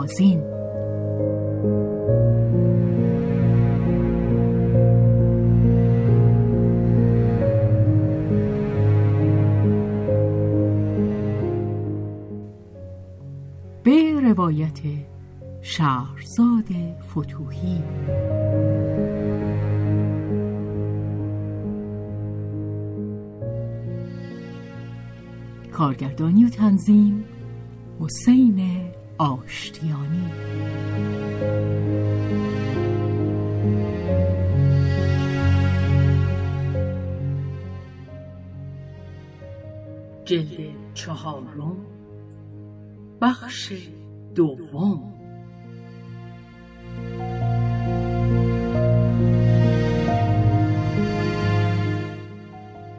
بهازین 0.00 0.40
به 13.82 14.20
روایت 14.20 14.80
شهرزاد 15.62 16.64
فتوهی. 17.10 17.82
کارگردانی 25.72 26.44
و 26.44 26.48
تنظیم 26.48 27.24
حسین 28.00 28.79
آشتیانی. 29.20 30.30
جلد 40.24 40.74
چهارم. 40.94 41.76
بخش 43.20 43.72
دوم. 44.34 45.14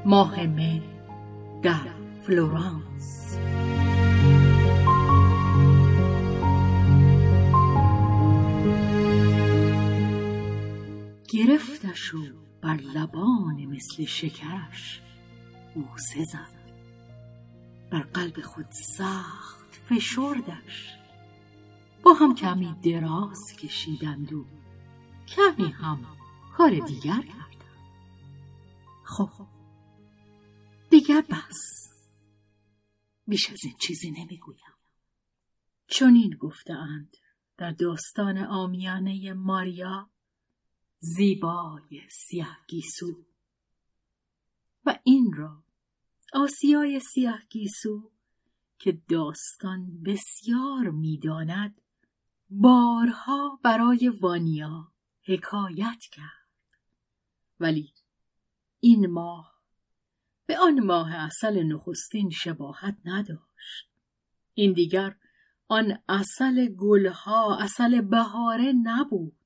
ماه 0.06 0.45
می 0.45 0.81
در 1.61 1.73
فلورانس. 2.23 2.81
گرفتش 12.12 12.31
و 12.31 12.45
بر 12.62 12.76
لبان 12.76 13.66
مثل 13.66 14.06
شکرش 14.06 15.02
بوسه 15.76 16.23
زد 16.23 16.62
بر 17.92 18.02
قلب 18.02 18.42
خود 18.42 18.72
سخت 18.72 19.76
فشردش. 19.90 20.98
با 22.03 22.14
هم 22.14 22.36
کمی 22.36 22.76
دراز 22.84 23.56
کشیدند 23.59 24.34
و 24.34 24.45
کمی 25.28 25.72
هم 25.72 26.06
کار 26.53 26.69
دیگر 26.69 27.22
کردند. 27.22 27.63
خب 29.03 29.47
دیگر 30.90 31.22
بس. 31.22 31.91
بیش 33.28 33.50
از 33.50 33.59
این 33.64 33.75
چیزی 33.81 34.12
نمی‌گویم. 34.12 34.75
چون 35.88 36.16
این 36.16 36.38
گفتهاند 36.40 37.14
در 37.58 37.72
داستان 37.72 38.38
آمیانه 38.38 39.34
ماریا 39.34 40.10
زیبای 41.03 42.01
سیه 42.09 42.47
گیسو 42.67 43.25
و 44.85 45.00
این 45.03 45.34
را 45.34 45.63
آسیای 46.34 47.00
سیه 47.00 47.39
گیسو 47.50 48.12
که 48.79 49.01
داستان 49.09 50.03
بسیار 50.03 50.90
می‌داند 50.90 51.81
بارها 52.50 53.59
برای 53.63 54.09
وانیا 54.22 54.91
حکایت 55.23 56.01
کرد. 56.11 56.47
ولی 57.59 57.94
این 58.79 59.07
ماه 59.07 59.61
به 60.45 60.57
آن 60.57 60.79
ماه 60.85 61.16
اصل 61.16 61.63
نخستین 61.63 62.29
شباهت 62.29 62.97
نداشت. 63.06 63.90
این 64.53 64.73
دیگر 64.73 65.16
آن 65.67 65.97
اصل 66.09 66.67
گلها 66.67 67.57
اصل 67.57 68.01
بهاره 68.01 68.73
نبود. 68.84 69.41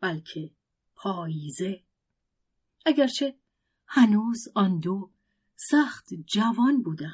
بلکه 0.00 0.50
پاییزه. 0.94 1.84
اگرچه 2.86 3.38
هنوز 3.86 4.48
آن 4.54 4.78
دو 4.78 5.12
سخت 5.70 6.14
جوان 6.14 6.82
بودند. 6.82 7.12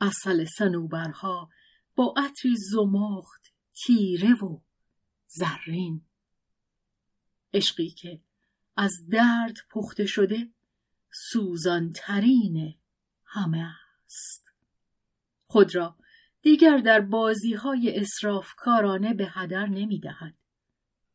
اصل 0.00 0.44
سنوبرها 0.58 1.50
با 1.94 2.14
عطری 2.16 2.56
زمخت 2.56 3.52
تیره 3.74 4.34
و 4.34 4.60
زرین. 5.26 6.02
عشقی 7.54 7.90
که 7.90 8.20
از 8.76 8.92
درد 9.10 9.56
پخته 9.70 10.06
شده 10.06 10.50
سوزانترین 11.32 12.74
همه 13.24 13.74
است. 14.04 14.52
خود 15.46 15.74
را 15.74 15.96
دیگر 16.42 16.78
در 16.78 17.00
بازی 17.00 17.54
های 17.54 18.00
اصرافکارانه 18.00 19.14
به 19.14 19.26
هدر 19.30 19.66
نمی 19.66 20.00
دهد. 20.00 20.34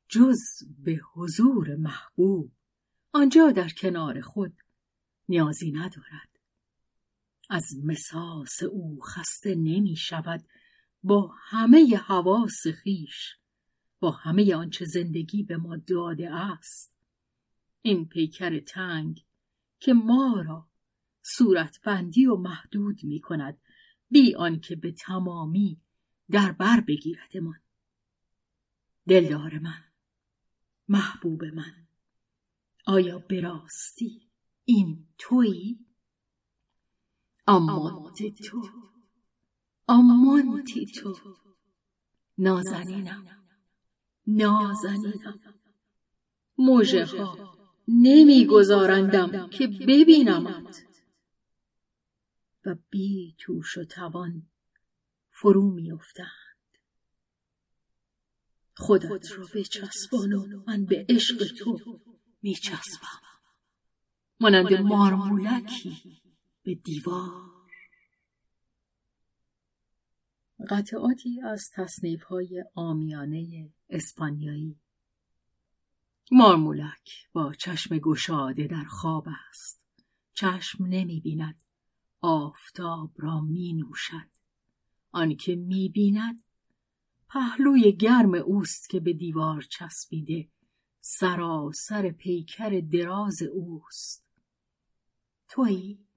جز 0.09 0.40
به 0.79 1.00
حضور 1.13 1.75
محبوب 1.75 2.51
آنجا 3.12 3.51
در 3.51 3.69
کنار 3.69 4.22
خود 4.22 4.53
نیازی 5.29 5.72
ندارد. 5.72 6.40
از 7.50 7.66
مساس 7.84 8.63
او 8.72 9.01
خسته 9.01 9.56
نمی 9.56 9.95
شود 9.95 10.47
با 11.03 11.35
همه 11.38 11.95
حواس 11.95 12.68
خیش 12.84 13.35
با 14.00 14.12
همه 14.12 14.56
آنچه 14.56 14.85
زندگی 14.85 15.44
به 15.44 15.57
ما 15.57 15.78
داده 15.78 16.35
است. 16.35 16.97
این 17.81 18.06
پیکر 18.06 18.59
تنگ 18.59 19.25
که 19.79 19.94
ما 19.94 20.44
را 20.45 20.69
صورتبندی 21.22 22.25
و 22.25 22.35
محدود 22.35 23.03
می 23.03 23.19
کند 23.19 23.57
بی 24.09 24.35
آنکه 24.35 24.75
به 24.75 24.91
تمامی 24.91 25.81
در 26.31 26.51
بر 26.51 26.81
بگیردمان. 26.81 27.59
دلدار 29.07 29.59
من. 29.59 29.87
محبوب 30.90 31.44
من. 31.44 31.88
آیا 32.86 33.20
براستی 33.20 34.30
این 34.66 35.08
تویی؟ 35.18 35.86
امانت 37.48 38.24
تو. 38.46 38.62
امانتی 39.88 40.86
تو. 40.86 41.16
نازنینم. 42.38 43.25
نازنینم. 44.28 45.40
موجه 46.58 47.06
ها 47.06 47.58
نمیگذارندم 47.88 49.50
که 49.50 49.68
ببینمت. 49.68 50.84
و 52.66 52.75
بی 52.90 53.36
توش 53.38 53.78
و 53.78 53.84
توان 53.84 54.50
فرو 55.30 55.72
میافتند 55.72 56.46
خودت 58.77 59.31
رو 59.31 59.47
بچسبان 59.56 60.33
و 60.33 60.63
من 60.68 60.85
به 60.85 61.06
عشق 61.09 61.56
تو 61.57 62.00
میچسبم. 62.41 63.21
مانند 64.39 64.74
مارمولکی 64.74 66.21
به 66.63 66.75
دیوار. 66.75 67.31
قطعاتی 70.69 71.41
از 71.41 71.69
تصنیف 71.74 72.24
های 72.24 72.63
آمیانه 72.75 73.69
اسپانیایی. 73.89 74.75
مارمولک 76.31 77.30
با 77.33 77.53
چشم 77.53 77.97
گشاده 77.97 78.68
در 78.68 78.83
خواب 78.83 79.27
است. 79.50 79.81
چشم 80.33 80.85
نمی 80.85 81.19
بیند 81.19 81.63
آفتاب 82.21 83.12
را 83.18 83.41
می 83.41 83.73
نوشد 83.73 84.30
آنکه 85.12 85.56
می 85.56 85.89
بیند 85.89 86.44
پهلوی 87.29 87.91
گرم 87.91 88.33
اوست 88.33 88.89
که 88.89 89.00
به 89.00 89.13
دیوار 89.13 89.62
چسبیده. 89.62 90.50
سراسر 91.00 92.12
پیکر 92.12 92.81
دراز 92.91 93.41
اوست. 93.41 94.29
تویی؟ 95.47 96.07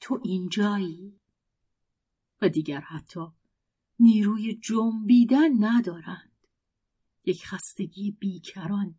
تو 0.00 0.20
اینجایی؟ 0.24 1.20
و 2.42 2.48
دیگر 2.48 2.80
حتی 2.80 3.20
نیروی 4.00 4.54
جنبیدن 4.54 5.64
ندارند. 5.64 6.32
یک 7.24 7.46
خستگی 7.46 8.10
بیکران 8.10 8.94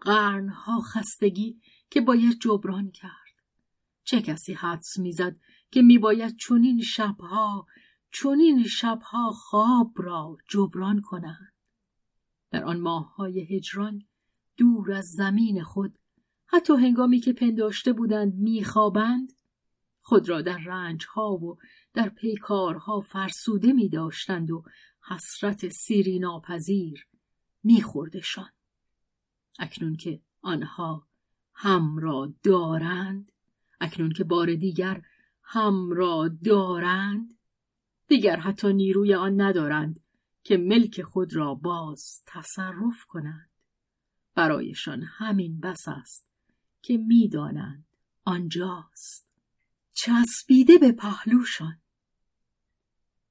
قرنها 0.00 0.80
خستگی 0.80 1.60
که 1.90 2.00
باید 2.00 2.38
جبران 2.40 2.90
کرد. 2.90 3.10
چه 4.04 4.22
کسی 4.22 4.52
حدس 4.52 4.98
می‌زد 4.98 5.36
که 5.70 5.82
میباید 5.82 6.36
چنین 6.36 6.82
شبها 6.82 7.66
چنین 8.12 8.64
شبها 8.64 9.30
خواب 9.30 9.92
را 9.96 10.36
جبران 10.48 11.00
کنند. 11.00 11.52
در 12.50 12.64
آن 12.64 12.80
ماههای 12.80 13.56
هجران 13.56 14.02
دور 14.56 14.92
از 14.92 15.10
زمین 15.10 15.62
خود 15.62 15.98
حتی 16.46 16.72
هنگامی 16.72 17.20
که 17.20 17.32
پنداشته 17.32 17.92
بودند 17.92 18.34
میخوابند 18.34 19.32
خود 20.00 20.28
را 20.28 20.42
در 20.42 20.58
رنجها 20.58 21.32
و 21.32 21.58
در 21.94 22.08
پیکارها 22.08 23.00
فرسوده 23.00 23.72
می 23.72 23.88
داشتند 23.88 24.50
و 24.50 24.64
حسرت 25.08 25.68
سیری 25.68 26.18
ناپذیر 26.18 27.06
میخوردشان. 27.62 28.50
اکنون 29.58 29.96
که 29.96 30.22
آنها 30.42 31.06
هم 31.54 31.98
را 31.98 32.34
دارند 32.42 33.32
اکنون 33.80 34.12
که 34.12 34.24
بار 34.24 34.54
دیگر 34.54 35.02
هم 35.42 35.90
را 35.90 36.30
دارند 36.44 37.34
دیگر 38.10 38.36
حتی 38.36 38.72
نیروی 38.72 39.14
آن 39.14 39.40
ندارند 39.40 40.00
که 40.44 40.56
ملک 40.56 41.02
خود 41.02 41.36
را 41.36 41.54
باز 41.54 42.22
تصرف 42.26 43.04
کنند. 43.08 43.50
برایشان 44.34 45.02
همین 45.02 45.60
بس 45.60 45.88
است 45.88 46.28
که 46.82 46.96
می‌دانند 46.96 47.86
آنجاست. 48.24 49.38
چسبیده 49.92 50.78
به 50.78 50.92
پهلوشان. 50.92 51.80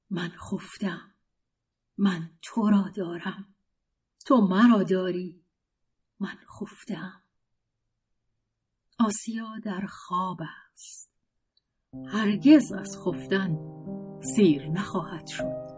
من 0.10 0.30
خفتم. 0.30 1.16
من 1.98 2.32
تو 2.42 2.70
را 2.70 2.92
دارم. 2.96 3.56
تو 4.26 4.36
مرا 4.42 4.84
داری. 4.84 5.44
من 6.20 6.38
خفتم. 6.60 7.24
آسیا 9.00 9.60
در 9.64 9.86
خواب 9.90 10.40
است. 10.42 11.12
هرگز 12.08 12.72
از 12.72 12.98
خفتن 13.06 13.56
سیر 14.22 14.70
نخواهد 14.70 15.28
شد. 15.28 15.70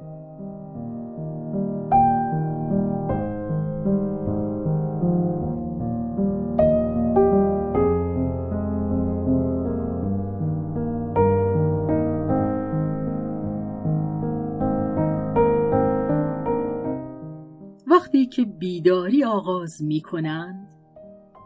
وقتی 17.87 18.25
که 18.25 18.45
بیداری 18.45 19.23
آغاز 19.23 19.81
می 19.81 20.01
کنند 20.01 20.67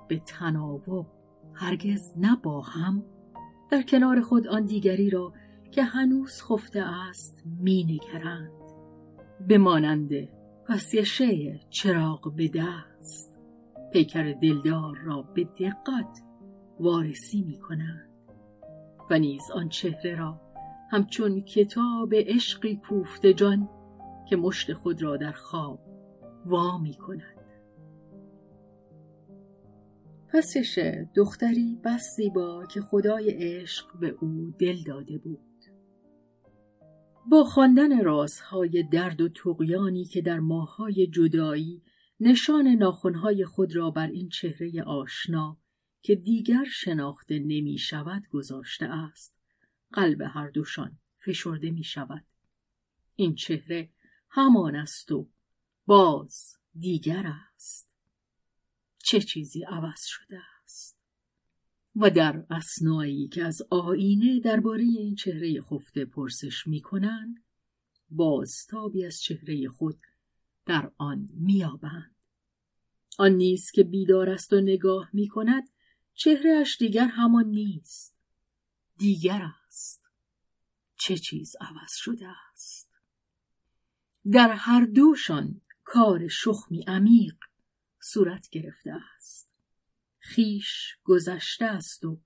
به 0.08 0.20
تناوب 0.20 1.06
هرگز 1.54 2.14
نه 2.18 2.38
با 2.44 2.62
هم 2.62 3.04
در 3.72 3.82
کنار 3.82 4.22
خود 4.22 4.48
آن 4.48 4.66
دیگری 4.66 5.10
را 5.10 5.34
که 5.75 5.83
هنوز 5.83 6.44
خفته 6.44 6.81
است 6.81 7.44
می 7.45 7.83
نگرند 7.83 8.51
به 9.48 9.57
مانند 9.57 10.10
پسیشه 10.68 11.60
چراغ 11.69 12.36
به 12.36 12.48
دست. 12.48 13.38
پیکر 13.94 14.33
دلدار 14.42 14.98
را 14.98 15.22
به 15.22 15.44
دقت 15.44 16.22
وارسی 16.80 17.44
می 17.44 17.60
کنند. 17.60 18.10
و 19.10 19.19
نیز 19.19 19.42
آن 19.54 19.69
چهره 19.69 20.16
را 20.16 20.42
همچون 20.92 21.42
کتاب 21.42 22.13
عشقی 22.13 22.75
کوفته 22.75 23.33
جان 23.33 23.69
که 24.30 24.36
مشت 24.36 24.74
خود 24.74 25.04
را 25.04 25.18
در 25.18 25.31
خواب 25.31 25.80
وا 26.45 26.77
می 26.77 26.94
کند. 26.94 27.45
پسش 30.33 31.01
دختری 31.16 31.80
بس 31.83 32.16
زیبا 32.16 32.66
که 32.66 32.81
خدای 32.81 33.30
عشق 33.30 34.00
به 34.00 34.16
او 34.22 34.54
دل 34.60 34.83
داده 34.83 35.18
بود. 35.18 35.55
با 37.30 37.44
خواندن 37.44 38.04
رازهای 38.04 38.83
درد 38.83 39.22
و 39.22 39.30
تقیانی 39.30 40.06
که 40.06 40.22
در 40.22 40.39
ماهای 40.39 41.07
جدایی 41.07 41.81
نشان 42.19 42.68
ناخونهای 42.68 43.45
خود 43.45 43.75
را 43.75 43.89
بر 43.92 44.07
این 44.07 44.30
چهره 44.30 44.83
آشنا 44.83 45.57
که 46.01 46.16
دیگر 46.16 46.63
شناخته 46.63 47.39
نمی 47.39 47.77
شود 47.77 48.27
گذاشته 48.27 48.86
است. 48.86 49.38
قلب 49.94 50.22
هر 50.22 50.50
دوشان 50.50 51.00
فشرده 51.18 51.72
می 51.72 51.83
شود 51.83 52.25
این 53.16 53.36
چهره 53.36 53.89
همان 54.30 54.75
است 54.75 55.12
و 55.12 55.30
باز 55.86 56.57
دیگر 56.80 57.33
است. 57.54 57.94
چه 58.98 59.22
چیزی 59.22 59.63
عوض 59.63 60.06
شده 60.06 60.42
و 61.96 62.10
در 62.10 62.46
اسنایی 62.50 63.28
که 63.28 63.44
از 63.44 63.62
آینه 63.70 64.40
درباره 64.40 64.84
این 64.84 65.16
چهره 65.16 65.62
خفته 65.62 66.06
پرسش 66.06 66.68
می 66.68 66.82
کنند 66.82 67.44
بازتابی 68.10 69.06
از 69.06 69.22
چهره 69.22 69.68
خود 69.68 70.00
در 70.66 70.92
آن 70.98 71.30
میابند 71.34 72.16
آن 73.18 73.32
نیست 73.32 73.74
که 73.74 73.84
بیدار 73.84 74.30
است 74.30 74.54
و 74.54 74.62
نگاه 74.62 75.10
می 75.14 75.28
کند 75.28 75.64
چهرهش 76.14 76.78
دیگر 76.78 77.08
همان 77.08 77.46
نیست. 77.46 78.16
دیگر 78.98 79.42
است. 79.68 80.04
چه 80.96 81.18
چیز 81.18 81.56
عوض 81.62 81.96
شده 81.96 82.28
است؟ 82.28 82.90
در 84.32 84.52
هر 84.52 84.86
دوشان 84.86 85.62
کار 85.84 86.28
شخمی 86.28 86.84
عمیق 86.88 87.36
صورت 88.00 88.50
گرفته 88.50 88.92
است. 89.18 89.45
خیش 90.25 90.98
گذشته 91.04 91.66
است 91.66 92.06
و 92.06 92.22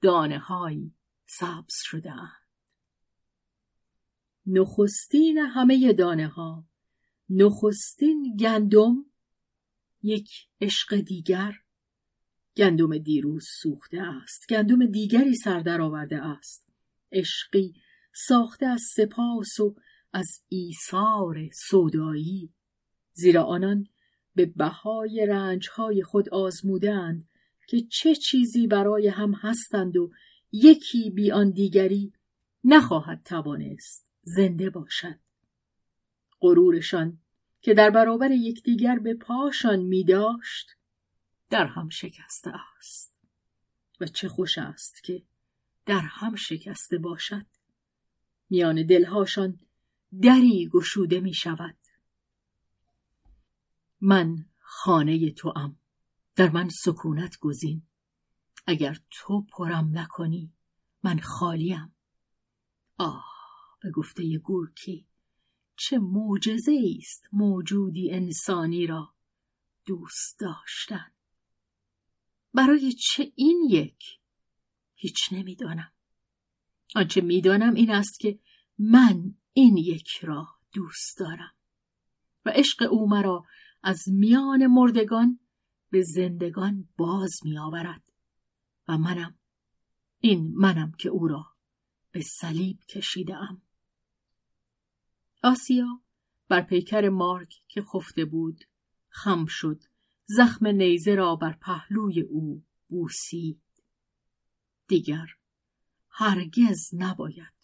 دانه 0.00 0.38
هایی 0.38 0.94
سبز 1.26 1.74
شده. 1.82 2.14
نخستین 4.46 5.38
همه 5.38 5.92
دانه 5.92 6.28
ها 6.28 6.64
نخستین 7.30 8.36
گندم 8.36 9.04
یک 10.02 10.30
عشق 10.60 10.96
دیگر. 10.96 11.52
گندم 12.56 12.98
دیروز 12.98 13.46
سوخته 13.62 14.00
است 14.00 14.48
گندم 14.48 14.86
دیگری 14.86 15.34
سردر 15.34 15.80
آورده 15.80 16.22
است. 16.22 16.66
عشقی 17.12 17.74
ساخته 18.14 18.66
از 18.66 18.82
سپاس 18.96 19.60
و 19.60 19.76
از 20.12 20.42
ایثار 20.48 21.48
سودایی. 21.52 22.54
زیرا 23.12 23.44
آنان 23.44 23.86
به 24.34 24.46
بهای 24.46 25.26
رنجهای 25.26 26.02
خود 26.02 26.28
آزمودند 26.28 27.28
که 27.66 27.80
چه 27.80 28.14
چیزی 28.14 28.66
برای 28.66 29.08
هم 29.08 29.32
هستند 29.32 29.96
و 29.96 30.10
یکی 30.52 31.10
بی 31.10 31.30
آن 31.30 31.50
دیگری 31.50 32.12
نخواهد 32.64 33.22
توانست 33.24 34.12
زنده 34.22 34.70
باشد. 34.70 35.18
غرورشان 36.40 37.18
که 37.60 37.74
در 37.74 37.90
برابر 37.90 38.30
یکدیگر 38.30 38.98
به 38.98 39.14
پاشان 39.14 39.80
می 39.80 40.04
داشت 40.04 40.66
در 41.50 41.66
هم 41.66 41.88
شکسته 41.88 42.52
است. 42.78 43.20
و 44.00 44.06
چه 44.06 44.28
خوش 44.28 44.58
است 44.58 45.04
که 45.04 45.22
در 45.86 46.00
هم 46.00 46.34
شکسته 46.34 46.98
باشد. 46.98 47.46
میان 48.50 48.86
دلهاشان 48.86 49.60
دری 50.22 50.68
گشوده 50.72 51.20
می 51.20 51.34
شود. 51.34 51.76
من 54.00 54.44
خانه 54.58 55.30
تو 55.30 55.52
ام 55.56 55.76
در 56.36 56.50
من 56.50 56.68
سکونت 56.68 57.38
گزین. 57.40 57.82
اگر 58.66 58.98
تو 59.10 59.46
پرم 59.52 59.98
نکنی 59.98 60.52
من 61.02 61.18
خالیم. 61.18 61.94
آه 62.98 63.24
به 63.82 63.90
گفته 63.90 64.38
گورکی 64.38 65.06
چه 65.76 65.98
معجزه 65.98 66.78
است 66.98 67.28
موجودی 67.32 68.10
انسانی 68.10 68.86
را 68.86 69.14
دوست 69.86 70.40
داشتن. 70.40 71.12
برای 72.54 72.92
چه 72.92 73.32
این 73.36 73.68
یک؟ 73.70 74.04
هیچ 74.94 75.32
نمی‌دانم. 75.32 75.92
آنچه 76.94 77.20
می‌دانم 77.20 77.74
این 77.74 77.90
است 77.90 78.20
که 78.20 78.38
من 78.78 79.34
این 79.52 79.76
یک 79.76 80.08
را 80.22 80.48
دوست 80.72 81.18
دارم 81.18 81.54
و 82.44 82.50
عشق 82.50 82.88
او 82.92 83.08
مرا 83.08 83.44
از 83.82 84.02
میان 84.08 84.66
مردگان 84.66 85.40
به 85.92 86.02
زندگان 86.02 86.88
باز 86.96 87.30
می 87.44 87.58
آورد 87.58 88.02
و 88.88 88.98
منم 88.98 89.38
این 90.20 90.52
منم 90.54 90.92
که 90.92 91.08
او 91.08 91.28
را 91.28 91.46
به 92.12 92.22
صلیب 92.40 92.80
کشیده 92.88 93.36
ام. 93.36 93.62
آسیا 95.42 96.02
بر 96.48 96.60
پیکر 96.60 97.08
مارک 97.08 97.54
که 97.68 97.82
خفته 97.82 98.24
بود 98.24 98.64
خم 99.08 99.46
شد 99.48 99.82
زخم 100.24 100.66
نیزه 100.66 101.14
را 101.14 101.36
بر 101.36 101.52
پهلوی 101.52 102.20
او 102.20 102.64
بوسید 102.88 103.62
دیگر 104.88 105.26
هرگز 106.10 106.90
نباید 106.92 107.54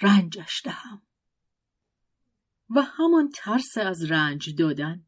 رنجش 0.00 0.62
دهم 0.64 1.02
و 2.70 2.82
همان 2.82 3.30
ترس 3.34 3.78
از 3.78 4.10
رنج 4.10 4.54
دادن 4.54 5.06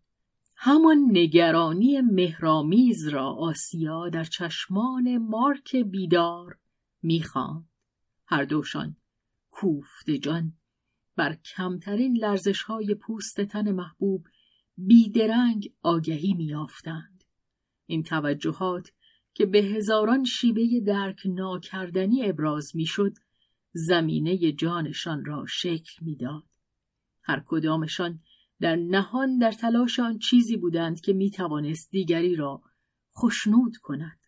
همان 0.58 0.98
نگرانی 1.10 2.00
مهرامیز 2.00 3.08
را 3.08 3.30
آسیا 3.30 4.08
در 4.08 4.24
چشمان 4.24 5.18
مارک 5.18 5.76
بیدار 5.76 6.58
می‌خواند. 7.02 7.68
هر 8.26 8.44
دوشان 8.44 8.96
کوفته 9.50 10.18
جان 10.18 10.52
بر 11.16 11.34
کمترین 11.34 12.16
لرزش 12.16 12.62
های 12.62 12.94
پوست 12.94 13.40
تن 13.40 13.72
محبوب 13.72 14.26
بیدرنگ 14.76 15.72
آگهی 15.82 16.34
میافتند 16.34 17.24
این 17.86 18.02
توجهات 18.02 18.92
که 19.34 19.46
به 19.46 19.58
هزاران 19.58 20.24
شیوه 20.24 20.80
درک 20.86 21.20
ناکردنی 21.26 22.28
ابراز 22.28 22.76
می‌شد 22.76 23.14
زمینه 23.72 24.52
جانشان 24.52 25.24
را 25.24 25.46
شکل 25.48 26.04
می‌داد. 26.04 26.44
هر 27.22 27.42
کدامشان 27.46 28.20
در 28.60 28.76
نهان 28.76 29.38
در 29.38 29.52
تلاش 29.52 30.00
آن 30.00 30.18
چیزی 30.18 30.56
بودند 30.56 31.00
که 31.00 31.12
می 31.12 31.30
توانست 31.30 31.90
دیگری 31.90 32.36
را 32.36 32.62
خشنود 33.18 33.76
کند 33.76 34.20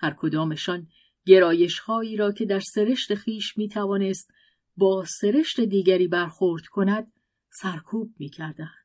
هر 0.00 0.14
کدامشان 0.18 0.88
گرایش 1.26 1.78
هایی 1.78 2.16
را 2.16 2.32
که 2.32 2.44
در 2.44 2.60
سرشت 2.60 3.14
خیش 3.14 3.58
می 3.58 3.68
توانست 3.68 4.30
با 4.76 5.04
سرشت 5.20 5.60
دیگری 5.60 6.08
برخورد 6.08 6.66
کند 6.66 7.12
سرکوب 7.50 8.14
می 8.18 8.28
کردند. 8.28 8.84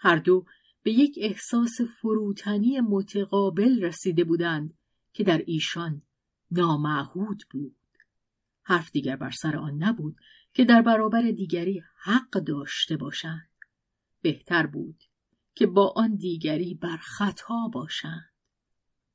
هر 0.00 0.16
دو 0.16 0.44
به 0.82 0.92
یک 0.92 1.18
احساس 1.20 1.80
فروتنی 2.00 2.80
متقابل 2.80 3.82
رسیده 3.82 4.24
بودند 4.24 4.74
که 5.12 5.24
در 5.24 5.42
ایشان 5.46 6.02
نامعهود 6.50 7.42
بود. 7.50 7.76
حرف 8.62 8.90
دیگر 8.90 9.16
بر 9.16 9.30
سر 9.30 9.56
آن 9.56 9.82
نبود 9.82 10.16
که 10.52 10.64
در 10.64 10.82
برابر 10.82 11.22
دیگری 11.22 11.82
حق 12.02 12.30
داشته 12.30 12.96
باشند. 12.96 13.48
بهتر 14.22 14.66
بود 14.66 15.02
که 15.54 15.66
با 15.66 15.92
آن 15.96 16.14
دیگری 16.14 16.74
بر 16.74 16.96
خطا 16.96 17.68
باشند. 17.72 18.32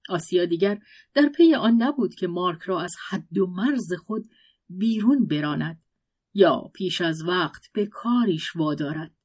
آسیا 0.10 0.45
دیگر 0.45 0.79
در 1.13 1.29
پی 1.29 1.55
آن 1.55 1.83
نبود 1.83 2.15
که 2.15 2.27
مارک 2.27 2.62
را 2.62 2.81
از 2.81 2.95
حد 3.10 3.38
و 3.38 3.48
مرز 3.48 3.93
خود 3.93 4.29
بیرون 4.69 5.25
براند 5.25 5.81
یا 6.33 6.72
پیش 6.74 7.01
از 7.01 7.24
وقت 7.24 7.72
به 7.74 7.86
کاریش 7.86 8.55
وادارد. 8.55 9.15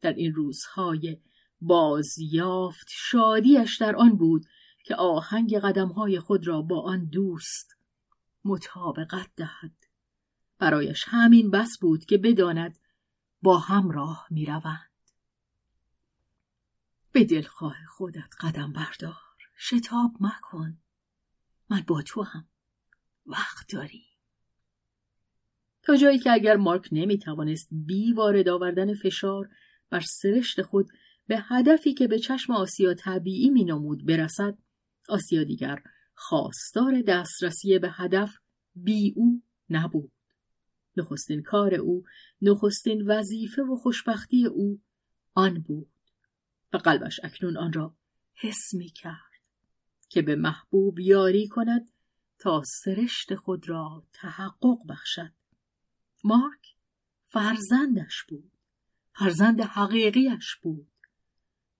در 0.00 0.12
این 0.12 0.34
روزهای 0.34 1.20
بازیافت 1.60 2.86
شادیش 2.90 3.76
در 3.76 3.96
آن 3.96 4.16
بود 4.16 4.46
که 4.84 4.94
آهنگ 4.94 5.58
قدمهای 5.58 6.20
خود 6.20 6.46
را 6.46 6.62
با 6.62 6.80
آن 6.80 7.04
دوست 7.04 7.76
مطابقت 8.44 9.30
دهد. 9.36 9.74
برایش 10.58 11.04
همین 11.06 11.50
بس 11.50 11.78
بود 11.80 12.04
که 12.04 12.18
بداند 12.18 12.78
با 13.42 13.58
هم 13.58 13.90
راه 13.90 14.26
می 14.30 14.46
روند. 14.46 14.87
به 17.18 17.24
دلخواه 17.24 17.76
خودت 17.88 18.34
قدم 18.40 18.72
بردار. 18.72 19.14
شتاب 19.56 20.12
مکن. 20.20 20.78
من 21.70 21.84
با 21.86 22.02
تو 22.02 22.22
هم. 22.22 22.48
وقت 23.26 23.72
داری. 23.72 24.04
تا 25.82 25.96
جایی 25.96 26.18
که 26.18 26.32
اگر 26.32 26.56
مارک 26.56 26.88
نمی 26.92 27.18
توانست 27.18 27.68
بی 27.70 28.12
وارد 28.12 28.48
آوردن 28.48 28.94
فشار 28.94 29.48
بر 29.90 30.00
سرشت 30.00 30.62
خود 30.62 30.88
به 31.26 31.38
هدفی 31.40 31.94
که 31.94 32.08
به 32.08 32.18
چشم 32.18 32.52
آسیا 32.52 32.94
طبیعی 32.94 33.50
می 33.50 33.64
نمود 33.64 34.06
برسد 34.06 34.58
آسیا 35.08 35.44
دیگر 35.44 35.82
خواستار 36.14 37.02
دسترسی 37.02 37.78
به 37.78 37.90
هدف 37.90 38.34
بی 38.74 39.12
او 39.16 39.42
نبود. 39.70 40.12
نخستین 40.96 41.42
کار 41.42 41.74
او، 41.74 42.04
نخستین 42.42 43.02
وظیفه 43.06 43.62
و 43.62 43.76
خوشبختی 43.76 44.46
او 44.46 44.80
آن 45.34 45.60
بود 45.60 45.97
و 46.72 46.76
قلبش 46.76 47.20
اکنون 47.22 47.56
آن 47.56 47.72
را 47.72 47.96
حس 48.34 48.74
می 48.74 48.88
کرد 48.88 49.28
که 50.08 50.22
به 50.22 50.36
محبوب 50.36 51.00
یاری 51.00 51.48
کند 51.48 51.90
تا 52.38 52.62
سرشت 52.84 53.34
خود 53.34 53.68
را 53.68 54.06
تحقق 54.12 54.78
بخشد. 54.88 55.32
مارک 56.24 56.74
فرزندش 57.26 58.24
بود. 58.28 58.52
فرزند 59.12 59.60
حقیقیش 59.60 60.56
بود. 60.62 60.92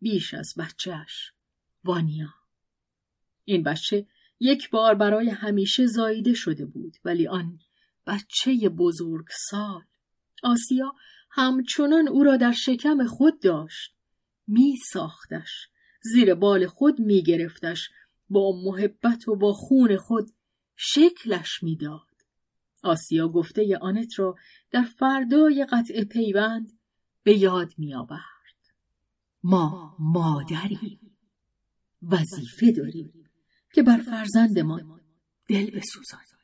بیش 0.01 0.35
از 0.35 0.55
بچهش 0.59 1.33
وانیا. 1.85 2.35
این 3.45 3.63
بچه 3.63 4.07
یک 4.41 4.71
بار 4.71 4.95
برای 4.95 5.31
همیشه 5.31 5.87
زاییده 5.87 6.35
شده 6.35 6.67
بود 6.67 6.97
ولی 7.05 7.27
آن 7.27 7.59
بچه 8.07 8.69
بزرگ 8.69 9.27
سال 9.51 9.85
آسیا 10.43 10.95
همچنان 11.31 12.09
او 12.09 12.25
را 12.25 12.37
در 12.37 12.53
شکم 12.53 13.07
خود 13.07 13.43
داشت 13.43 13.98
می 14.49 14.77
ساختش 14.93 15.69
زیر 16.03 16.35
بال 16.35 16.67
خود 16.67 17.01
می 17.01 17.23
گرفتش 17.23 17.91
با 18.29 18.63
محبت 18.65 19.29
و 19.29 19.37
با 19.37 19.53
خون 19.53 19.97
خود 19.97 20.31
شکلش 20.77 21.63
می‌داد. 21.63 22.09
آسیا 22.83 23.29
گفته 23.29 23.79
آنت 23.81 24.19
را 24.19 24.37
در 24.71 24.83
فردای 24.83 25.67
قطع 25.71 26.05
پیوند 26.05 26.79
به 27.23 27.39
یاد 27.39 27.73
می 27.79 27.95
آورد. 27.95 28.23
ما 29.43 29.97
مادریم. 29.99 31.17
وظیفه 32.03 32.73
داریم 32.73 33.31
که 33.73 33.83
بر 33.83 33.99
فرزندمان 33.99 35.01
دل 35.49 35.71
بسوزانیم. 35.71 36.39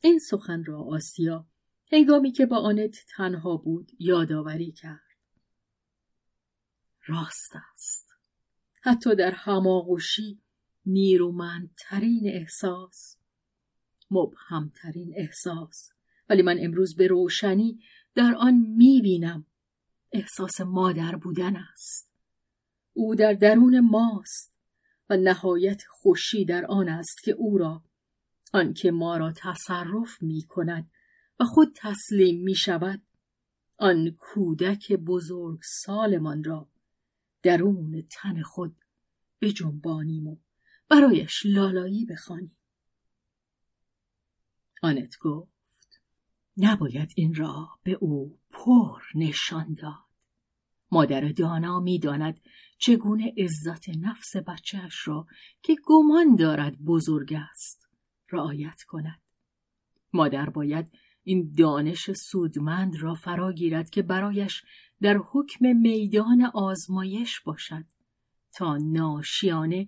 این 0.00 0.18
سخن 0.30 0.64
را 0.64 0.82
آسیا 0.82 1.46
هنگامی 1.92 2.32
که 2.32 2.46
با 2.46 2.56
آنت 2.56 2.96
تنها 3.16 3.56
بود 3.56 3.92
یادآوری 3.98 4.72
کرد. 4.72 5.07
راست 7.08 7.52
است. 7.72 8.08
حتی 8.82 9.14
در 9.14 9.30
هماغوشی 9.30 10.40
نیرومندترین 10.86 12.22
احساس. 12.26 13.16
مبهمترین 14.10 15.14
احساس. 15.16 15.90
ولی 16.28 16.42
من 16.42 16.56
امروز 16.60 16.96
به 16.96 17.06
روشنی 17.06 17.80
در 18.14 18.34
آن 18.34 18.54
می‌بینم 18.54 19.46
احساس 20.12 20.60
مادر 20.60 21.16
بودن 21.16 21.56
است. 21.56 22.10
او 22.92 23.14
در 23.14 23.32
درون 23.32 23.80
ماست 23.80 24.54
و 25.10 25.16
نهایت 25.16 25.82
خوشی 25.88 26.44
در 26.44 26.66
آن 26.66 26.88
است 26.88 27.22
که 27.24 27.32
او 27.32 27.58
را 27.58 27.84
آنکه 28.52 28.90
ما 28.90 29.16
را 29.16 29.32
تصرف 29.32 30.22
می 30.22 30.42
کند 30.42 30.90
و 31.40 31.44
خود 31.44 31.68
تسلیم 31.76 32.42
می 32.42 32.54
شود 32.54 33.02
آن 33.78 34.10
کودک 34.10 34.92
بزرگ 34.92 35.60
سالمان 35.62 36.44
را 36.44 36.68
درون 37.42 38.02
تن 38.10 38.42
خود 38.42 38.84
بجنبانیم 39.40 40.26
و 40.26 40.36
برایش 40.88 41.42
لالایی 41.44 42.06
بخوانیم. 42.06 42.56
آنت 44.82 45.18
گفت 45.20 46.00
نباید 46.56 47.12
این 47.16 47.34
را 47.34 47.68
به 47.82 47.92
او 48.00 48.38
پر 48.50 49.02
نشان 49.14 49.74
داد. 49.74 50.08
مادر 50.90 51.28
دانا 51.28 51.80
می‌داند 51.80 52.40
چگونه 52.78 53.34
عزت 53.38 53.88
نفس 53.88 54.36
بچهش 54.36 55.08
را 55.08 55.26
که 55.62 55.76
گمان 55.84 56.36
دارد 56.36 56.78
بزرگ 56.78 57.36
است 57.50 57.88
رعایت 58.30 58.82
کند. 58.82 59.20
مادر 60.12 60.50
باید 60.50 60.92
این 61.22 61.54
دانش 61.58 62.12
سودمند 62.12 62.96
را 62.96 63.14
فرا 63.14 63.52
گیرد 63.52 63.90
که 63.90 64.02
برایش 64.02 64.62
در 65.00 65.20
حکم 65.30 65.76
میدان 65.76 66.50
آزمایش 66.54 67.40
باشد 67.40 67.84
تا 68.52 68.76
ناشیانه 68.76 69.86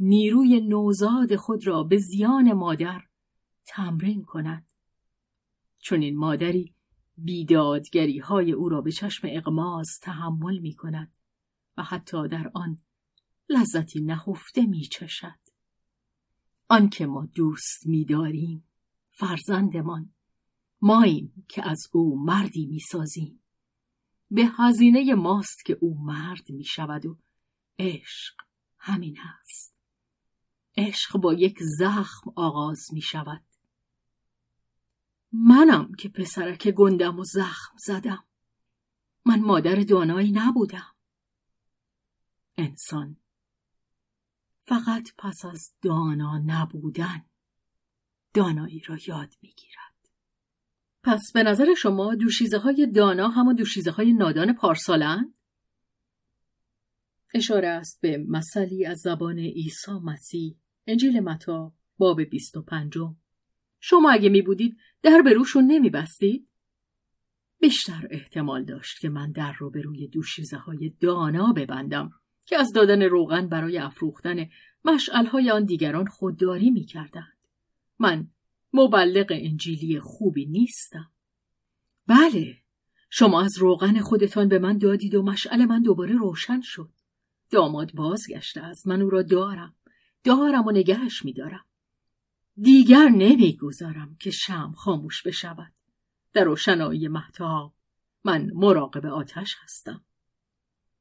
نیروی 0.00 0.60
نوزاد 0.60 1.36
خود 1.36 1.66
را 1.66 1.82
به 1.82 1.98
زیان 1.98 2.52
مادر 2.52 3.02
تمرین 3.66 4.22
کند 4.24 4.66
چون 5.78 6.02
این 6.02 6.16
مادری 6.16 6.74
بیدادگری 7.16 8.18
های 8.18 8.52
او 8.52 8.68
را 8.68 8.80
به 8.80 8.92
چشم 8.92 9.28
اقماز 9.30 9.98
تحمل 10.02 10.58
می 10.58 10.74
کند 10.74 11.16
و 11.76 11.82
حتی 11.82 12.28
در 12.28 12.50
آن 12.54 12.78
لذتی 13.48 14.00
نهفته 14.00 14.66
می 14.66 14.80
چشد. 14.80 15.38
آنکه 16.68 17.06
ما 17.06 17.26
دوست 17.26 17.86
می 17.86 18.04
داریم 18.04 18.64
فرزندمان 19.10 20.14
ماییم 20.80 21.44
که 21.48 21.68
از 21.68 21.88
او 21.92 22.24
مردی 22.24 22.66
می 22.66 22.80
سازیم. 22.80 23.41
به 24.34 24.50
هزینه 24.58 25.14
ماست 25.14 25.64
که 25.64 25.78
او 25.80 26.04
مرد 26.04 26.50
می 26.50 26.64
شود 26.64 27.06
و 27.06 27.18
عشق 27.78 28.34
همین 28.78 29.18
است. 29.40 29.74
عشق 30.76 31.16
با 31.16 31.34
یک 31.34 31.58
زخم 31.78 32.32
آغاز 32.36 32.86
می 32.92 33.02
شود. 33.02 33.44
منم 35.32 35.94
که 35.94 36.08
پسرک 36.08 36.68
گندم 36.68 37.18
و 37.18 37.24
زخم 37.24 37.76
زدم. 37.76 38.24
من 39.24 39.40
مادر 39.40 39.74
دانایی 39.74 40.32
نبودم. 40.32 40.94
انسان 42.56 43.16
فقط 44.58 45.08
پس 45.18 45.44
از 45.44 45.72
دانا 45.82 46.38
نبودن 46.38 47.24
دانایی 48.34 48.80
را 48.80 48.98
یاد 49.06 49.34
می‌گیرد. 49.42 49.91
پس 51.04 51.32
به 51.34 51.42
نظر 51.42 51.74
شما 51.74 52.14
دوشیزه 52.14 52.58
های 52.58 52.86
دانا 52.94 53.28
همون 53.28 53.54
دوشیزه 53.54 53.90
های 53.90 54.12
نادان 54.12 54.52
پارسالند؟ 54.52 55.34
اشاره 57.34 57.68
است 57.68 58.00
به 58.00 58.24
مسئلی 58.28 58.86
از 58.86 58.98
زبان 58.98 59.38
عیسی 59.38 59.92
مسیح 60.04 60.56
انجیل 60.86 61.20
متا 61.20 61.72
باب 61.98 62.20
بیست 62.20 62.56
و 62.56 62.62
پنجم 62.62 63.16
شما 63.80 64.10
اگه 64.10 64.28
می 64.28 64.42
بودید 64.42 64.76
در 65.02 65.22
به 65.24 65.32
روشون 65.32 65.64
نمی 65.64 65.90
بستید؟ 65.90 66.48
بیشتر 67.60 68.08
احتمال 68.10 68.64
داشت 68.64 69.00
که 69.00 69.08
من 69.08 69.32
در 69.32 69.52
رو 69.52 69.70
به 69.70 69.82
روی 69.82 70.08
دوشیزه 70.08 70.56
های 70.56 70.92
دانا 71.00 71.52
ببندم 71.52 72.10
که 72.46 72.56
از 72.56 72.72
دادن 72.72 73.02
روغن 73.02 73.48
برای 73.48 73.78
افروختن 73.78 74.48
مشعل 74.84 75.50
آن 75.50 75.64
دیگران 75.64 76.06
خودداری 76.06 76.70
می 76.70 76.84
کردند. 76.84 77.38
من 77.98 78.28
مبلغ 78.72 79.26
انجیلی 79.30 80.00
خوبی 80.00 80.46
نیستم. 80.46 81.10
بله، 82.06 82.56
شما 83.10 83.42
از 83.42 83.58
روغن 83.58 84.00
خودتان 84.00 84.48
به 84.48 84.58
من 84.58 84.78
دادید 84.78 85.14
و 85.14 85.22
مشعل 85.22 85.64
من 85.64 85.82
دوباره 85.82 86.16
روشن 86.16 86.60
شد. 86.60 86.90
داماد 87.50 87.92
بازگشته 87.92 88.60
از 88.60 88.86
من 88.86 89.02
او 89.02 89.10
را 89.10 89.22
دارم. 89.22 89.74
دارم 90.24 90.66
و 90.66 90.70
نگهش 90.70 91.24
میدارم. 91.24 91.64
دیگر 92.56 93.08
نمی‌گذارم 93.08 94.16
که 94.20 94.30
شم 94.30 94.72
خاموش 94.76 95.22
بشود. 95.22 95.72
در 96.32 96.44
روشنایی 96.44 97.08
محتاب 97.08 97.74
من 98.24 98.50
مراقب 98.54 99.06
آتش 99.06 99.56
هستم. 99.62 100.04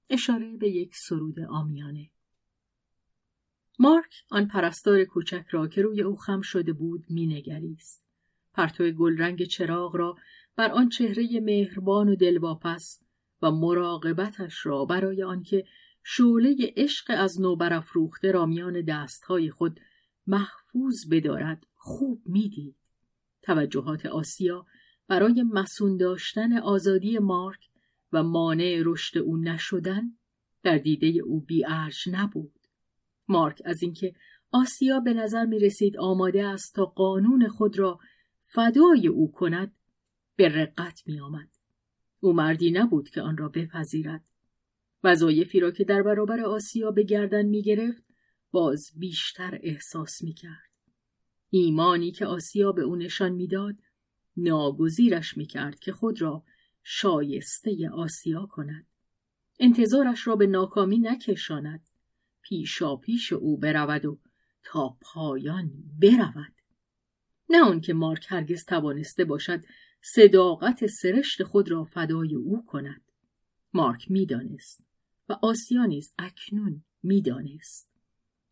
اشاره 0.09 0.57
به 0.57 0.69
یک 0.69 0.95
سرود 0.95 1.39
آمیانه. 1.39 2.09
مارک 3.81 4.23
آن 4.29 4.47
پرستار 4.47 5.03
کوچک 5.03 5.45
را 5.51 5.67
که 5.67 5.81
روی 5.81 6.01
او 6.01 6.15
خم 6.15 6.41
شده 6.41 6.73
بود 6.73 7.05
مینگریست. 7.09 8.03
پرتو 8.53 8.91
گلرنگ 8.91 9.43
چراغ 9.43 9.95
را 9.95 10.15
بر 10.55 10.71
آن 10.71 10.89
چهره 10.89 11.39
مهربان 11.39 12.09
و 12.09 12.15
دلواپس 12.15 12.99
و 13.41 13.51
مراقبتش 13.51 14.65
را 14.65 14.85
برای 14.85 15.23
آنکه 15.23 15.65
شعله 16.03 16.73
عشق 16.77 17.05
از 17.17 17.41
نو 17.41 17.55
برافروخته 17.55 18.31
را 18.31 18.45
میان 18.45 18.81
دستهای 18.81 19.49
خود 19.49 19.79
محفوظ 20.27 21.09
بدارد 21.11 21.67
خوب 21.75 22.21
می‌دید. 22.25 22.75
توجهات 23.41 24.05
آسیا 24.05 24.65
برای 25.07 25.43
مسون 25.43 25.97
داشتن 25.97 26.57
آزادی 26.57 27.19
مارک 27.19 27.69
و 28.11 28.23
مانع 28.23 28.81
رشد 28.85 29.17
او 29.17 29.37
نشدن 29.37 30.17
در 30.63 30.77
دیده 30.77 31.07
او 31.07 31.41
بیارج 31.41 32.09
نبود. 32.11 32.60
مارک 33.31 33.61
از 33.65 33.83
اینکه 33.83 34.15
آسیا 34.51 34.99
به 34.99 35.13
نظر 35.13 35.45
می 35.45 35.59
رسید 35.59 35.97
آماده 35.97 36.47
است 36.47 36.75
تا 36.75 36.85
قانون 36.85 37.47
خود 37.47 37.79
را 37.79 37.99
فدای 38.41 39.07
او 39.07 39.31
کند 39.31 39.75
به 40.35 40.49
رقت 40.49 41.03
می 41.05 41.19
آمد. 41.19 41.49
او 42.19 42.33
مردی 42.33 42.71
نبود 42.71 43.09
که 43.09 43.21
آن 43.21 43.37
را 43.37 43.49
بپذیرد. 43.49 44.29
وظایفی 45.03 45.59
را 45.59 45.71
که 45.71 45.83
در 45.83 46.01
برابر 46.01 46.39
آسیا 46.39 46.91
به 46.91 47.03
گردن 47.03 47.45
می 47.45 47.61
گرفت 47.61 48.03
باز 48.51 48.91
بیشتر 48.97 49.59
احساس 49.63 50.21
می 50.23 50.33
کرد. 50.33 50.71
ایمانی 51.49 52.11
که 52.11 52.25
آسیا 52.25 52.71
به 52.71 52.81
او 52.81 52.95
نشان 52.95 53.31
می‌داد 53.31 53.75
ناگزیرش 54.37 55.37
می 55.37 55.45
کرد 55.45 55.79
که 55.79 55.91
خود 55.91 56.21
را 56.21 56.43
شایسته 56.83 57.89
آسیا 57.93 58.45
کند. 58.45 58.87
انتظارش 59.59 60.27
را 60.27 60.35
به 60.35 60.47
ناکامی 60.47 60.99
نکشاند. 60.99 61.90
پیشا 62.41 62.95
پیش 62.95 63.33
او 63.33 63.57
برود 63.57 64.05
و 64.05 64.19
تا 64.63 64.97
پایان 65.01 65.71
برود. 66.01 66.53
نه 67.49 67.61
آنکه 67.61 67.93
مارک 67.93 68.25
هرگز 68.29 68.65
توانسته 68.65 69.25
باشد 69.25 69.63
صداقت 70.01 70.87
سرشت 70.87 71.43
خود 71.43 71.71
را 71.71 71.83
فدای 71.83 72.35
او 72.35 72.65
کند. 72.65 73.01
مارک 73.73 74.11
می‌دانست 74.11 74.83
و 75.29 75.33
آسیا 75.41 75.85
نیز 75.85 76.13
اکنون 76.19 76.83
می‌دانست 77.03 77.91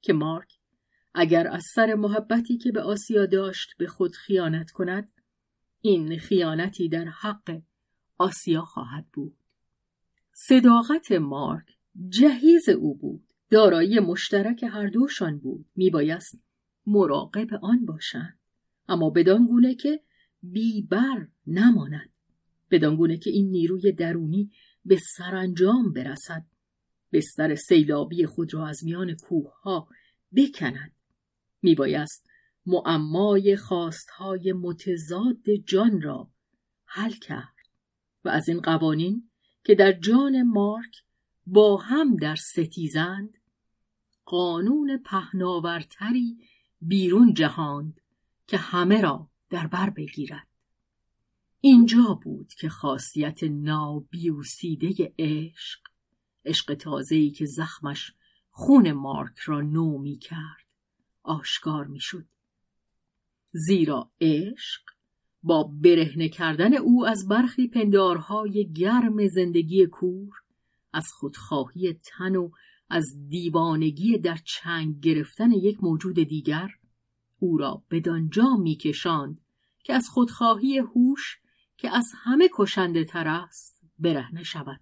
که 0.02 0.14
مارک 0.14 0.60
اگر 1.14 1.48
از 1.48 1.64
سر 1.74 1.96
محبتی 1.96 2.58
که 2.58 2.72
به 2.72 2.82
آسیا 2.82 3.26
داشت 3.26 3.78
به 3.78 3.88
خود 3.88 4.16
خیانت 4.16 4.72
کند 4.72 5.12
این 5.82 6.18
خیانتی 6.18 6.90
در 6.90 7.06
حق 7.06 7.62
آسیا 8.18 8.62
خواهد 8.62 9.06
بود 9.14 9.38
صداقت 10.34 11.12
مارک 11.12 11.78
جهیز 12.10 12.70
او 12.70 12.98
بود 12.98 13.29
دارایی 13.50 14.00
مشترک 14.00 14.64
هر 14.64 14.88
دوشان 14.88 15.40
بود. 15.40 15.66
میبایست 15.76 16.44
مراقب 16.86 17.48
آن 17.62 17.86
باشند. 17.86 18.40
اما 18.88 19.10
بدان 19.10 19.46
گونه 19.46 19.76
که 19.76 20.04
بیبر 20.44 21.28
نماند. 21.48 22.10
بدان 22.72 22.96
گونه 22.96 23.18
که 23.18 23.30
این 23.30 23.50
نیروی 23.52 23.92
درونی 23.92 24.52
به 24.86 24.98
سرانجام 25.18 25.94
برسد. 25.94 26.46
بستر 27.12 27.56
سیلابی 27.56 28.26
خود 28.26 28.54
را 28.54 28.68
از 28.68 28.84
میان 28.84 29.16
کوه 29.16 29.54
ها 29.62 29.88
بکند. 30.36 30.92
میبایست 31.62 32.30
معمای 32.66 33.56
خواستهای 33.56 34.54
متضاد 34.54 35.44
جان 35.68 36.02
را 36.02 36.32
حل 36.86 37.12
کرد. 37.12 37.56
و 38.24 38.30
از 38.30 38.50
این 38.50 38.62
قوانین 38.62 39.30
که 39.64 39.76
در 39.76 39.92
جان 39.92 40.44
مارک 40.44 40.96
با 41.48 41.78
هم 41.78 42.16
در 42.16 42.36
ستیزند 42.36 43.39
قانون 44.30 44.98
پهناورتری 44.98 46.38
بیرون 46.82 47.34
جهاند 47.34 48.02
که 48.48 48.58
همه 48.58 49.02
را 49.02 49.30
در 49.50 49.68
بر 49.68 49.90
بگیرد 49.90 50.48
اینجا 51.62 52.20
بود 52.24 52.54
که 52.54 52.70
خاصیت 52.70 53.44
نابیوسیده 53.44 55.14
عشق 55.20 55.80
عشق 56.46 56.74
تازه‌ای 56.74 57.32
که 57.32 57.46
زخمش 57.46 58.14
خون 58.50 58.92
مارک 58.92 59.38
را 59.38 59.62
نو 59.62 59.98
می 59.98 60.18
کرد 60.18 60.76
آشکار 61.24 61.88
می. 61.88 62.00
زیرا 63.52 64.12
عشق 64.22 64.82
با 65.44 65.64
برهنه 65.64 66.30
کردن 66.30 66.74
او 66.74 67.08
از 67.08 67.28
برخی 67.28 67.68
پندارهای 67.68 68.72
گرم 68.74 69.28
زندگی 69.28 69.86
کور 69.86 70.34
از 70.94 71.08
خودخواهی 71.20 71.94
تن 71.94 72.36
و 72.36 72.50
از 72.90 73.28
دیوانگی 73.28 74.18
در 74.18 74.38
چنگ 74.46 75.00
گرفتن 75.00 75.52
یک 75.52 75.84
موجود 75.84 76.16
دیگر 76.16 76.70
او 77.40 77.58
را 77.58 77.84
بدانجا 77.92 78.56
میکشاند 78.56 79.42
که 79.84 79.94
از 79.94 80.10
خودخواهی 80.10 80.78
هوش 80.78 81.38
که 81.78 81.90
از 81.90 82.12
همه 82.16 82.50
کشنده 82.54 83.04
تر 83.04 83.28
است 83.28 83.82
برهنه 84.00 84.44
شود. 84.44 84.82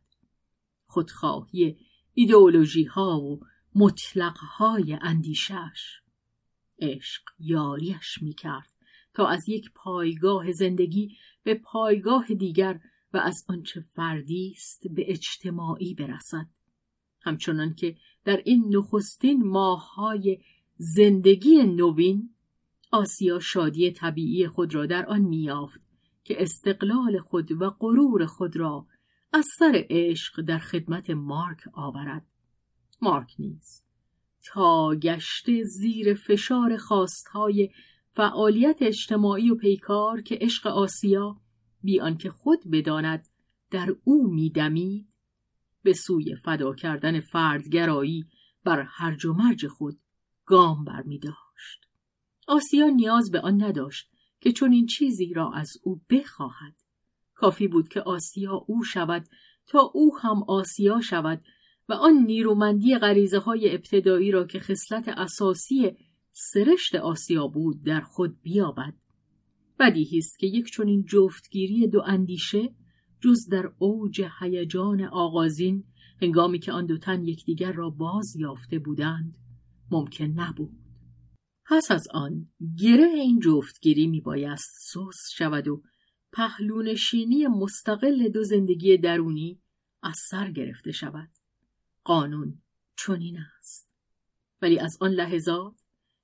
خودخواهی 0.85 1.77
ایدئولوژی 2.13 2.83
ها 2.83 3.19
و 3.19 3.39
مطلق 3.75 4.37
های 4.37 4.97
اندیشش 5.01 6.01
عشق 6.79 7.23
یاریش 7.39 8.21
می‌کرد 8.21 8.73
تا 9.13 9.27
از 9.27 9.49
یک 9.49 9.71
پایگاه 9.75 10.51
زندگی 10.51 11.17
به 11.43 11.53
پایگاه 11.53 12.27
دیگر 12.27 12.79
و 13.13 13.17
از 13.17 13.45
آنچه 13.47 13.81
فردی 13.81 14.53
است 14.55 14.87
به 14.87 15.11
اجتماعی 15.11 15.93
برسد. 15.93 16.47
همچنان 17.27 17.73
که 17.73 17.95
در 18.25 18.41
این 18.45 18.75
نخستین 18.75 19.47
ماههای 19.47 20.39
زندگی 20.77 21.63
نوین 21.63 22.29
آسیا 22.91 23.39
شادی 23.39 23.91
طبیعی 23.91 24.47
خود 24.47 24.75
را 24.75 24.85
در 24.85 25.05
آن 25.05 25.21
میافت 25.21 25.81
که 26.23 26.41
استقلال 26.41 27.19
خود 27.19 27.51
و 27.51 27.69
غرور 27.69 28.25
خود 28.25 28.57
را 28.57 28.87
از 29.33 29.45
سر 29.59 29.85
عشق 29.89 30.41
در 30.41 30.57
خدمت 30.57 31.09
مارک 31.09 31.63
آورد. 31.73 32.25
مارک 33.01 33.35
نیست 33.39 33.87
تا 34.43 34.95
گشته 34.95 35.63
زیر 35.63 36.13
فشار 36.13 36.77
خواستهای 36.77 37.69
فعالیت 38.09 38.77
اجتماعی 38.81 39.51
و 39.51 39.55
پیکار 39.55 40.21
که 40.21 40.37
عشق 40.41 40.67
آسیا 40.67 41.41
بی 41.83 41.99
آنکه 41.99 42.29
خود 42.29 42.59
بداند 42.71 43.27
در 43.71 43.95
او 44.03 44.33
میدمید 44.33 45.16
به 45.87 45.93
سوی 45.93 46.35
فدا 46.35 46.73
کردن 46.73 47.19
فردگرایی 47.19 48.25
بر 48.63 48.85
هرج 48.89 49.25
و 49.25 49.33
مرج 49.33 49.67
خود 49.67 49.97
گام 50.45 50.83
بر 50.83 51.01
می 51.01 51.19
داشت. 51.19 51.87
آسیا 52.47 52.87
نیاز 52.87 53.31
به 53.31 53.39
آن 53.39 53.63
نداشت 53.63 54.09
که 54.39 54.51
چون 54.51 54.71
این 54.71 54.85
چیزی 54.85 55.33
را 55.33 55.51
از 55.51 55.71
او 55.83 56.01
بخواهد. 56.09 56.73
کافی 57.35 57.67
بود 57.67 57.89
که 57.89 58.01
آسیا 58.01 58.65
او 58.67 58.83
شود 58.83 59.27
تا 59.67 59.91
او 59.93 60.17
هم 60.17 60.43
آسیا 60.47 61.01
شود 61.01 61.41
و 61.89 61.93
آن 61.93 62.13
نیرومندی 62.13 62.97
غریزه 62.97 63.39
های 63.39 63.75
ابتدایی 63.75 64.31
را 64.31 64.43
که 64.43 64.59
خصلت 64.59 65.07
اساسی 65.07 65.91
سرشت 66.31 66.95
آسیا 66.95 67.47
بود 67.47 67.83
در 67.83 68.01
خود 68.01 68.41
بیابد. 68.41 68.93
بدیهی 69.79 70.17
است 70.17 70.39
که 70.39 70.47
یک 70.47 70.71
چنین 70.73 71.05
جفتگیری 71.05 71.87
دو 71.87 72.01
اندیشه 72.05 72.73
جز 73.21 73.47
در 73.51 73.71
اوج 73.77 74.21
هیجان 74.39 75.01
آغازین 75.01 75.83
هنگامی 76.21 76.59
که 76.59 76.71
آن 76.71 76.85
دو 76.85 76.97
تن 76.97 77.23
یکدیگر 77.23 77.71
را 77.71 77.89
باز 77.89 78.35
یافته 78.35 78.79
بودند 78.79 79.37
ممکن 79.91 80.25
نبود. 80.25 80.77
پس 81.65 81.91
از 81.91 82.07
آن 82.13 82.47
گره 82.79 83.07
این 83.07 83.39
جفتگیری 83.39 84.07
می 84.07 84.21
بایست 84.21 84.91
سوس 84.91 85.17
شود 85.35 85.67
و 85.67 85.83
پهلونشینی 86.31 87.47
مستقل 87.47 88.29
دو 88.29 88.43
زندگی 88.43 88.97
درونی 88.97 89.61
از 90.03 90.15
سر 90.29 90.51
گرفته 90.51 90.91
شود. 90.91 91.29
قانون 92.03 92.61
چنین 92.97 93.37
است. 93.57 93.87
ولی 94.61 94.79
از 94.79 94.97
آن 95.01 95.11
لحظات 95.11 95.75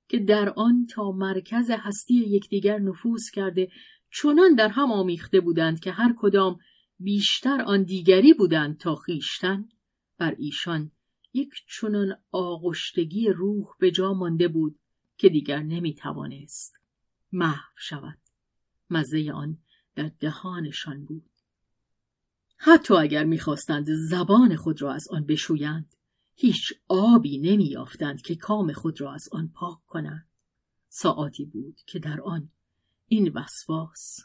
که 0.08 0.18
در 0.18 0.48
آن 0.56 0.86
تا 0.86 1.12
مرکز 1.12 1.70
هستی 1.70 2.14
یکدیگر 2.14 2.78
نفوذ 2.78 3.30
کرده 3.32 3.68
چنان 4.10 4.54
در 4.54 4.68
هم 4.68 4.92
آمیخته 4.92 5.40
بودند 5.40 5.80
که 5.80 5.92
هر 5.92 6.14
کدام 6.18 6.58
بیشتر 6.98 7.62
آن 7.62 7.82
دیگری 7.82 8.34
بودند 8.34 8.78
تا 8.78 8.94
خیشتن 8.94 9.68
بر 10.18 10.34
ایشان 10.38 10.90
یک 11.32 11.54
چنان 11.68 12.16
آغشتگی 12.32 13.28
روح 13.28 13.66
به 13.78 13.90
جا 13.90 14.12
مانده 14.12 14.48
بود 14.48 14.78
که 15.16 15.28
دیگر 15.28 15.62
نمی 15.62 15.94
توانست 15.94 16.80
محو 17.32 17.78
شود. 17.80 18.18
مزه 18.90 19.32
آن 19.32 19.58
در 19.94 20.10
دهانشان 20.20 21.04
بود. 21.04 21.30
حتی 22.56 22.94
اگر 22.94 23.24
می‌خواستند 23.24 23.86
زبان 23.90 24.56
خود 24.56 24.82
را 24.82 24.92
از 24.92 25.08
آن 25.10 25.26
بشویند 25.26 25.94
هیچ 26.34 26.72
آبی 26.88 27.38
نمیافتند 27.38 28.22
که 28.22 28.36
کام 28.36 28.72
خود 28.72 29.00
را 29.00 29.14
از 29.14 29.28
آن 29.32 29.48
پاک 29.54 29.78
کنند. 29.86 30.28
ساعاتی 30.88 31.44
بود 31.44 31.80
که 31.86 31.98
در 31.98 32.20
آن 32.20 32.50
این 33.08 33.32
وسواس 33.34 34.20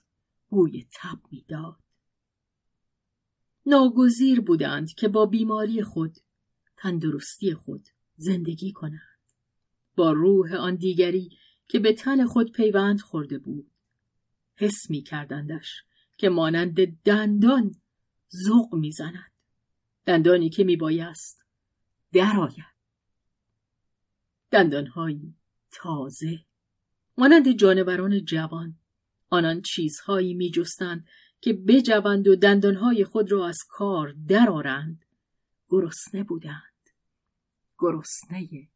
بوی 0.50 0.88
تب 0.94 1.20
می‌داد. 1.32 1.89
ناگزیر 3.70 4.42
بودند 4.42 4.94
که 4.94 5.08
با 5.08 5.26
بیماری 5.26 5.84
خود 5.84 6.18
تندرستی 6.78 7.54
خود 7.54 7.88
زندگی 8.16 8.72
کنند. 8.72 9.20
با 9.96 10.12
روح 10.12 10.54
آن 10.56 10.76
دیگری 10.76 11.38
که 11.68 11.80
به 11.80 11.94
تن 11.94 12.26
خود 12.26 12.52
پیوند 12.52 13.02
خورده 13.02 13.38
بود 13.38 13.72
حس 14.56 14.90
می 14.90 15.02
کردندش 15.02 15.84
که 16.18 16.30
مانند 16.30 17.04
دندان 17.04 17.76
زغ 18.28 18.74
می‌زند 18.74 19.32
دندانی 20.06 20.50
که 20.50 20.64
میبایست 20.64 21.46
درآید. 22.14 22.80
دندانهایی 24.52 25.36
تازه 25.72 26.40
مانند 27.18 27.52
جانوران 27.52 28.26
جوان 28.26 28.80
آنان 29.30 29.62
چیزهایی 29.62 30.34
میجستند 30.34 31.08
که 31.42 31.54
بجوند 31.54 32.28
و 32.28 32.36
دندانهای 32.36 33.06
خود 33.06 33.32
را 33.32 33.48
از 33.48 33.58
کار 33.70 34.16
درآرند. 34.28 35.06
گرسنه 35.70 36.24
بودند. 36.24 36.90
گرسنه 37.80 38.70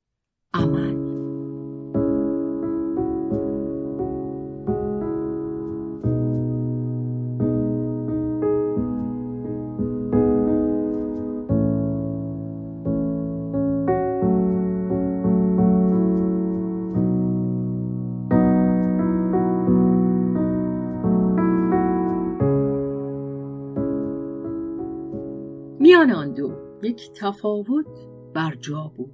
یک 27.14 27.20
تفاوت 27.20 28.08
بر 28.34 28.56
جا 28.56 28.92
بود. 28.98 29.14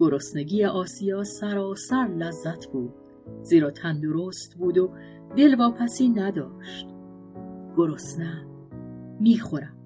گرسنگی 0.00 0.64
آسیا 0.64 1.24
سراسر 1.24 2.08
لذت 2.08 2.66
بود 2.66 2.94
زیرا 3.42 3.70
تندرست 3.70 4.54
بود 4.58 4.78
و 4.78 4.90
دلواپسی 5.36 6.08
نداشت. 6.08 6.86
گرسنه 7.76 8.46
می‌خورم. 9.20 9.76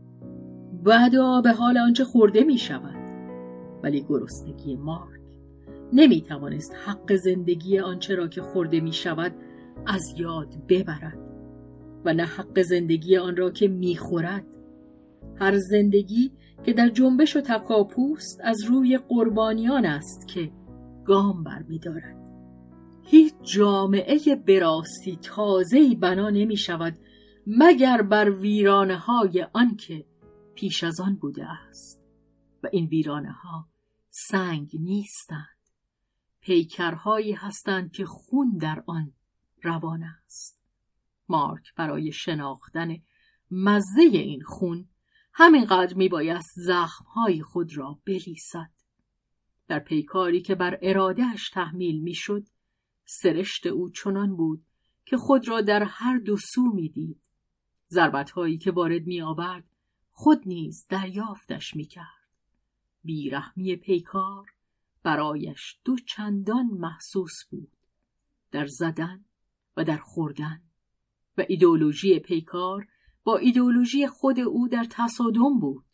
بعد 0.84 1.12
به 1.42 1.52
حال 1.52 1.78
آنچه 1.78 2.04
خورده 2.04 2.44
می 2.44 2.58
شود 2.58 3.10
ولی 3.82 4.06
گرسنگی 4.08 4.76
مارک 4.76 5.20
نمی 5.92 6.22
توانست 6.22 6.74
حق 6.84 7.14
زندگی 7.14 7.78
آنچه 7.78 8.14
را 8.14 8.28
که 8.28 8.42
خورده 8.42 8.80
می 8.80 8.92
شود 8.92 9.32
از 9.86 10.14
یاد 10.16 10.54
ببرد. 10.68 11.18
و 12.04 12.14
نه 12.14 12.24
حق 12.24 12.62
زندگی 12.62 13.16
آن 13.16 13.36
را 13.36 13.50
که 13.50 13.68
می 13.68 13.96
خورد 13.96 14.44
هر 15.36 15.58
زندگی 15.58 16.30
که 16.64 16.72
در 16.72 16.88
جنبش 16.88 17.36
و 17.36 17.40
تکاپوست 17.40 18.40
از 18.44 18.64
روی 18.64 18.98
قربانیان 18.98 19.86
است 19.86 20.28
که 20.28 20.52
گام 21.04 21.44
برمیدارد 21.44 22.22
هیچ 23.04 23.34
جامعه 23.42 24.36
براستی 24.36 25.18
تازهی 25.22 25.94
بنا 25.94 26.30
نمی 26.30 26.56
شود 26.56 26.98
مگر 27.46 28.02
بر 28.02 28.30
ویرانه 28.30 28.96
های 28.96 29.46
آن 29.52 29.76
که 29.76 30.06
پیش 30.54 30.84
از 30.84 31.00
آن 31.00 31.16
بوده 31.16 31.46
است. 31.46 32.02
و 32.62 32.68
این 32.72 32.86
ویرانه 32.86 33.32
ها 33.32 33.68
سنگ 34.10 34.70
نیستند. 34.80 35.46
پیکرهایی 36.40 37.32
هستند 37.32 37.92
که 37.92 38.04
خون 38.04 38.56
در 38.60 38.82
آن 38.86 39.12
روان 39.62 40.02
است. 40.02 40.60
مارک 41.28 41.74
برای 41.74 42.12
شناختن 42.12 42.96
مزه 43.50 44.02
این 44.12 44.42
خون 44.42 44.88
همینقدر 45.34 45.94
میبایست 45.94 46.52
زخمهای 46.56 47.42
خود 47.42 47.76
را 47.76 48.00
بلیسد 48.06 48.70
در 49.68 49.78
پیکاری 49.78 50.40
که 50.40 50.54
بر 50.54 50.78
ارادهش 50.82 51.50
تحمیل 51.50 52.02
می‌شد 52.02 52.46
سرشت 53.04 53.66
او 53.66 53.90
چنان 53.90 54.36
بود 54.36 54.66
که 55.04 55.16
خود 55.16 55.48
را 55.48 55.60
در 55.60 55.82
هر 55.82 56.18
دو 56.18 56.36
سو 56.36 56.62
می‌دید. 56.62 57.20
ضربتهایی 57.90 58.58
که 58.58 58.70
وارد 58.70 59.06
میآورد 59.06 59.64
خود 60.10 60.42
نیز 60.46 60.86
دریافتش 60.88 61.76
می‌کرد. 61.76 62.28
بیرحمی 63.04 63.76
پیکار 63.76 64.54
برایش 65.02 65.78
دو 65.84 65.96
چندان 65.96 66.66
محسوس 66.66 67.44
بود 67.50 67.76
در 68.50 68.66
زدن 68.66 69.24
و 69.76 69.84
در 69.84 69.98
خوردن. 69.98 70.62
و 71.38 71.44
ایدولوژی 71.48 72.18
پیکار 72.18 72.88
با 73.24 73.36
ایدولوژی 73.36 74.06
خود 74.06 74.40
او 74.40 74.68
در 74.68 74.86
تصادم 74.90 75.58
بود. 75.60 75.84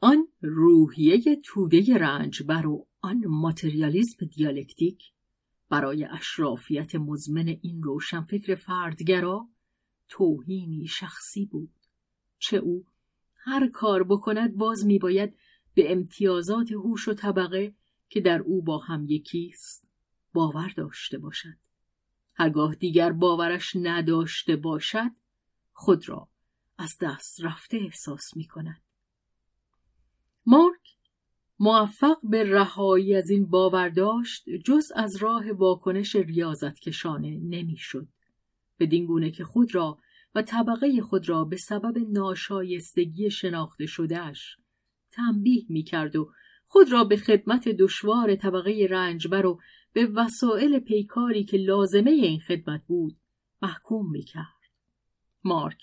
آن 0.00 0.28
روحیه 0.40 1.40
توده 1.44 1.98
رنجبر 1.98 2.66
و 2.66 2.86
آن 3.00 3.26
ماتریالیزم 3.26 4.26
دیالکتیک 4.26 5.02
برای 5.68 6.04
اشرافیت 6.04 6.94
مزمن 6.94 7.48
این 7.62 7.82
روشنفکر 7.82 8.54
فردگرا 8.54 9.48
توهینی 10.08 10.86
شخصی 10.86 11.46
بود 11.46 11.72
چه 12.38 12.56
او 12.56 12.86
هر 13.36 13.68
کار 13.68 14.04
بکند 14.04 14.56
باز 14.56 14.86
میباید 14.86 15.36
به 15.74 15.92
امتیازات 15.92 16.72
هوش 16.72 17.08
و 17.08 17.14
طبقه 17.14 17.74
که 18.08 18.20
در 18.20 18.40
او 18.40 18.62
با 18.62 18.78
هم 18.78 19.06
یکیست 19.08 19.90
باور 20.32 20.72
داشته 20.76 21.18
باشد. 21.18 21.56
هرگاه 22.36 22.74
دیگر 22.74 23.12
باورش 23.12 23.76
نداشته 23.76 24.56
باشد 24.56 25.10
خود 25.74 26.08
را 26.08 26.28
از 26.78 26.96
دست 27.00 27.44
رفته 27.44 27.76
احساس 27.76 28.36
می 28.36 28.46
کند. 28.46 28.82
مارک 30.46 30.96
موفق 31.58 32.16
به 32.22 32.44
رهایی 32.44 33.14
از 33.14 33.30
این 33.30 33.46
باور 33.46 33.88
داشت 33.88 34.44
جز 34.64 34.92
از 34.94 35.16
راه 35.16 35.52
واکنش 35.52 36.16
ریاضت 36.16 36.78
کشانه 36.78 37.38
نمی‌شد. 37.38 38.08
بدین 38.78 39.06
گونه 39.06 39.30
که 39.30 39.44
خود 39.44 39.74
را 39.74 39.98
و 40.34 40.42
طبقه 40.42 41.00
خود 41.00 41.28
را 41.28 41.44
به 41.44 41.56
سبب 41.56 41.98
ناشایستگی 41.98 43.30
شناخته 43.30 43.86
شدهش 43.86 44.56
تنبیه 45.10 45.66
می 45.68 45.82
کرد 45.82 46.16
و 46.16 46.32
خود 46.64 46.92
را 46.92 47.04
به 47.04 47.16
خدمت 47.16 47.68
دشوار 47.68 48.36
طبقه 48.36 48.86
رنجبر 48.90 49.46
و 49.46 49.60
به 49.92 50.06
وسایل 50.06 50.78
پیکاری 50.78 51.44
که 51.44 51.56
لازمه 51.56 52.10
این 52.10 52.40
خدمت 52.40 52.84
بود 52.86 53.16
محکوم 53.62 54.10
می 54.10 54.22
کرد. 54.22 54.53
مارک 55.44 55.78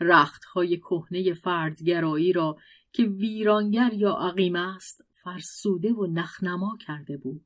رختهای 0.00 0.76
کهنه 0.76 1.32
فردگرایی 1.32 2.32
را 2.32 2.58
که 2.92 3.02
ویرانگر 3.02 3.92
یا 3.92 4.12
عقیم 4.12 4.56
است 4.56 5.04
فرسوده 5.10 5.92
و 5.92 6.06
نخنما 6.06 6.78
کرده 6.86 7.16
بود. 7.16 7.44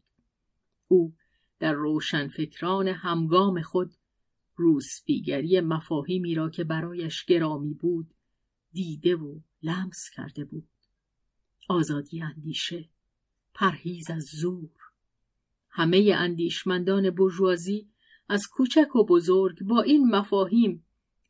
او 0.88 1.14
در 1.59 1.72
روشنفکران 1.72 2.88
همگام 2.88 3.62
خود 3.62 3.94
روسپیگری 4.57 5.61
مفاهیمی 5.61 6.35
را 6.35 6.50
که 6.50 6.64
برایش 6.64 7.24
گرامی 7.24 7.74
بود 7.74 8.14
دیده 8.72 9.16
و 9.16 9.40
لمس 9.62 10.11
کرده 10.11 10.44
بود. 10.44 10.68
آزادی 11.68 12.22
اندیشه 12.22 12.88
پرهیز 13.55 14.11
از 14.11 14.24
زور. 14.24 14.70
همه 15.70 16.14
اندیشمندان 16.18 17.11
برجوازی 17.11 17.88
از 18.29 18.46
کوچک 18.46 18.96
و 18.96 19.07
بزرگ 19.07 19.62
با 19.62 19.83
این 19.83 20.07
مفاهیم 20.16 20.86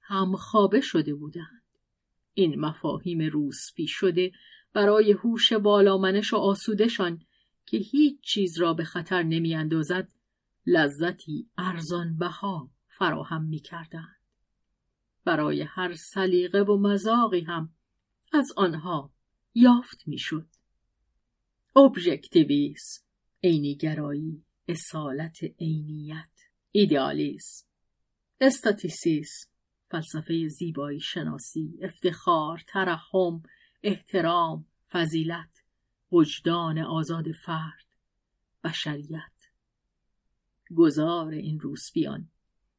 هم 0.07 0.37
خوابه 0.37 0.81
شده 0.81 1.15
بودند. 1.15 1.63
این 2.35 2.61
مفاهیم 2.61 3.21
روسپی 3.21 3.87
شده 3.87 4.33
برای 4.73 5.13
هوش 5.13 5.53
بالامنش 5.53 6.33
و 6.33 6.37
آسودشان 6.37 7.23
که 7.67 7.77
هیچ 7.77 8.21
چیز 8.21 8.59
را 8.59 8.75
به 8.75 8.85
خطر 8.85 9.23
نمی 9.23 9.55
اندازد 9.55 10.13
لذتی 10.67 11.49
ارزان 11.59 12.19
بها 12.19 12.71
فراهم 12.89 13.45
می 13.45 13.61
کردند. 13.61 14.17
برای 15.25 15.63
هر 15.63 15.95
سلیقه 15.95 16.61
و 16.61 16.77
مزاقی 16.77 17.41
هم 17.41 17.75
از 18.33 18.53
آنها 18.57 19.13
یافت 19.55 20.09
می‌شد. 20.09 20.49
ابژکتیویسم، 21.77 23.03
عینیگرایی، 23.45 24.45
اصالت 24.69 25.39
عینیت، 25.61 26.31
ایدئالیسم، 26.73 27.67
استاتیسیسم، 28.41 29.51
فلسفه 29.91 30.49
زیبایی 30.49 31.01
شناسی، 31.01 31.79
افتخار، 31.83 32.63
ترحم، 32.69 33.43
احترام، 33.83 34.67
فضیلت، 34.91 35.63
وجدان 36.13 36.79
آزاد 36.79 37.33
فرد، 37.33 37.87
بشریت. 38.65 39.33
گذار 40.77 41.33
این 41.33 41.61
روسپیان 41.61 42.31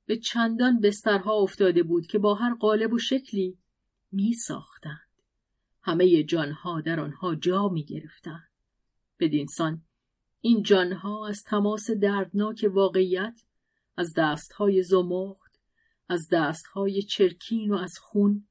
به 0.05 0.17
چندان 0.17 0.79
بسترها 0.79 1.33
افتاده 1.33 1.83
بود 1.83 2.07
که 2.07 2.19
با 2.19 2.35
هر 2.35 2.53
قالب 2.55 2.93
و 2.93 2.99
شکلی 2.99 3.57
می 4.11 4.33
ساختند. 4.33 5.07
همه 5.81 6.23
جانها 6.23 6.81
در 6.81 6.99
آنها 6.99 7.35
جا 7.35 7.69
می 7.69 7.83
گرفتند. 7.83 8.49
بدینسان 9.19 9.81
این 10.41 10.63
جانها 10.63 11.27
از 11.27 11.43
تماس 11.43 11.91
دردناک 11.91 12.65
واقعیت 12.73 13.43
از 13.97 14.13
دستهای 14.17 14.83
زمخت 14.83 15.46
از 16.09 16.27
دستهای 16.31 17.01
چرکین 17.01 17.71
و 17.71 17.77
از 17.77 17.93
خون 18.01 18.47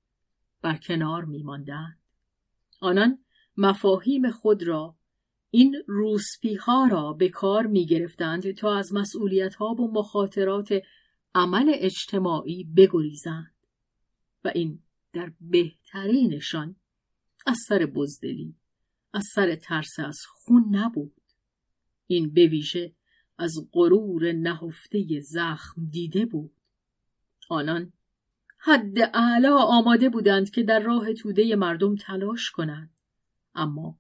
بر 0.62 0.76
کنار 0.76 1.24
می 1.24 1.42
ماندند. 1.42 1.98
آنان 2.80 3.18
مفاهیم 3.56 4.30
خود 4.30 4.62
را 4.62 4.96
این 5.50 5.76
روسپی 5.86 6.54
ها 6.54 6.88
را 6.90 7.12
به 7.12 7.28
کار 7.28 7.66
می 7.66 7.86
گرفتند 7.86 8.52
تا 8.52 8.74
از 8.74 8.92
مسئولیت 8.92 9.54
ها 9.54 9.66
و 9.66 9.92
مخاطرات 9.92 10.82
عمل 11.34 11.72
اجتماعی 11.74 12.64
بگریزند 12.64 13.54
و 14.44 14.52
این 14.54 14.82
در 15.12 15.32
بهترینشان 15.40 16.76
از 17.46 17.56
سر 17.68 17.86
بزدلی 17.86 18.54
از 19.12 19.24
سر 19.34 19.54
ترس 19.54 19.98
از 19.98 20.18
خون 20.28 20.76
نبود 20.76 21.20
این 22.06 22.30
به 22.30 22.46
ویژه 22.46 22.94
از 23.38 23.52
غرور 23.72 24.32
نهفته 24.32 25.20
زخم 25.20 25.84
دیده 25.84 26.26
بود 26.26 26.55
آنان 27.48 27.92
حد 28.58 28.98
اعلا 29.14 29.58
آماده 29.58 30.08
بودند 30.08 30.50
که 30.50 30.62
در 30.62 30.80
راه 30.80 31.12
توده 31.12 31.56
مردم 31.56 31.96
تلاش 31.96 32.50
کنند 32.50 32.90
اما 33.54 33.98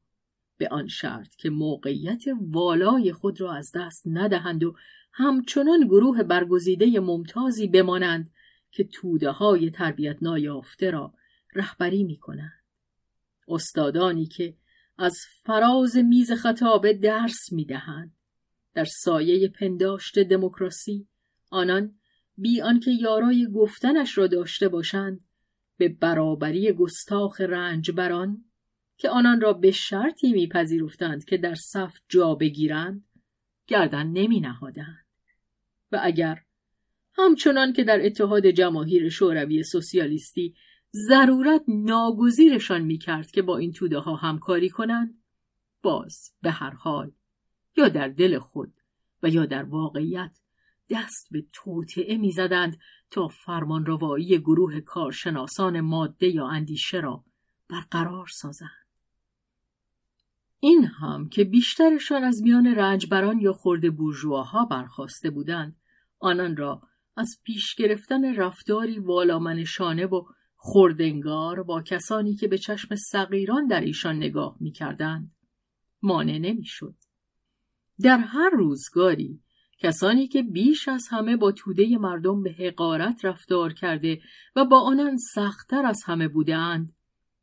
به 0.58 0.68
آن 0.68 0.88
شرط 0.88 1.36
که 1.36 1.50
موقعیت 1.50 2.24
والای 2.40 3.12
خود 3.12 3.40
را 3.40 3.52
از 3.52 3.72
دست 3.74 4.02
ندهند 4.06 4.64
و 4.64 4.74
همچنان 5.12 5.86
گروه 5.86 6.22
برگزیده 6.22 7.00
ممتازی 7.00 7.68
بمانند 7.68 8.30
که 8.70 8.84
توده 8.84 9.30
های 9.30 9.70
تربیت 9.70 10.22
نایافته 10.22 10.90
را 10.90 11.14
رهبری 11.54 12.04
می 12.04 12.16
کنند. 12.16 12.62
استادانی 13.48 14.26
که 14.26 14.56
از 14.98 15.18
فراز 15.42 15.96
میز 15.96 16.32
خطابه 16.32 16.92
درس 16.92 17.52
می 17.52 17.64
دهند. 17.64 18.12
در 18.74 18.84
سایه 18.84 19.48
پنداشت 19.48 20.18
دموکراسی 20.18 21.08
آنان 21.50 21.98
بی 22.38 22.60
آنکه 22.60 22.90
یارای 22.90 23.46
گفتنش 23.54 24.18
را 24.18 24.26
داشته 24.26 24.68
باشند 24.68 25.20
به 25.76 25.88
برابری 25.88 26.72
گستاخ 26.72 27.40
رنج 27.40 27.90
بران 27.90 28.44
که 28.96 29.10
آنان 29.10 29.40
را 29.40 29.52
به 29.52 29.70
شرطی 29.70 30.32
میپذیرفتند 30.32 31.24
که 31.24 31.36
در 31.36 31.54
صف 31.54 31.98
جا 32.08 32.34
بگیرند 32.34 33.04
گردن 33.66 34.06
نمی 34.06 34.40
نهادند. 34.40 35.06
و 35.92 36.00
اگر 36.02 36.42
همچنان 37.12 37.72
که 37.72 37.84
در 37.84 38.06
اتحاد 38.06 38.46
جماهیر 38.46 39.08
شوروی 39.08 39.62
سوسیالیستی 39.62 40.54
ضرورت 40.92 41.62
ناگزیرشان 41.68 42.82
می‌کرد 42.82 43.30
که 43.30 43.42
با 43.42 43.58
این 43.58 43.72
توده 43.72 43.98
ها 43.98 44.14
همکاری 44.16 44.68
کنند 44.68 45.22
باز 45.82 46.32
به 46.42 46.50
هر 46.50 46.70
حال 46.70 47.12
یا 47.76 47.88
در 47.88 48.08
دل 48.08 48.38
خود 48.38 48.80
و 49.22 49.28
یا 49.28 49.46
در 49.46 49.62
واقعیت 49.62 50.38
دست 50.90 51.28
به 51.30 51.46
توطعه 51.52 52.16
می‌زدند 52.16 52.78
تا 53.10 53.28
فرمانروایی 53.28 54.38
گروه 54.38 54.80
کارشناسان 54.80 55.80
ماده 55.80 56.28
یا 56.28 56.46
اندیشه 56.46 57.00
را 57.00 57.24
برقرار 57.68 58.26
سازند. 58.26 58.86
این 60.60 60.84
هم 60.84 61.28
که 61.28 61.44
بیشترشان 61.44 62.24
از 62.24 62.42
میان 62.42 62.66
رنجبران 62.66 63.38
یا 63.38 63.52
خورده 63.52 63.90
بورژواها 63.90 64.64
برخواسته 64.64 65.30
بودند 65.30 65.76
آنان 66.18 66.56
را 66.56 66.82
از 67.16 67.40
پیش 67.44 67.74
گرفتن 67.74 68.34
رفتاری 68.34 68.98
والامنشانه 68.98 70.06
و 70.06 70.24
خوردنگار 70.56 71.62
با 71.62 71.82
کسانی 71.82 72.34
که 72.34 72.48
به 72.48 72.58
چشم 72.58 72.94
صغیران 72.96 73.66
در 73.66 73.80
ایشان 73.80 74.16
نگاه 74.16 74.56
می‌کردند 74.60 75.36
مانع 76.02 76.38
نمی‌شد. 76.38 76.94
در 78.00 78.18
هر 78.18 78.50
روزگاری 78.50 79.42
کسانی 79.78 80.28
که 80.28 80.42
بیش 80.42 80.88
از 80.88 81.08
همه 81.10 81.36
با 81.36 81.52
توده 81.52 81.98
مردم 81.98 82.42
به 82.42 82.52
حقارت 82.52 83.24
رفتار 83.24 83.72
کرده 83.72 84.20
و 84.56 84.64
با 84.64 84.80
آنان 84.80 85.16
سختتر 85.16 85.86
از 85.86 86.02
همه 86.06 86.28
بودند 86.28 86.92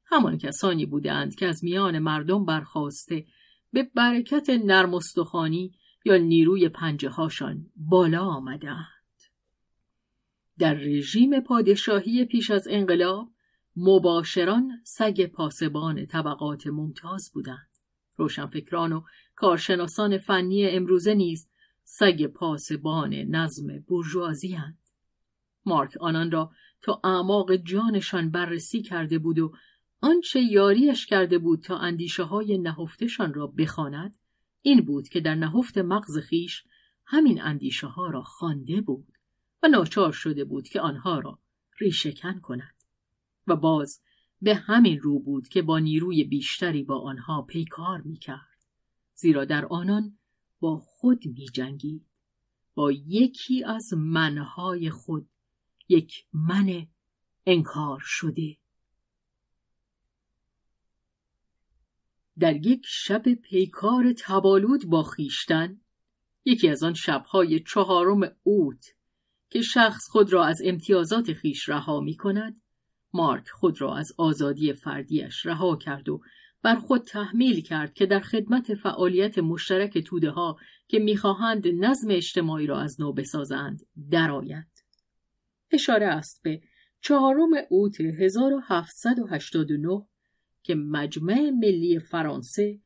همان 0.05 0.37
کسانی 0.37 0.85
بودند 0.85 1.35
که 1.35 1.47
از 1.47 1.63
میان 1.63 1.99
مردم 1.99 2.45
برخواسته 2.45 3.25
به 3.71 3.83
برکت 3.95 4.49
نرمستخانی 4.49 5.73
یا 6.05 6.17
نیروی 6.17 6.69
پنجه 6.69 7.09
هاشان 7.09 7.71
بالا 7.75 8.25
آمدند. 8.25 8.87
در 10.59 10.73
رژیم 10.73 11.39
پادشاهی 11.39 12.25
پیش 12.25 12.51
از 12.51 12.67
انقلاب 12.69 13.29
مباشران 13.75 14.71
سگ 14.83 15.25
پاسبان 15.25 16.05
طبقات 16.05 16.67
ممتاز 16.67 17.31
بودند. 17.33 17.67
روشنفکران 18.17 18.93
و 18.93 19.01
کارشناسان 19.35 20.17
فنی 20.17 20.69
امروزه 20.69 21.13
نیز 21.13 21.47
سگ 21.83 22.25
پاسبان 22.25 23.13
نظم 23.13 23.79
بورژوازی 23.79 24.57
مارک 25.65 25.97
آنان 25.97 26.31
را 26.31 26.51
تا 26.81 27.01
اعماق 27.03 27.55
جانشان 27.55 28.31
بررسی 28.31 28.81
کرده 28.81 29.19
بود 29.19 29.39
و 29.39 29.53
آنچه 30.01 30.41
یاریش 30.41 31.05
کرده 31.05 31.37
بود 31.37 31.61
تا 31.61 31.77
اندیشه 31.77 32.23
های 32.23 32.57
نهفتشان 32.57 33.33
را 33.33 33.47
بخواند 33.47 34.17
این 34.61 34.81
بود 34.81 35.09
که 35.09 35.19
در 35.19 35.35
نهفت 35.35 35.77
مغز 35.77 36.17
خیش 36.17 36.63
همین 37.05 37.41
اندیشه 37.41 37.87
ها 37.87 38.09
را 38.09 38.23
خوانده 38.23 38.81
بود 38.81 39.17
و 39.63 39.67
ناچار 39.67 40.11
شده 40.11 40.45
بود 40.45 40.67
که 40.67 40.81
آنها 40.81 41.19
را 41.19 41.39
ریشکن 41.79 42.39
کند 42.39 42.75
و 43.47 43.55
باز 43.55 44.01
به 44.41 44.55
همین 44.55 44.99
رو 44.99 45.19
بود 45.19 45.47
که 45.47 45.61
با 45.61 45.79
نیروی 45.79 46.23
بیشتری 46.23 46.83
با 46.83 46.99
آنها 46.99 47.41
پیکار 47.41 48.01
می 48.01 48.17
کرد. 48.17 48.65
زیرا 49.15 49.45
در 49.45 49.65
آنان 49.65 50.17
با 50.63 50.77
خود 50.77 51.25
می 51.25 51.45
جنگید. 51.53 52.05
با 52.75 52.91
یکی 52.91 53.63
از 53.63 53.93
منهای 53.93 54.89
خود 54.89 55.29
یک 55.89 56.25
من 56.33 56.87
انکار 57.45 57.99
شده 58.03 58.57
در 62.39 62.65
یک 62.65 62.81
شب 62.85 63.33
پیکار 63.33 64.13
تبالود 64.17 64.85
با 64.85 65.03
خیشتن 65.03 65.81
یکی 66.45 66.69
از 66.69 66.83
آن 66.83 66.93
شبهای 66.93 67.59
چهارم 67.59 68.35
اوت 68.43 68.85
که 69.49 69.61
شخص 69.61 70.07
خود 70.09 70.33
را 70.33 70.45
از 70.45 70.61
امتیازات 70.65 71.33
خیش 71.33 71.69
رها 71.69 71.99
می 71.99 72.15
کند 72.15 72.61
مارک 73.13 73.49
خود 73.49 73.81
را 73.81 73.95
از 73.95 74.13
آزادی 74.17 74.73
فردیش 74.73 75.45
رها 75.45 75.75
کرد 75.75 76.09
و 76.09 76.21
بر 76.63 76.75
خود 76.75 77.01
تحمیل 77.01 77.61
کرد 77.61 77.93
که 77.93 78.05
در 78.05 78.19
خدمت 78.19 78.73
فعالیت 78.73 79.37
مشترک 79.37 79.97
توده 79.97 80.29
ها 80.29 80.57
که 80.87 80.99
می‌خواهند 80.99 81.67
نظم 81.67 82.07
اجتماعی 82.11 82.67
را 82.67 82.79
از 82.79 83.01
نو 83.01 83.13
بسازند 83.13 83.85
درآید. 84.11 84.83
اشاره 85.71 86.05
است 86.05 86.43
به 86.43 86.61
چهارم 87.01 87.49
اوت 87.69 88.01
1789 88.01 90.05
که 90.63 90.75
مجمع 90.75 91.49
ملی 91.49 91.99
فرانسه 91.99 92.79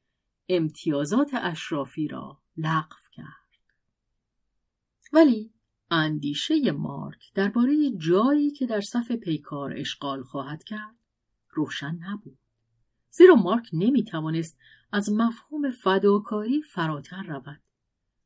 امتیازات 0.50 1.32
اشرافی 1.34 2.08
را 2.08 2.42
لغو 2.58 2.98
کرد. 3.12 3.28
ولی 5.14 5.54
اندیشه 5.92 6.72
مارک 6.72 7.34
درباره 7.34 7.92
جایی 7.98 8.52
که 8.52 8.66
در 8.66 8.82
صف 8.82 9.12
پیکار 9.12 9.74
اشغال 9.78 10.24
خواهد 10.24 10.64
کرد 10.64 10.96
روشن 11.50 12.00
نبود. 12.02 12.47
زیرا 13.10 13.36
مارک 13.36 13.70
نمی 13.74 14.04
توانست 14.04 14.58
از 14.92 15.12
مفهوم 15.12 15.72
فداکاری 15.72 16.62
فراتر 16.62 17.24
رود. 17.24 17.62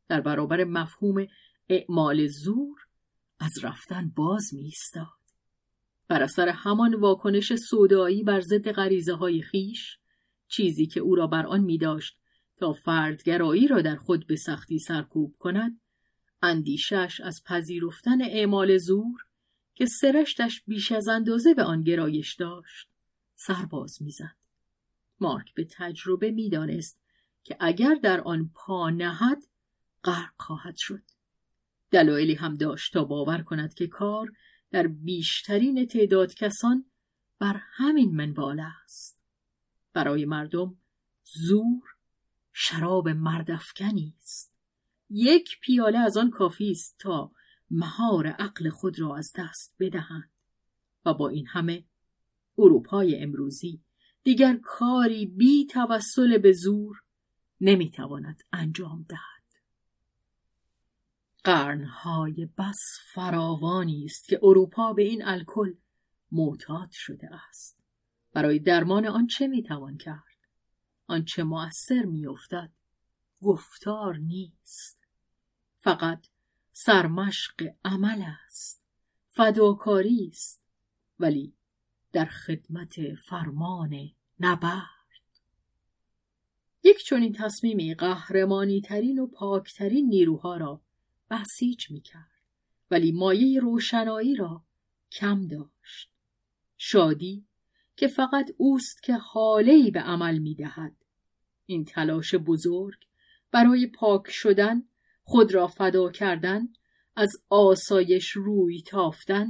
در 0.08 0.22
برابر 0.22 0.64
مفهوم 0.64 1.28
اعمال 1.70 2.28
زور 2.28 2.80
از 3.40 3.64
رفتن 3.64 4.12
باز 4.16 4.54
می. 4.54 4.72
بر 6.08 6.24
اثر 6.24 6.50
همان 6.50 6.96
واکنش 6.96 7.56
سودایی 7.56 8.24
بر 8.24 8.42
ضد 8.42 8.72
غریزه 8.72 9.14
های 9.14 9.42
خیش 9.42 9.98
چیزی 10.48 10.86
که 10.86 11.00
او 11.00 11.16
را 11.16 11.28
بر 11.28 11.46
آن 11.46 11.62
می 11.62 11.78
داشت 11.78 12.18
تا 12.58 12.74
فردگرایی 12.74 13.68
را 13.68 13.82
در 13.82 13.96
خود 13.96 14.28
به 14.28 14.36
سختی 14.36 14.80
سرکوب 14.80 15.36
کند 15.40 15.80
اندیشش 16.42 17.22
از 17.24 17.44
پذیرفتن 17.46 18.22
اعمال 18.22 18.78
زور 18.78 19.26
که 19.76 19.86
سرشتش 19.86 20.64
بیش 20.68 20.92
از 20.92 21.08
اندازه 21.08 21.54
به 21.54 21.64
آن 21.64 21.82
گرایش 21.82 22.36
داشت 22.36 22.88
سرباز 23.36 24.02
می‌زد 24.02 24.41
مارک 25.22 25.54
به 25.54 25.68
تجربه 25.72 26.32
می‌دانست 26.32 27.02
که 27.44 27.58
اگر 27.60 27.96
در 28.04 28.22
آن 28.22 28.52
پا 28.56 28.90
نهد 28.90 29.44
غرق 30.04 30.34
خواهد 30.38 30.76
شد. 30.78 31.04
دلایلی 31.92 32.34
هم 32.34 32.56
داشت 32.56 32.94
تا 32.94 33.04
باور 33.04 33.42
کند 33.42 33.74
که 33.74 33.88
کار 33.88 34.32
در 34.72 34.88
بیشترین 34.88 35.86
تعداد 35.86 36.34
کسان 36.34 36.86
بر 37.40 37.62
همین 37.72 38.16
منوال 38.16 38.60
است. 38.84 39.22
برای 39.94 40.26
مردم 40.26 40.78
زور 41.24 41.84
شراب 42.54 43.10
مردفکنی 43.10 44.16
است. 44.22 44.58
یک 45.10 45.60
پیاله 45.62 46.00
از 46.00 46.18
آن 46.18 46.30
کافی 46.30 46.72
است 46.72 47.00
تا 47.00 47.32
مهار 47.72 48.28
عقل 48.28 48.70
خود 48.70 49.00
را 49.00 49.18
از 49.18 49.34
دست 49.36 49.76
بدهند 49.80 50.32
و 51.06 51.14
با 51.14 51.30
این 51.30 51.48
همه 51.48 51.86
اروپای 52.58 53.24
امروزی 53.24 53.84
دیگر 54.24 54.60
کاری 54.64 55.26
بی 55.26 55.66
توسل 55.66 56.38
به 56.38 56.52
زور 56.52 57.02
نمی‌تواند 57.62 58.44
انجام 58.54 59.06
دهد. 59.10 59.22
قرنهای 61.44 62.50
بس 62.58 62.98
فراوانی 63.14 64.06
است 64.06 64.28
که 64.28 64.40
اروپا 64.44 64.94
به 64.94 65.02
این 65.02 65.26
الکل 65.26 65.74
معتاد 66.32 66.92
شده 66.92 67.30
است. 67.50 67.78
برای 68.34 68.60
درمان 68.60 69.08
آن 69.08 69.28
چه 69.28 69.48
می‌توان 69.48 69.98
کرد؟ 69.98 70.24
آنچه 71.08 71.44
مؤثر 71.44 72.04
میافتد 72.06 72.72
گفتار 73.42 74.18
نیست. 74.18 75.08
فقط 75.78 76.28
سرمشق 76.72 77.68
عمل 77.86 78.24
است. 78.46 78.84
فداکاری 79.30 80.28
است. 80.32 80.64
ولی 81.20 81.54
در 82.12 82.26
خدمت 82.26 83.14
فرمان 83.30 84.10
نبرد 84.40 84.86
یک 86.84 86.98
چنین 87.06 87.34
تصمیمی 87.34 87.94
قهرمانی 87.94 88.82
ترین 88.82 89.20
و 89.20 89.28
پاکترین 89.28 90.10
نیروها 90.10 90.58
را 90.58 90.82
بسیج 91.30 91.92
می 91.92 92.02
کرد 92.02 92.42
ولی 92.92 93.12
مایه 93.12 93.60
روشنایی 93.60 94.36
را 94.36 94.64
کم 95.12 95.48
داشت 95.48 96.12
شادی 96.78 97.46
که 97.96 98.08
فقط 98.08 98.52
اوست 98.58 99.04
که 99.04 99.14
حاله 99.14 99.92
به 99.92 100.00
عمل 100.00 100.38
می 100.38 100.56
دهد. 100.56 100.96
این 101.66 101.86
تلاش 101.86 102.36
بزرگ 102.36 102.98
برای 103.52 103.88
پاک 103.88 104.24
شدن 104.30 104.84
خود 105.24 105.54
را 105.54 105.68
فدا 105.68 106.12
کردن 106.12 106.68
از 107.16 107.32
آسایش 107.50 108.30
روی 108.30 108.82
تافتن 108.82 109.48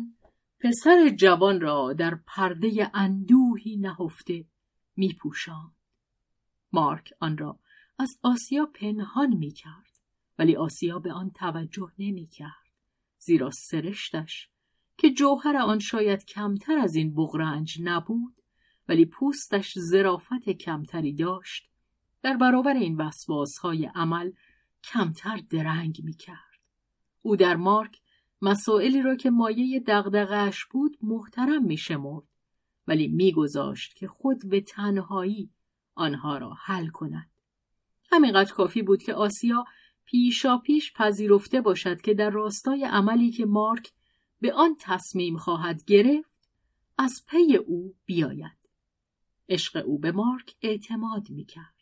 پسر 0.63 1.09
جوان 1.09 1.61
را 1.61 1.93
در 1.93 2.15
پرده 2.27 2.91
اندوهی 2.93 3.77
نهفته 3.77 4.45
می 4.95 5.13
پوشاند. 5.13 5.75
مارک 6.71 7.13
آن 7.19 7.37
را 7.37 7.59
از 7.99 8.19
آسیا 8.23 8.65
پنهان 8.65 9.35
می 9.35 9.51
کرد 9.51 9.91
ولی 10.39 10.55
آسیا 10.55 10.99
به 10.99 11.13
آن 11.13 11.31
توجه 11.31 11.91
نمی 11.99 12.27
کرد 12.27 12.71
زیرا 13.17 13.49
سرشتش 13.51 14.49
که 14.97 15.09
جوهر 15.09 15.57
آن 15.57 15.79
شاید 15.79 16.25
کمتر 16.25 16.77
از 16.77 16.95
این 16.95 17.15
بغرنج 17.15 17.81
نبود 17.83 18.41
ولی 18.87 19.05
پوستش 19.05 19.73
زرافت 19.75 20.49
کمتری 20.49 21.13
داشت 21.13 21.69
در 22.21 22.37
برابر 22.37 22.73
این 22.73 23.01
وسواسهای 23.01 23.85
عمل 23.95 24.31
کمتر 24.83 25.37
درنگ 25.49 26.01
می 26.03 26.13
کرد. 26.13 26.61
او 27.21 27.35
در 27.35 27.55
مارک 27.55 28.01
مسائلی 28.41 29.01
را 29.01 29.15
که 29.15 29.29
مایه 29.29 29.79
دغدغهاش 29.87 30.65
بود 30.65 30.97
محترم 31.01 31.65
می 31.65 31.77
شمرد 31.77 32.23
ولی 32.87 33.07
میگذاشت 33.07 33.95
که 33.95 34.07
خود 34.07 34.49
به 34.49 34.61
تنهایی 34.61 35.51
آنها 35.95 36.37
را 36.37 36.53
حل 36.53 36.87
کند. 36.87 37.29
همینقدر 38.11 38.53
کافی 38.53 38.81
بود 38.81 39.03
که 39.03 39.13
آسیا 39.13 39.65
پیشا 40.05 40.57
پیش 40.57 40.93
پذیرفته 40.93 41.61
باشد 41.61 42.01
که 42.01 42.13
در 42.13 42.29
راستای 42.29 42.83
عملی 42.83 43.31
که 43.31 43.45
مارک 43.45 43.93
به 44.41 44.53
آن 44.53 44.75
تصمیم 44.79 45.37
خواهد 45.37 45.85
گرفت 45.85 46.49
از 46.97 47.23
پی 47.27 47.55
او 47.55 47.95
بیاید. 48.05 48.57
عشق 49.49 49.83
او 49.85 49.99
به 49.99 50.11
مارک 50.11 50.55
اعتماد 50.61 51.29
می 51.29 51.45
کرد. 51.45 51.75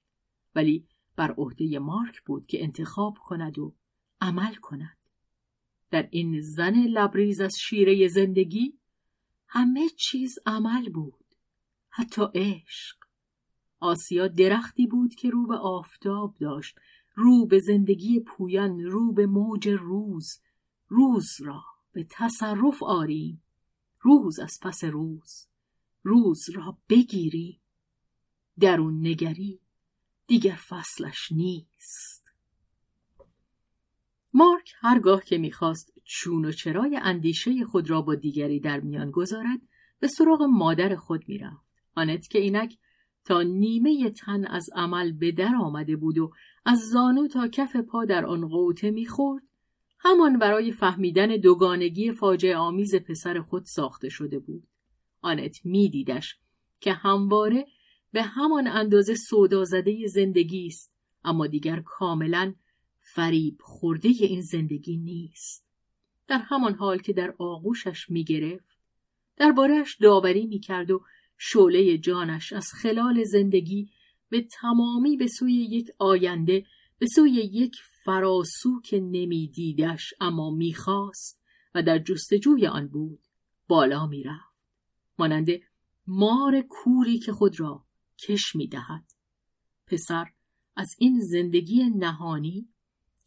ولی 0.55 0.87
بر 1.15 1.31
عهده 1.31 1.79
مارک 1.79 2.21
بود 2.21 2.45
که 2.45 2.63
انتخاب 2.63 3.17
کند 3.17 3.59
و 3.59 3.75
عمل 4.21 4.55
کند. 4.55 4.98
در 5.91 6.07
این 6.11 6.41
زن 6.41 6.73
لبریز 6.73 7.41
از 7.41 7.59
شیره 7.59 8.07
زندگی 8.07 8.73
همه 9.47 9.89
چیز 9.89 10.39
عمل 10.45 10.89
بود. 10.89 11.25
حتی 11.89 12.21
عشق. 12.35 12.97
آسیا 13.79 14.27
درختی 14.27 14.87
بود 14.87 15.15
که 15.15 15.29
رو 15.29 15.47
به 15.47 15.57
آفتاب 15.57 16.35
داشت. 16.39 16.79
رو 17.15 17.45
به 17.45 17.59
زندگی 17.59 18.19
پویان، 18.19 18.79
رو 18.79 19.11
به 19.11 19.25
موج 19.25 19.67
روز. 19.69 20.41
روز 20.87 21.41
را 21.41 21.63
به 21.91 22.07
تصرف 22.09 22.83
آریم. 22.83 23.43
روز 24.01 24.39
از 24.39 24.59
پس 24.61 24.83
روز. 24.83 25.47
روز 26.03 26.49
را 26.49 26.77
بگیریم. 26.89 27.59
درون 28.59 29.07
نگری 29.07 29.59
دیگر 30.27 30.59
فصلش 30.69 31.31
نیست 31.31 32.28
مارک 34.39 34.73
هرگاه 34.79 35.23
که 35.23 35.37
می‌خواست 35.37 35.93
چون 36.03 36.45
و 36.45 36.51
چرای 36.51 36.99
اندیشه 37.03 37.65
خود 37.65 37.89
را 37.89 38.01
با 38.01 38.15
دیگری 38.15 38.59
در 38.59 38.79
میان 38.79 39.11
گذارد 39.11 39.59
به 39.99 40.07
سراغ 40.07 40.41
مادر 40.43 40.95
خود 40.95 41.23
می‌رفت. 41.27 41.65
آنت 41.95 42.27
که 42.27 42.39
اینک 42.39 42.77
تا 43.25 43.41
نیمه 43.41 44.09
تن 44.09 44.45
از 44.45 44.69
عمل 44.75 45.11
به 45.11 45.31
در 45.31 45.55
آمده 45.55 45.95
بود 45.95 46.17
و 46.17 46.31
از 46.65 46.79
زانو 46.79 47.27
تا 47.27 47.47
کف 47.47 47.75
پا 47.75 48.05
در 48.05 48.25
آن 48.25 48.47
قوطه 48.47 48.91
می‌خورد 48.91 49.43
همان 49.99 50.39
برای 50.39 50.71
فهمیدن 50.71 51.27
دوگانگی 51.27 52.11
فاجعه 52.11 52.57
آمیز 52.57 52.95
پسر 52.95 53.41
خود 53.41 53.63
ساخته 53.65 54.09
شده 54.09 54.39
بود. 54.39 54.63
آنت 55.21 55.65
میدیدش 55.65 56.35
که 56.81 56.93
همواره 56.93 57.65
به 58.11 58.23
همان 58.23 58.67
اندازه 58.67 59.15
سودا 59.15 59.63
زده 59.63 60.07
زندگی 60.07 60.67
است 60.67 60.95
اما 61.23 61.47
دیگر 61.47 61.81
کاملا 61.85 62.53
فریب 63.13 63.57
خورده 63.61 64.09
این 64.09 64.41
زندگی 64.41 64.97
نیست 64.97 65.69
در 66.27 66.37
همان 66.37 66.73
حال 66.73 66.97
که 66.97 67.13
در 67.13 67.33
آغوشش 67.39 68.09
می 68.09 68.23
گرفت 68.23 68.79
دربارهش 69.37 69.97
داوری 70.01 70.45
می 70.45 70.59
کرد 70.59 70.91
و 70.91 71.03
شعله 71.37 71.97
جانش 71.97 72.53
از 72.53 72.67
خلال 72.81 73.23
زندگی 73.23 73.91
به 74.29 74.41
تمامی 74.41 75.17
به 75.17 75.27
سوی 75.27 75.53
یک 75.53 75.89
آینده 75.99 76.65
به 76.99 77.07
سوی 77.07 77.31
یک 77.31 77.75
فراسو 78.05 78.81
که 78.81 78.99
نمیدیدش 78.99 80.13
اما 80.21 80.51
می‌خواست 80.51 81.41
و 81.75 81.83
در 81.83 81.99
جستجوی 81.99 82.67
آن 82.67 82.87
بود 82.87 83.19
بالا 83.67 84.07
می‌رفت 84.07 84.55
مانند 85.19 85.47
مار 86.07 86.61
کوری 86.61 87.19
که 87.19 87.31
خود 87.31 87.59
را 87.59 87.85
کش 88.17 88.55
می 88.55 88.67
دهد. 88.67 89.05
پسر 89.87 90.25
از 90.75 90.95
این 90.99 91.19
زندگی 91.19 91.83
نهانی 91.83 92.69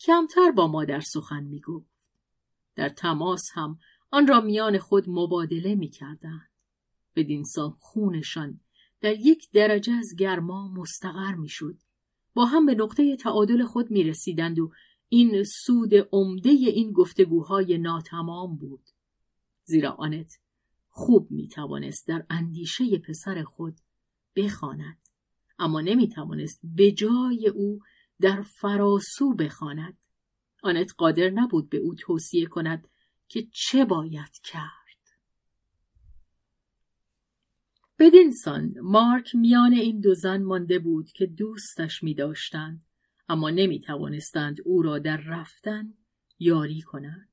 کمتر 0.02 0.50
با 0.50 0.68
مادر 0.68 1.00
سخن 1.00 1.44
می 1.44 1.60
گفت. 1.60 2.10
در 2.74 2.88
تماس 2.88 3.48
هم 3.54 3.78
آن 4.10 4.26
را 4.26 4.40
میان 4.40 4.78
خود 4.78 5.04
مبادله 5.08 5.74
می 5.74 5.88
کردن. 5.88 6.40
بدین 7.16 7.44
خونشان 7.78 8.60
در 9.00 9.14
یک 9.20 9.50
درجه 9.50 9.92
از 9.92 10.16
گرما 10.18 10.68
مستقر 10.68 11.34
می 11.34 11.48
شد. 11.48 11.78
با 12.34 12.44
هم 12.44 12.66
به 12.66 12.74
نقطه 12.74 13.16
تعادل 13.16 13.64
خود 13.64 13.90
می 13.90 14.04
رسیدند 14.04 14.58
و 14.58 14.72
این 15.08 15.44
سود 15.44 15.94
عمده 16.12 16.48
این 16.48 16.92
گفتگوهای 16.92 17.79
ناتمام 17.79 18.56
بود. 18.56 18.83
زیرا 19.64 19.92
آنت 19.92 20.38
خوب 20.88 21.31
می 21.31 21.48
توانست 21.48 22.08
در 22.08 22.27
اندیشه 22.31 22.98
پسر 22.98 23.42
خود 23.42 23.74
بخواند 24.37 24.98
اما 25.58 25.81
نمی 25.81 26.08
توانست 26.08 26.60
به 26.64 26.92
جای 26.92 27.48
او 27.48 27.81
در 28.23 28.42
فراسو 28.42 29.35
بخواند. 29.35 29.98
آنت 30.62 30.92
قادر 30.96 31.31
نبود 31.31 31.68
به 31.70 31.79
او 31.79 31.94
توصیه 31.94 32.46
کند 32.46 32.88
که 33.29 33.46
چه 33.52 33.85
باید 33.85 34.40
کرد. 34.44 34.83
بدینسان 37.98 38.75
مارک 38.83 39.35
میان 39.35 39.73
این 39.73 40.00
دو 40.00 40.14
زن 40.14 40.42
مانده 40.42 40.79
بود 40.79 41.12
که 41.12 41.27
دوستش 41.27 42.02
می 42.02 42.14
داشتند 42.14 42.87
اما 43.29 43.50
نمی 43.50 43.81
توانستند 43.81 44.56
او 44.64 44.83
را 44.83 44.98
در 44.98 45.16
رفتن 45.16 45.94
یاری 46.38 46.81
کنند. 46.81 47.29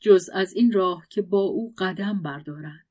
جز 0.00 0.30
از 0.32 0.52
این 0.52 0.72
راه 0.72 1.06
که 1.10 1.22
با 1.22 1.40
او 1.40 1.74
قدم 1.78 2.22
بردارند. 2.22 2.86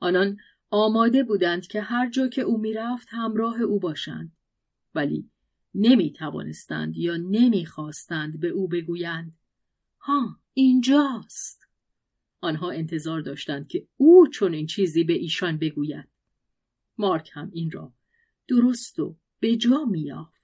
آنان 0.00 0.36
آماده 0.70 1.22
بودند 1.22 1.66
که 1.66 1.80
هر 1.80 2.10
جا 2.10 2.28
که 2.28 2.42
او 2.42 2.58
می‌رفت 2.58 3.08
همراه 3.10 3.60
او 3.60 3.80
باشند. 3.80 4.36
ولی 4.94 5.30
نمی 5.76 6.12
توانستند 6.12 6.96
یا 6.96 7.16
نمی 7.16 7.66
خواستند 7.66 8.40
به 8.40 8.48
او 8.48 8.68
بگویند 8.68 9.38
ها 10.00 10.40
اینجاست 10.54 11.66
آنها 12.40 12.70
انتظار 12.70 13.20
داشتند 13.20 13.68
که 13.68 13.86
او 13.96 14.28
چون 14.28 14.54
این 14.54 14.66
چیزی 14.66 15.04
به 15.04 15.12
ایشان 15.12 15.58
بگوید 15.58 16.08
مارک 16.98 17.30
هم 17.32 17.50
این 17.52 17.70
را 17.70 17.92
درست 18.48 18.98
و 18.98 19.16
به 19.40 19.56
جا 19.56 19.84
میافت 19.84 20.42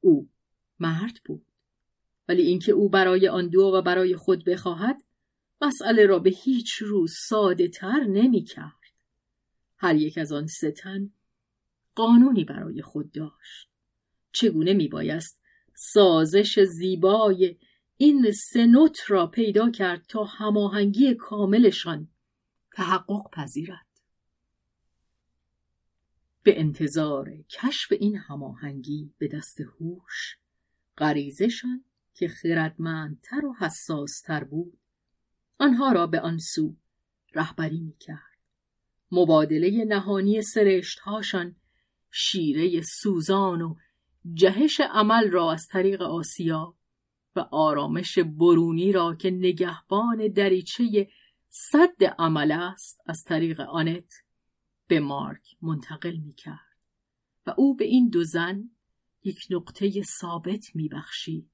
او 0.00 0.28
مرد 0.80 1.20
بود 1.24 1.46
ولی 2.28 2.42
اینکه 2.42 2.72
او 2.72 2.88
برای 2.88 3.28
آن 3.28 3.48
دو 3.48 3.62
و 3.62 3.82
برای 3.82 4.16
خود 4.16 4.44
بخواهد 4.44 5.02
مسئله 5.62 6.06
را 6.06 6.18
به 6.18 6.30
هیچ 6.30 6.72
رو 6.74 7.06
ساده 7.06 7.68
تر 7.68 8.04
نمی 8.04 8.44
کرد. 8.44 8.72
هر 9.76 9.94
یک 9.94 10.18
از 10.18 10.32
آن 10.32 10.46
ستن 10.46 11.10
قانونی 11.94 12.44
برای 12.44 12.82
خود 12.82 13.12
داشت. 13.12 13.71
چگونه 14.32 14.72
می 14.72 14.88
بایست 14.88 15.40
سازش 15.74 16.60
زیبای 16.60 17.58
این 17.96 18.32
سنوت 18.32 18.98
را 19.08 19.26
پیدا 19.26 19.70
کرد 19.70 20.04
تا 20.08 20.24
هماهنگی 20.24 21.14
کاملشان 21.14 22.08
تحقق 22.72 23.30
پذیرد. 23.32 23.86
به 26.42 26.60
انتظار 26.60 27.32
کشف 27.42 27.92
این 27.92 28.16
هماهنگی 28.16 29.14
به 29.18 29.28
دست 29.28 29.60
هوش 29.60 30.36
غریزشان 30.98 31.84
که 32.14 32.28
خردمندتر 32.28 33.46
و 33.46 33.54
حساستر 33.58 34.44
بود 34.44 34.78
آنها 35.58 35.92
را 35.92 36.06
به 36.06 36.20
آن 36.20 36.38
سو 36.38 36.76
رهبری 37.34 37.80
می‌کرد 37.80 38.38
مبادله 39.12 39.84
نهانی 39.84 40.42
سرشتهاشان 40.42 41.56
شیره 42.10 42.82
سوزان 42.82 43.62
و 43.62 43.76
جهش 44.32 44.80
عمل 44.80 45.30
را 45.30 45.52
از 45.52 45.66
طریق 45.66 46.02
آسیا 46.02 46.76
و 47.36 47.40
آرامش 47.40 48.18
برونی 48.18 48.92
را 48.92 49.14
که 49.14 49.30
نگهبان 49.30 50.28
دریچه 50.28 51.08
صد 51.48 52.04
عمل 52.18 52.52
است 52.52 53.00
از 53.06 53.22
طریق 53.26 53.60
آنت 53.60 54.12
به 54.86 55.00
مارک 55.00 55.56
منتقل 55.62 56.16
می 56.16 56.32
کرد 56.32 56.76
و 57.46 57.54
او 57.56 57.76
به 57.76 57.84
این 57.84 58.08
دو 58.08 58.24
زن 58.24 58.70
یک 59.24 59.38
نقطه 59.50 60.02
ثابت 60.20 60.64
می 60.74 60.88
بخشید. 60.88 61.50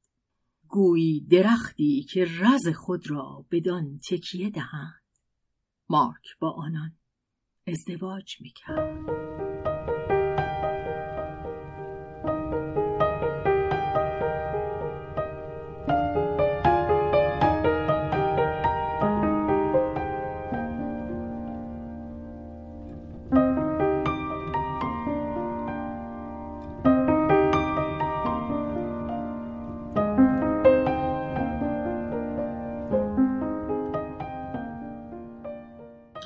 گویی 0.68 1.20
درختی 1.20 2.02
که 2.02 2.24
رز 2.24 2.68
خود 2.68 3.10
را 3.10 3.46
بدان 3.50 3.98
تکیه 4.10 4.50
دهند 4.50 5.02
مارک 5.88 6.38
با 6.40 6.50
آنان 6.50 6.92
ازدواج 7.66 8.40
می 8.40 8.50
کرد. 8.50 9.47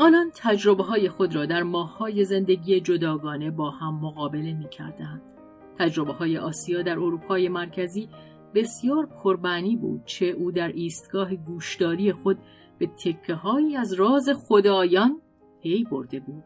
آنان 0.01 0.31
تجربه 0.35 0.85
های 0.85 1.09
خود 1.09 1.35
را 1.35 1.47
در 1.47 1.63
ماه 1.63 2.23
زندگی 2.25 2.81
جداگانه 2.81 3.51
با 3.51 3.71
هم 3.71 3.95
مقابله 3.95 4.53
می 4.53 4.69
کردند. 4.69 5.23
تجربه 5.79 6.13
های 6.13 6.39
آسیا 6.39 6.83
در 6.83 6.93
اروپای 6.93 7.49
مرکزی 7.49 8.09
بسیار 8.55 9.07
پربعنی 9.07 9.77
بود 9.77 10.05
چه 10.05 10.27
او 10.27 10.53
در 10.53 10.69
ایستگاه 10.69 11.35
گوشداری 11.35 12.13
خود 12.13 12.39
به 12.79 12.87
تکه 12.87 13.35
هایی 13.35 13.77
از 13.77 13.93
راز 13.93 14.29
خدایان 14.49 15.21
پی 15.63 15.85
برده 15.85 16.21
بود. 16.21 16.45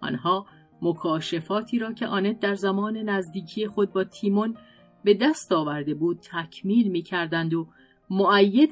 آنها 0.00 0.46
مکاشفاتی 0.82 1.78
را 1.78 1.92
که 1.92 2.06
آنت 2.06 2.40
در 2.40 2.54
زمان 2.54 2.96
نزدیکی 2.96 3.66
خود 3.66 3.92
با 3.92 4.04
تیمون 4.04 4.56
به 5.04 5.14
دست 5.14 5.52
آورده 5.52 5.94
بود 5.94 6.20
تکمیل 6.20 6.88
می 6.88 7.02
کردند 7.02 7.54
و 7.54 7.66
معید 8.10 8.70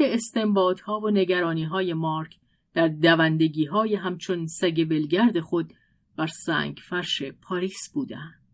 ها 0.87 1.01
و 1.01 1.11
نگرانی 1.11 1.65
های 1.65 1.95
مارک 1.95 2.39
در 2.75 2.89
دوندگی 2.89 3.65
های 3.65 3.95
همچون 3.95 4.47
سگ 4.47 4.85
بلگرد 4.89 5.41
خود 5.41 5.73
بر 6.17 6.27
سنگ 6.27 6.79
فرش 6.89 7.23
پاریس 7.23 7.91
بودند. 7.95 8.45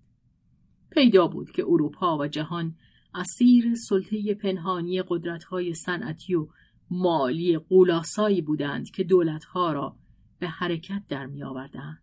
پیدا 0.91 1.27
بود 1.27 1.51
که 1.51 1.63
اروپا 1.63 2.19
و 2.19 2.27
جهان 2.27 2.77
اسیر 3.15 3.75
سلطه 3.75 4.35
پنهانی 4.35 5.03
های 5.51 5.75
صنعتی 5.75 6.35
و 6.35 6.49
مالی 6.91 7.59
قولاسایی 7.59 8.43
بودند 8.43 8.91
که 8.91 9.05
دولتها 9.05 9.73
را 9.73 9.97
به 10.39 10.49
حرکت 10.49 11.03
در 11.09 11.27
می 11.27 11.43
آوردند. 11.43 12.03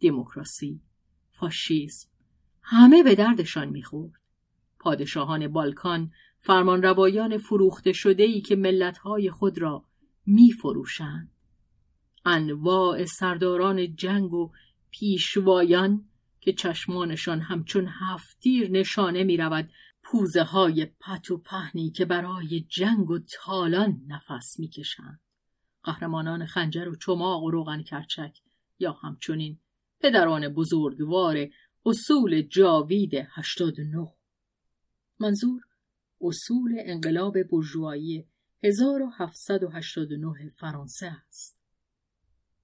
دموکراسی، 0.00 0.80
فاشیسم، 1.30 2.08
همه 2.62 3.02
به 3.02 3.14
دردشان 3.14 3.68
می‌خورد. 3.68 4.12
پادشاهان 4.78 5.48
بالکان 5.48 6.10
فرمانروایان 6.38 7.38
فروخته 7.38 7.92
شده 7.92 8.22
ای 8.22 8.40
که 8.40 8.56
ملتهای 8.56 9.30
خود 9.30 9.58
را 9.58 9.84
می 10.30 10.52
فروشند. 10.52 11.30
انواع 12.24 13.04
سرداران 13.04 13.96
جنگ 13.96 14.32
و 14.32 14.52
پیشوایان 14.90 16.04
که 16.40 16.52
چشمانشان 16.52 17.40
همچون 17.40 17.88
هفتیر 17.88 18.70
نشانه 18.70 19.24
می 19.24 19.36
رود 19.36 19.70
پوزه 20.02 20.42
های 20.42 20.86
پت 20.86 21.30
و 21.30 21.38
پهنی 21.38 21.90
که 21.90 22.04
برای 22.04 22.60
جنگ 22.60 23.10
و 23.10 23.18
تالان 23.18 24.00
نفس 24.06 24.58
می 24.58 24.68
کشند. 24.68 25.20
قهرمانان 25.82 26.46
خنجر 26.46 26.88
و 26.88 26.96
چماق 26.96 27.42
و 27.42 27.50
روغن 27.50 27.82
کرچک 27.82 28.38
یا 28.78 28.92
همچنین 28.92 29.58
پدران 30.00 30.48
بزرگوار 30.48 31.46
اصول 31.86 32.42
جاوید 32.42 33.12
89 33.14 34.08
منظور 35.20 35.60
اصول 36.20 36.76
انقلاب 36.78 37.42
برجوایی 37.42 38.26
1789 38.62 40.50
فرانسه 40.50 41.06
است. 41.06 41.58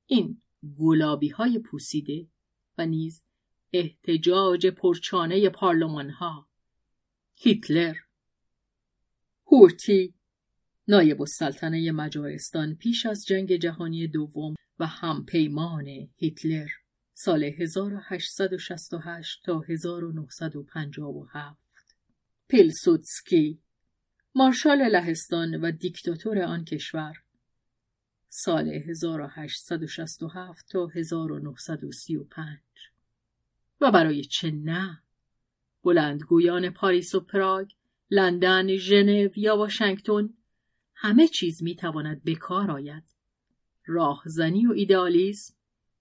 این 0.06 0.42
گلابی 0.78 1.28
های 1.28 1.58
پوسیده 1.58 2.28
و 2.78 2.86
نیز 2.86 3.22
احتجاج 3.72 4.66
پرچانه 4.66 5.48
پارلمان 5.48 6.10
ها 6.10 6.48
هیتلر 7.32 7.94
هورتی 9.46 10.14
نایب 10.88 11.20
السلطنه 11.20 11.92
مجارستان 11.92 12.74
پیش 12.74 13.06
از 13.06 13.24
جنگ 13.26 13.56
جهانی 13.56 14.08
دوم 14.08 14.54
و 14.78 14.86
همپیمان 14.86 15.86
هیتلر 16.16 16.68
سال 17.14 17.44
1868 17.44 19.42
تا 19.44 19.60
1957 19.60 21.58
پیلسودسکی 22.48 23.62
مارشال 24.38 24.88
لهستان 24.88 25.54
و 25.54 25.70
دیکتاتور 25.70 26.42
آن 26.42 26.64
کشور. 26.64 27.14
سال 28.28 28.68
1867 28.68 30.66
تا 30.68 30.86
1935 30.86 32.58
و 33.80 33.90
برای 33.90 34.24
چه 34.24 34.50
نه؟ 34.50 35.02
بلندگویان 35.84 36.70
پاریس 36.70 37.14
و 37.14 37.20
پراگ 37.20 37.70
لندن 38.10 38.76
ژنو 38.76 39.28
یا 39.36 39.56
واشنگتن 39.56 40.34
همه 40.94 41.28
چیز 41.28 41.62
می 41.62 41.76
تواند 41.76 42.24
به 42.24 42.34
کار 42.34 42.70
آید. 42.70 43.04
راهزنی 43.86 44.66
و 44.66 44.72
ایدالیسم 44.72 45.54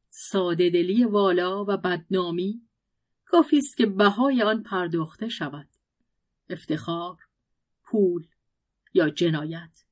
ساده 0.10 0.70
دلی 0.70 1.04
والا 1.04 1.66
و 1.66 1.78
بدنامی 1.78 2.62
کافی 3.26 3.58
است 3.58 3.78
که 3.78 3.86
بهای 3.86 4.44
آن 4.44 4.64
پرداخته 4.64 5.30
شود. 5.30 5.68
افتخار 6.50 7.25
پول 7.96 8.28
یا 8.94 9.10
جنایت 9.10 9.84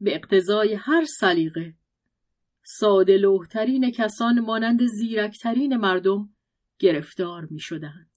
به 0.00 0.14
اقتضای 0.14 0.74
هر 0.74 1.04
سلیقه 1.20 1.74
ساده 2.62 3.16
لوحترین 3.16 3.90
کسان 3.90 4.40
مانند 4.40 4.86
زیرکترین 4.86 5.76
مردم 5.76 6.28
گرفتار 6.78 7.48
می 7.50 7.60
شدند. 7.60 8.10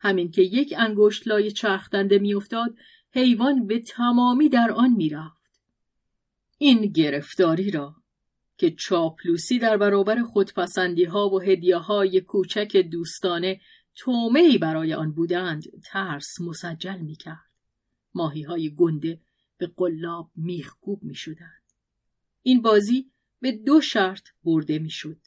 همین 0.00 0.30
که 0.30 0.42
یک 0.42 0.74
انگشت 0.78 1.28
لای 1.28 1.50
چرخدنده 1.50 2.18
میافتاد 2.18 2.74
حیوان 3.10 3.66
به 3.66 3.78
تمامی 3.78 4.48
در 4.48 4.72
آن 4.72 4.90
می‌رفت 4.90 5.60
این 6.58 6.92
گرفتاری 6.92 7.70
را 7.70 7.94
که 8.56 8.70
چاپلوسی 8.70 9.58
در 9.58 9.76
برابر 9.76 10.22
خودپسندی 10.22 11.04
ها 11.04 11.28
و 11.28 11.40
هدیه 11.40 11.76
های 11.76 12.20
کوچک 12.20 12.76
دوستانه 12.76 13.60
تومهی 13.96 14.58
برای 14.58 14.94
آن 14.94 15.12
بودند 15.12 15.62
ترس 15.84 16.40
مسجل 16.40 16.98
می 16.98 17.16
کرد. 17.16 17.49
ماهی 18.14 18.42
های 18.42 18.74
گنده 18.74 19.20
به 19.58 19.66
قلاب 19.76 20.30
میخکوب 20.36 21.02
می 21.02 21.14
شدند. 21.14 21.62
این 22.42 22.62
بازی 22.62 23.10
به 23.40 23.52
دو 23.52 23.80
شرط 23.80 24.28
برده 24.44 24.78
می 24.78 24.90
شد. 24.90 25.18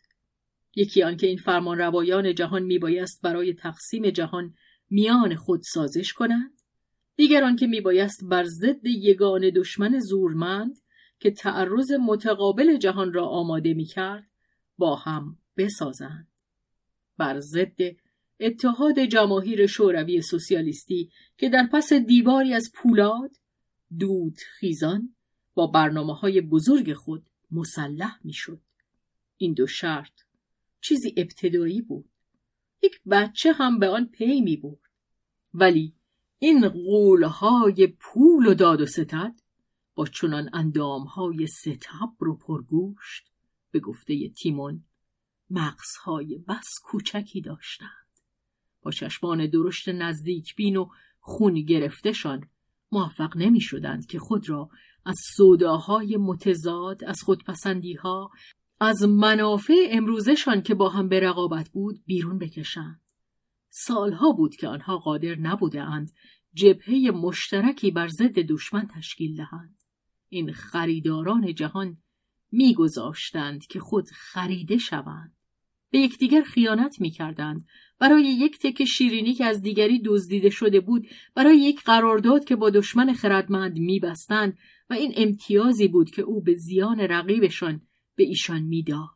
یکی 0.76 1.04
آنکه 1.04 1.28
این 1.28 1.38
فرمان 1.38 1.78
روایان 1.78 2.36
جهان 2.36 2.64
می 2.64 2.80
بایست 2.80 3.22
برای 3.22 3.54
تقسیم 3.54 4.10
جهان 4.10 4.54
میان 4.90 5.36
خود 5.36 5.62
سازش 5.74 6.14
کنند. 6.14 6.62
دیگر 7.16 7.44
آنکه 7.44 7.68
می 7.68 7.82
بایست 7.82 8.24
بر 8.24 8.44
ضد 8.44 8.86
یگان 8.86 9.50
دشمن 9.56 10.00
زورمند 10.00 10.80
که 11.20 11.32
تعرض 11.32 11.92
متقابل 11.92 12.78
جهان 12.78 13.14
را 13.14 13.26
آماده 13.26 13.74
می 13.74 13.86
کرد 13.86 14.30
با 14.78 14.96
هم 14.96 15.38
بسازند. 15.58 16.28
بر 17.18 17.40
ضد 17.40 18.03
اتحاد 18.44 19.00
جماهیر 19.00 19.68
شوروی 19.68 20.22
سوسیالیستی 20.22 21.12
که 21.38 21.50
در 21.50 21.70
پس 21.74 21.94
دیواری 21.94 22.54
از 22.54 22.72
پولاد 22.76 23.32
دود 24.00 24.38
خیزان 24.60 25.16
با 25.54 25.68
برنامه 25.68 26.14
های 26.14 26.41
بزرگ 26.41 26.94
خود 26.94 27.26
مسلح 27.52 28.20
می 28.24 28.34
شد. 28.34 28.62
این 29.38 29.54
دو 29.54 29.68
شرط 29.68 30.22
چیزی 30.82 31.14
ابتدایی 31.18 31.82
بود. 31.82 32.10
یک 32.84 33.02
بچه 33.12 33.54
هم 33.54 33.80
به 33.80 33.88
آن 33.88 34.06
پی 34.06 34.41
می 34.41 34.58
بود. 34.58 34.80
ولی 35.54 35.96
این 36.39 36.70
قولهای 36.70 37.88
پول 37.88 38.46
و 38.46 38.54
داد 38.54 38.82
و 38.82 38.86
ستد 38.86 39.36
با 39.96 40.06
چنان 40.06 40.50
اندامهای 40.54 41.48
ستبر 41.48 42.28
و 42.28 42.38
پرگوشت 42.38 43.32
به 43.72 43.80
گفته 43.80 44.30
تیمون 44.30 44.84
مغزهای 45.50 46.38
بس 46.38 46.70
کوچکی 46.84 47.41
داشتند 47.41 48.03
با 48.84 48.92
چشمان 48.92 49.48
درشت 49.48 49.90
نزدیک 49.90 50.56
بین 50.56 50.78
و 50.78 50.88
خون 51.20 51.54
گرفتشان 51.54 52.48
موفق 52.92 53.38
نمی 53.38 53.62
شدند 53.62 54.06
که 54.06 54.20
خود 54.20 54.50
را 54.50 54.70
از 55.06 55.16
سوداهای 55.36 56.18
متضاد 56.18 57.04
از 57.04 57.22
خودپسندیها 57.22 58.32
از 58.80 59.04
منافع 59.04 59.88
امروزشان 59.92 60.62
که 60.62 60.76
با 60.76 60.90
هم 60.90 61.10
به 61.10 61.20
رقابت 61.20 61.70
بود 61.70 62.04
بیرون 62.06 62.40
بکشند. 62.40 63.02
سالها 63.70 64.32
بود 64.32 64.56
که 64.56 64.68
آنها 64.68 64.98
قادر 64.98 65.36
نبودهاند 65.36 66.12
جبهه 66.54 67.12
مشترکی 67.12 67.92
بر 67.92 68.08
ضد 68.08 68.40
دشمن 68.40 68.88
تشکیل 68.88 69.38
دهند. 69.38 69.84
این 70.30 70.52
خریداران 70.52 71.54
جهان 71.54 71.98
میگذاشتند 72.52 73.66
که 73.66 73.80
خود 73.80 74.06
خریده 74.14 74.78
شوند. 74.78 75.36
به 75.94 76.00
یکدیگر 76.00 76.41
خیانت 76.41 77.02
می‌کردند. 77.02 77.68
برای 78.00 78.24
یک 78.24 78.60
تک 78.60 78.86
شیرینی 78.86 79.34
که 79.34 79.46
از 79.46 79.62
دیگری 79.62 80.02
دزدیده 80.06 80.50
شده 80.50 80.80
بود 80.80 81.08
برای 81.36 81.58
یک 81.58 81.84
قرارداد 81.84 82.46
که 82.46 82.56
با 82.56 82.70
دشمن 82.70 83.14
خردمند 83.14 83.80
میبستند 83.80 84.58
و 84.89 84.94
این 84.94 85.14
امتیازی 85.16 85.88
بود 85.88 86.10
که 86.10 86.22
او 86.22 86.41
به 86.41 86.56
زیان 86.56 87.00
رقیبشان 87.00 87.82
به 88.16 88.24
ایشان 88.24 88.62
می‌داد. 88.64 89.10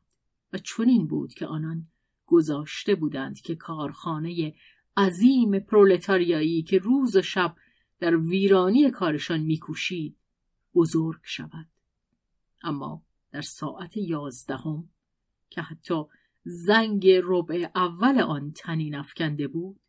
و 0.53 0.57
چنین 0.57 1.07
بود 1.07 1.33
که 1.33 1.45
آنان 1.45 1.87
گذاشته 2.25 2.95
بودند 2.95 3.41
که 3.41 3.55
کارخانه 3.55 4.53
عظیم 4.97 5.59
پرولتاریایی 5.59 6.63
که 6.63 6.77
روز 6.77 7.15
و 7.15 7.21
شب 7.21 7.55
در 7.99 8.17
ویرانی 8.17 8.91
کارشان 8.91 9.39
میکوشید 9.39 10.17
بزرگ 10.75 11.19
شود. 11.23 11.67
اما 12.63 13.03
در 13.31 13.41
ساعت 13.41 13.97
یازدهم 13.97 14.89
که 15.49 15.61
حتی 15.61 16.03
زنگ 16.49 17.07
ربع 17.23 17.69
اول 17.75 18.19
آن 18.19 18.51
تنین 18.51 18.95
افکنده 18.95 19.47
بود 19.47 19.79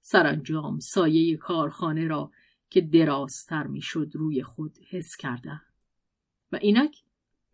سرانجام 0.00 0.78
سایه 0.78 1.36
کارخانه 1.36 2.06
را 2.06 2.30
که 2.70 2.80
درازتر 2.80 3.66
می‌شد 3.66 4.10
روی 4.14 4.42
خود 4.42 4.78
حس 4.90 5.16
کردند 5.18 5.72
و 6.52 6.58
اینک 6.62 7.02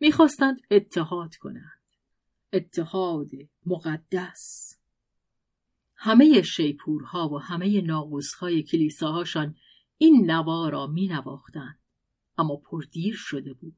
می‌خواستند 0.00 0.60
اتحاد 0.70 1.36
کنند 1.36 1.80
اتحاد 2.52 3.30
مقدس 3.66 4.78
همه 5.94 6.42
شیپورها 6.42 7.28
و 7.28 7.38
همه 7.38 7.80
ناقوسهای 7.80 8.62
کلیساهاشان 8.62 9.54
این 9.98 10.30
نوا 10.30 10.68
را 10.68 10.86
می 10.86 11.08
نواختند. 11.08 11.78
اما 12.38 12.56
پردیر 12.56 13.14
شده 13.16 13.52
بود. 13.52 13.76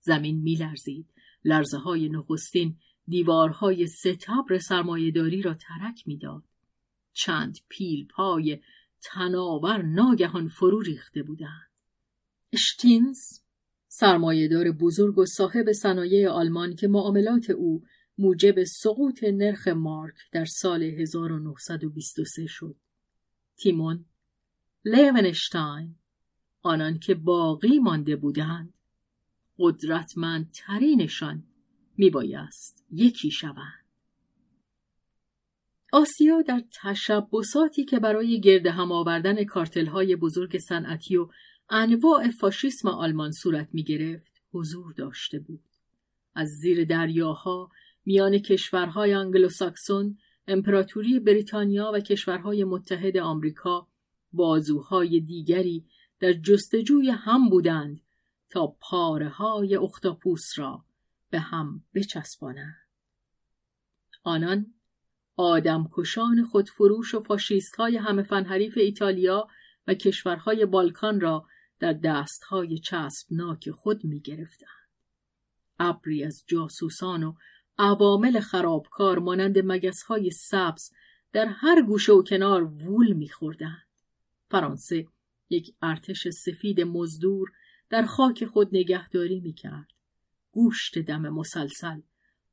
زمین 0.00 0.42
می 0.42 0.54
لرزید. 0.54 1.06
لرزه 1.44 1.78
های 1.78 2.08
نخستین 2.08 2.76
دیوارهای 3.08 3.86
ستبر 3.86 4.58
سرمایهداری 4.58 5.42
را 5.42 5.54
ترک 5.54 6.02
می‌داد. 6.06 6.44
چند 7.12 7.58
پیل 7.68 8.06
پای 8.06 8.60
تناور 9.02 9.82
ناگهان 9.82 10.48
فرو 10.48 10.80
ریخته 10.80 11.22
بودند. 11.22 11.70
اشتینز 12.52 13.18
سرمایهدار 13.88 14.72
بزرگ 14.72 15.18
و 15.18 15.26
صاحب 15.26 15.72
صنایع 15.72 16.28
آلمان 16.28 16.74
که 16.74 16.88
معاملات 16.88 17.50
او 17.50 17.84
موجب 18.18 18.64
سقوط 18.64 19.24
نرخ 19.24 19.68
مارک 19.68 20.14
در 20.32 20.44
سال 20.44 20.82
1923 20.82 22.46
شد. 22.46 22.76
تیمون 23.56 24.04
لیونشتاین 24.84 25.94
آنان 26.62 26.98
که 26.98 27.14
باقی 27.14 27.78
مانده 27.78 28.16
بودند 28.16 28.74
قدرتمندترینشان 29.58 31.44
میبایست 32.02 32.84
یکی 32.90 33.30
شوند. 33.30 33.86
آسیا 35.92 36.42
در 36.42 36.62
تشبساتی 36.82 37.84
که 37.84 37.98
برای 37.98 38.40
گرد 38.40 38.66
هم 38.66 38.92
آوردن 38.92 39.44
کارتل 39.44 39.86
های 39.86 40.16
بزرگ 40.16 40.58
صنعتی 40.58 41.16
و 41.16 41.28
انواع 41.70 42.30
فاشیسم 42.30 42.88
آلمان 42.88 43.32
صورت 43.32 43.68
می 43.72 43.84
گرفت 43.84 44.32
حضور 44.52 44.92
داشته 44.92 45.38
بود. 45.38 45.64
از 46.34 46.48
زیر 46.48 46.84
دریاها 46.84 47.70
میان 48.04 48.38
کشورهای 48.38 49.12
انگلوساکسون، 49.12 50.18
امپراتوری 50.48 51.20
بریتانیا 51.20 51.90
و 51.94 52.00
کشورهای 52.00 52.64
متحد 52.64 53.16
آمریکا 53.16 53.88
بازوهای 54.32 55.20
دیگری 55.20 55.84
در 56.20 56.32
جستجوی 56.32 57.10
هم 57.10 57.48
بودند 57.48 58.00
تا 58.50 58.76
پاره 58.80 59.28
های 59.28 59.76
اختاپوس 59.76 60.58
را 60.58 60.84
به 61.32 61.40
هم 61.40 61.84
بچسبانند. 61.94 62.76
آنان 64.24 64.74
آدمکشان 65.36 66.44
خودفروش 66.44 67.14
و 67.14 67.20
فاشیست 67.20 67.76
های 67.76 67.96
همه 67.96 68.22
فنحریف 68.22 68.78
ایتالیا 68.78 69.48
و 69.86 69.94
کشورهای 69.94 70.66
بالکان 70.66 71.20
را 71.20 71.46
در 71.78 71.92
دستهای 71.92 72.78
چسبناک 72.78 73.70
خود 73.70 74.04
می 74.04 74.20
گرفتند. 74.20 74.88
ابری 75.78 76.24
از 76.24 76.44
جاسوسان 76.46 77.22
و 77.22 77.34
عوامل 77.78 78.40
خرابکار 78.40 79.18
مانند 79.18 79.84
های 80.08 80.30
سبز 80.30 80.92
در 81.32 81.46
هر 81.46 81.82
گوشه 81.82 82.12
و 82.12 82.22
کنار 82.22 82.64
وول 82.64 83.12
میخوردند. 83.12 83.86
فرانسه 84.50 85.06
یک 85.50 85.74
ارتش 85.82 86.28
سفید 86.28 86.80
مزدور 86.80 87.52
در 87.90 88.06
خاک 88.06 88.44
خود 88.44 88.68
نگهداری 88.72 89.40
می‌کرد. 89.40 89.88
گوشت 90.52 90.98
دم 90.98 91.28
مسلسل 91.28 92.00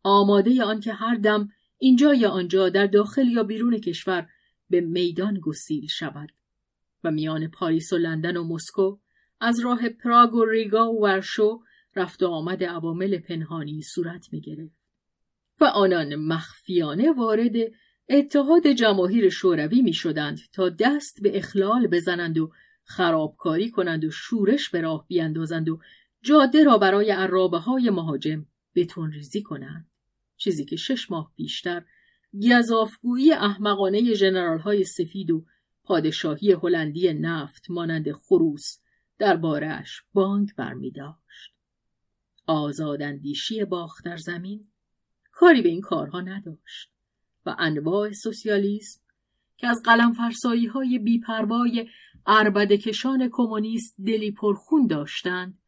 آماده 0.03 0.63
آنکه 0.63 0.93
هر 0.93 1.15
دم 1.15 1.49
اینجا 1.77 2.13
یا 2.13 2.29
آنجا 2.29 2.69
در 2.69 2.87
داخل 2.87 3.27
یا 3.27 3.43
بیرون 3.43 3.77
کشور 3.77 4.29
به 4.69 4.81
میدان 4.81 5.39
گسیل 5.39 5.87
شود 5.87 6.29
و 7.03 7.11
میان 7.11 7.47
پاریس 7.47 7.93
و 7.93 7.97
لندن 7.97 8.37
و 8.37 8.43
مسکو 8.43 8.97
از 9.41 9.59
راه 9.59 9.89
پراگ 9.89 10.33
و 10.33 10.45
ریگا 10.45 10.91
و 10.91 11.03
ورشو 11.03 11.61
رفت 11.95 12.23
و 12.23 12.27
آمد 12.27 12.63
عوامل 12.63 13.17
پنهانی 13.17 13.81
صورت 13.81 14.33
می 14.33 14.41
گرفت. 14.41 14.79
و 15.61 15.65
آنان 15.65 16.15
مخفیانه 16.15 17.11
وارد 17.11 17.55
اتحاد 18.09 18.67
جماهیر 18.67 19.29
شوروی 19.29 19.81
می 19.81 19.93
شدند 19.93 20.39
تا 20.53 20.69
دست 20.69 21.21
به 21.21 21.37
اخلال 21.37 21.87
بزنند 21.87 22.37
و 22.37 22.51
خرابکاری 22.83 23.71
کنند 23.71 24.05
و 24.05 24.11
شورش 24.11 24.69
به 24.69 24.81
راه 24.81 25.05
بیندازند 25.07 25.69
و 25.69 25.79
جاده 26.21 26.63
را 26.63 26.77
برای 26.77 27.11
عرابه 27.11 27.57
های 27.57 27.89
مهاجم 27.89 28.45
بتون 28.75 29.11
ریزی 29.11 29.41
کنند. 29.41 29.89
چیزی 30.37 30.65
که 30.65 30.75
شش 30.75 31.11
ماه 31.11 31.33
بیشتر 31.35 31.85
گذافگویی 32.33 33.31
احمقانه 33.31 34.15
جنرال 34.15 34.59
های 34.59 34.83
سفید 34.83 35.31
و 35.31 35.45
پادشاهی 35.83 36.51
هلندی 36.51 37.13
نفت 37.13 37.69
مانند 37.69 38.11
خروس 38.11 38.79
دربارهاش 39.17 40.03
بانگ 40.13 40.55
برمی 40.55 40.91
داشت. 40.91 41.53
آزاداندیشی 42.47 43.65
باخت 43.65 44.05
در 44.05 44.17
زمین 44.17 44.67
کاری 45.31 45.61
به 45.61 45.69
این 45.69 45.81
کارها 45.81 46.21
نداشت 46.21 46.91
و 47.45 47.55
انواع 47.59 48.11
سوسیالیسم 48.11 49.01
که 49.57 49.67
از 49.67 49.81
قلم 49.85 50.13
فرسایی 50.13 50.65
های 50.65 50.99
بیپروای 50.99 51.89
کشان 52.71 53.29
کمونیست 53.31 53.95
دلی 54.05 54.31
پرخون 54.31 54.87
داشتند 54.87 55.58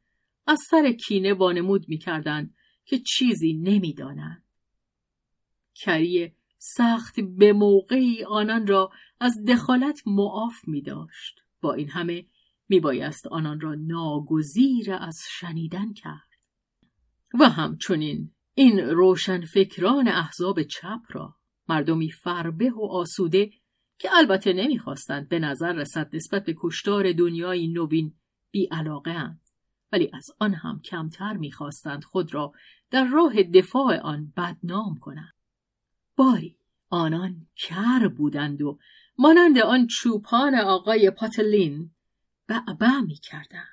از 0.47 0.59
سر 0.69 0.91
کینه 0.91 1.33
وانمود 1.33 1.89
می‌کردند 1.89 2.55
که 2.85 2.99
چیزی 2.99 3.53
نمی‌دانند 3.53 4.43
کری 5.75 6.31
سخت 6.57 7.19
به 7.19 7.53
موقعی 7.53 8.23
آنان 8.23 8.67
را 8.67 8.91
از 9.19 9.33
دخالت 9.47 10.01
معاف 10.05 10.67
می 10.67 10.81
داشت. 10.81 11.41
با 11.61 11.73
این 11.73 11.89
همه 11.89 12.25
می 12.69 12.79
بایست 12.79 13.27
آنان 13.27 13.59
را 13.59 13.75
ناگزیر 13.75 14.93
از 14.93 15.19
شنیدن 15.39 15.93
کرد. 15.93 16.29
و 17.39 17.49
همچنین 17.49 18.31
این 18.53 18.79
روشن 18.79 19.45
فکران 19.45 20.07
احزاب 20.07 20.63
چپ 20.63 20.99
را 21.09 21.35
مردمی 21.69 22.11
فربه 22.11 22.71
و 22.71 22.85
آسوده 22.85 23.51
که 23.99 24.09
البته 24.13 24.53
نمی‌خواستند 24.53 25.29
به 25.29 25.39
نظر 25.39 25.73
رسد 25.73 26.15
نسبت 26.15 26.45
به 26.45 26.55
کشتار 26.57 27.13
دنیای 27.13 27.67
نوین 27.67 28.13
بی 28.51 28.67
علاقه 28.71 29.11
ولی 29.91 30.11
از 30.13 30.31
آن 30.39 30.53
هم 30.53 30.81
کمتر 30.81 31.33
می‌خواستند 31.37 32.03
خود 32.03 32.33
را 32.33 32.53
در 32.91 33.05
راه 33.05 33.43
دفاع 33.43 33.99
آن 33.99 34.33
بدنام 34.37 34.99
کنند 34.99 35.33
باری 36.15 36.57
آنان 36.89 37.47
کر 37.55 38.07
بودند 38.07 38.61
و 38.61 38.79
مانند 39.17 39.57
آن 39.57 39.87
چوپان 39.87 40.55
آقای 40.55 41.11
پاتلین 41.11 41.91
بعبع 42.47 42.99
می 42.99 43.15
کردن. 43.15 43.67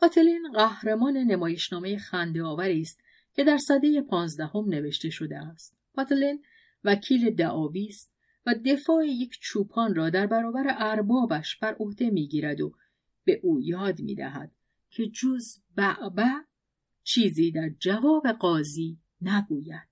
پاتلین 0.00 0.52
قهرمان 0.54 1.16
نمایشنامه 1.16 1.98
خنده 1.98 2.42
آوری 2.42 2.80
است 2.80 3.00
که 3.34 3.44
در 3.44 3.58
سده 3.58 4.02
پانزدهم 4.02 4.68
نوشته 4.68 5.10
شده 5.10 5.38
است. 5.38 5.76
پاتلین 5.94 6.44
وکیل 6.84 7.30
دعاوی 7.30 7.86
است 7.86 8.14
و 8.46 8.54
دفاع 8.66 9.06
یک 9.06 9.38
چوپان 9.40 9.94
را 9.94 10.10
در 10.10 10.26
برابر 10.26 10.64
اربابش 10.78 11.56
بر 11.56 11.76
عهده 11.80 12.10
می‌گیرد 12.10 12.60
و 12.60 12.74
به 13.24 13.40
او 13.42 13.60
یاد 13.60 14.00
می‌دهد 14.00 14.52
که 14.94 15.06
جز 15.08 15.44
بعبع 15.76 16.30
چیزی 17.02 17.50
در 17.50 17.70
جواب 17.78 18.26
قاضی 18.28 18.98
نگوید. 19.20 19.88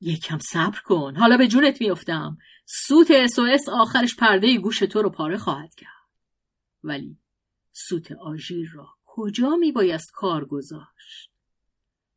یکم 0.00 0.38
صبر 0.38 0.78
کن. 0.84 1.16
حالا 1.16 1.36
به 1.36 1.48
جونت 1.48 1.80
میافتم 1.80 2.38
سوت 2.66 3.10
اس 3.10 3.68
آخرش 3.68 4.16
پرده 4.16 4.58
گوش 4.58 4.78
تو 4.78 5.02
رو 5.02 5.10
پاره 5.10 5.36
خواهد 5.36 5.74
کرد. 5.74 5.88
ولی 6.84 7.18
سوت 7.72 8.12
آژیر 8.12 8.70
را 8.74 8.88
کجا 9.04 9.56
میبایست 9.56 10.10
کار 10.14 10.44
گذاشت؟ 10.44 11.30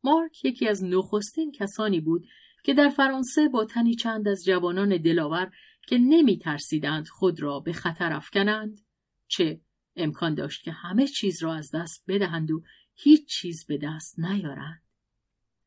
مارک 0.04 0.44
یکی 0.44 0.68
از 0.68 0.84
نخستین 0.84 1.52
کسانی 1.52 2.00
بود 2.00 2.26
که 2.64 2.74
در 2.74 2.88
فرانسه 2.88 3.48
با 3.48 3.64
تنی 3.64 3.94
چند 3.94 4.28
از 4.28 4.44
جوانان 4.44 4.96
دلاور 4.96 5.50
که 5.86 5.98
نمی 5.98 6.38
ترسیدند 6.38 7.08
خود 7.08 7.40
را 7.40 7.60
به 7.60 7.72
خطر 7.72 8.12
افکنند 8.12 8.80
چه 9.28 9.60
امکان 9.96 10.34
داشت 10.34 10.62
که 10.62 10.72
همه 10.72 11.06
چیز 11.06 11.42
را 11.42 11.54
از 11.54 11.70
دست 11.74 12.04
بدهند 12.08 12.50
و 12.50 12.62
هیچ 12.94 13.28
چیز 13.28 13.66
به 13.66 13.78
دست 13.78 14.18
نیارند 14.18 14.82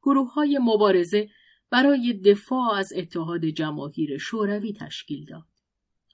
گروه 0.01 0.33
های 0.33 0.59
مبارزه 0.61 1.29
برای 1.69 2.13
دفاع 2.13 2.73
از 2.73 2.93
اتحاد 2.95 3.45
جماهیر 3.45 4.17
شوروی 4.17 4.73
تشکیل 4.73 5.25
داد. 5.25 5.45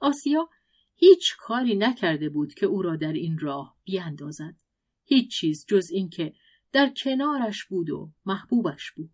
آسیا 0.02 0.50
هیچ 0.96 1.36
کاری 1.38 1.76
نکرده 1.76 2.30
بود 2.30 2.54
که 2.54 2.66
او 2.66 2.82
را 2.82 2.96
در 2.96 3.14
این 3.14 3.40
راه 3.40 3.76
بیاندازد. 3.84 4.56
هیچ 5.04 5.32
چیز 5.32 5.66
جز 5.68 5.90
اینکه 5.92 6.34
در 6.72 6.90
کنارش 6.90 7.66
بود 7.66 7.90
و 7.90 8.12
محبوبش 8.26 8.92
بود. 8.92 9.12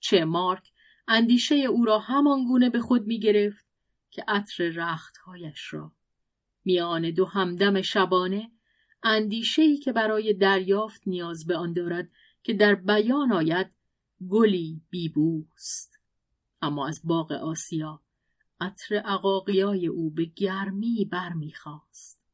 چه 0.00 0.24
مارک 0.24 0.72
اندیشه 1.08 1.54
او 1.54 1.84
را 1.84 1.98
همان 1.98 2.44
گونه 2.44 2.70
به 2.70 2.80
خود 2.80 3.06
می 3.06 3.18
گرفت 3.18 3.66
که 4.10 4.24
عطر 4.28 4.68
رختهایش 4.68 5.72
را. 5.72 5.92
میان 6.64 7.10
دو 7.10 7.24
همدم 7.24 7.82
شبانه 7.82 8.50
اندیشه‌ای 9.02 9.76
که 9.76 9.92
برای 9.92 10.34
دریافت 10.34 11.02
نیاز 11.06 11.46
به 11.46 11.56
آن 11.56 11.72
دارد 11.72 12.10
که 12.42 12.54
در 12.54 12.74
بیان 12.74 13.32
آید 13.32 13.70
گلی 14.28 14.82
بیبوست. 14.90 15.98
اما 16.62 16.88
از 16.88 17.00
باغ 17.04 17.32
آسیا 17.32 18.02
عطر 18.60 18.94
عقاقیای 18.94 19.86
او 19.86 20.10
به 20.10 20.24
گرمی 20.24 21.04
برمیخواست 21.04 22.24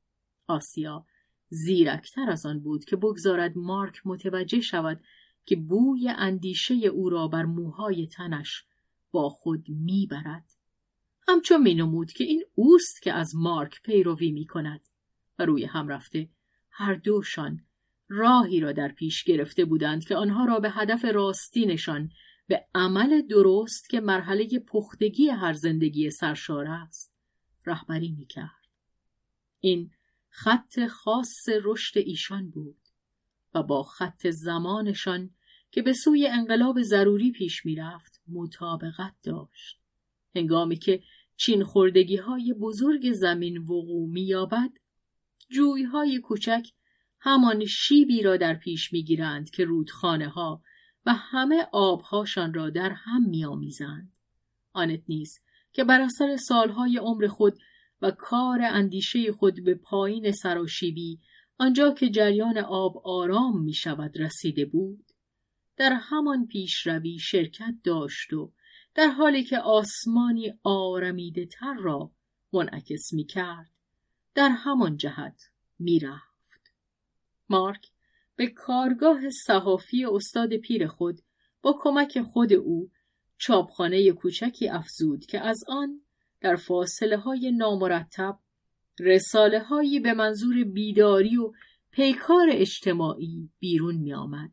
آسیا 0.46 1.06
زیرکتر 1.48 2.30
از 2.30 2.46
آن 2.46 2.60
بود 2.60 2.84
که 2.84 2.96
بگذارد 2.96 3.56
مارک 3.56 4.02
متوجه 4.04 4.60
شود 4.60 5.00
که 5.46 5.56
بوی 5.56 6.08
اندیشه 6.08 6.74
او 6.74 7.10
را 7.10 7.28
بر 7.28 7.44
موهای 7.44 8.06
تنش 8.06 8.64
با 9.10 9.28
خود 9.28 9.68
می‌برد. 9.68 10.57
همچون 11.28 11.62
مینمود 11.62 12.12
که 12.12 12.24
این 12.24 12.44
اوست 12.54 13.02
که 13.02 13.12
از 13.12 13.36
مارک 13.36 13.82
پیروی 13.82 14.32
می 14.32 14.46
کند 14.46 14.80
و 15.38 15.44
روی 15.44 15.64
هم 15.64 15.88
رفته. 15.88 16.28
هر 16.70 16.94
دوشان 16.94 17.64
راهی 18.08 18.60
را 18.60 18.72
در 18.72 18.88
پیش 18.88 19.24
گرفته 19.24 19.64
بودند 19.64 20.04
که 20.04 20.16
آنها 20.16 20.44
را 20.44 20.60
به 20.60 20.70
هدف 20.70 21.04
راستینشان 21.04 22.10
به 22.46 22.66
عمل 22.74 23.22
درست 23.22 23.90
که 23.90 24.00
مرحله 24.00 24.58
پختگی 24.58 25.28
هر 25.28 25.52
زندگی 25.52 26.10
سرشار 26.10 26.66
است 26.66 27.12
رهبری 27.66 28.12
می‌کرد. 28.12 28.68
این 29.60 29.90
خط 30.28 30.86
خاص 30.86 31.48
رشد 31.62 31.98
ایشان 31.98 32.50
بود 32.50 32.78
و 33.54 33.62
با 33.62 33.82
خط 33.82 34.26
زمانشان 34.26 35.30
که 35.70 35.82
به 35.82 35.92
سوی 35.92 36.26
انقلاب 36.26 36.82
ضروری 36.82 37.32
پیش 37.32 37.66
می‌رفت 37.66 38.22
مطابقت 38.28 39.14
داشت. 39.22 39.80
هنگامی 40.34 40.76
که 40.76 41.02
چین 41.40 41.64
خوردگی 41.64 42.16
های 42.16 42.52
بزرگ 42.52 43.12
زمین 43.12 43.58
وقوع 43.58 44.08
مییابد 44.08 44.70
جوی 45.50 45.82
های 45.82 46.18
کوچک 46.18 46.66
همان 47.20 47.64
شیبی 47.64 48.22
را 48.22 48.36
در 48.36 48.54
پیش 48.54 48.92
می‌گیرند 48.92 49.50
که 49.50 49.64
رودخانه 49.64 50.28
ها 50.28 50.62
و 51.06 51.14
همه 51.14 51.66
آبهاشان 51.72 52.54
را 52.54 52.70
در 52.70 52.90
هم 52.90 53.28
میآمیزند. 53.28 54.12
آنت 54.72 55.02
نیز 55.08 55.40
که 55.72 55.84
بر 55.84 56.00
اثر 56.00 56.36
سالهای 56.36 56.96
عمر 56.96 57.26
خود 57.26 57.58
و 58.02 58.10
کار 58.10 58.62
اندیشه 58.62 59.32
خود 59.32 59.64
به 59.64 59.74
پایین 59.74 60.32
سراشیبی 60.32 61.20
آنجا 61.58 61.90
که 61.90 62.08
جریان 62.08 62.58
آب 62.58 63.02
آرام 63.04 63.64
می 63.64 63.74
شود 63.74 64.20
رسیده 64.20 64.64
بود 64.64 65.04
در 65.76 65.92
همان 65.92 66.46
پیشروی 66.46 67.18
شرکت 67.18 67.74
داشت 67.84 68.32
و 68.32 68.52
در 68.94 69.08
حالی 69.08 69.44
که 69.44 69.58
آسمانی 69.58 70.58
آرمیده 70.62 71.46
تر 71.46 71.74
را 71.74 72.10
منعکس 72.52 73.12
می 73.12 73.24
کرد 73.24 73.70
در 74.34 74.48
همان 74.48 74.96
جهت 74.96 75.42
می 75.78 76.00
مارک 77.48 77.86
به 78.36 78.46
کارگاه 78.46 79.30
صحافی 79.30 80.04
استاد 80.04 80.56
پیر 80.56 80.86
خود 80.86 81.20
با 81.62 81.76
کمک 81.80 82.20
خود 82.20 82.52
او 82.52 82.90
چاپخانه 83.38 84.12
کوچکی 84.12 84.68
افزود 84.68 85.26
که 85.26 85.40
از 85.40 85.64
آن 85.68 86.00
در 86.40 86.56
فاصله 86.56 87.16
های 87.16 87.52
نامرتب 87.52 88.38
رساله 89.00 89.60
هایی 89.62 90.00
به 90.00 90.14
منظور 90.14 90.64
بیداری 90.64 91.36
و 91.36 91.52
پیکار 91.90 92.48
اجتماعی 92.50 93.50
بیرون 93.58 93.94
می 93.94 94.14
آمد. 94.14 94.50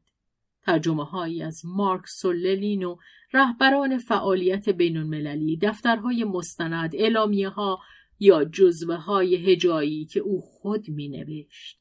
ترجمه 0.66 1.06
هایی 1.06 1.44
از 1.44 1.62
مارک 1.66 2.04
للین 2.26 2.84
و 2.84 2.98
رهبران 3.34 3.98
فعالیت 3.98 4.70
بین 4.70 4.98
المللی، 4.98 5.58
دفترهای 5.58 6.24
مستند، 6.24 6.96
اعلامیه 6.96 7.50
ها 7.50 7.80
یا 8.20 8.46
جزوه 8.46 8.96
های 8.96 9.36
هجایی 9.36 10.06
که 10.06 10.20
او 10.20 10.42
خود 10.42 10.90
می 10.90 11.10
نوشت. 11.10 11.80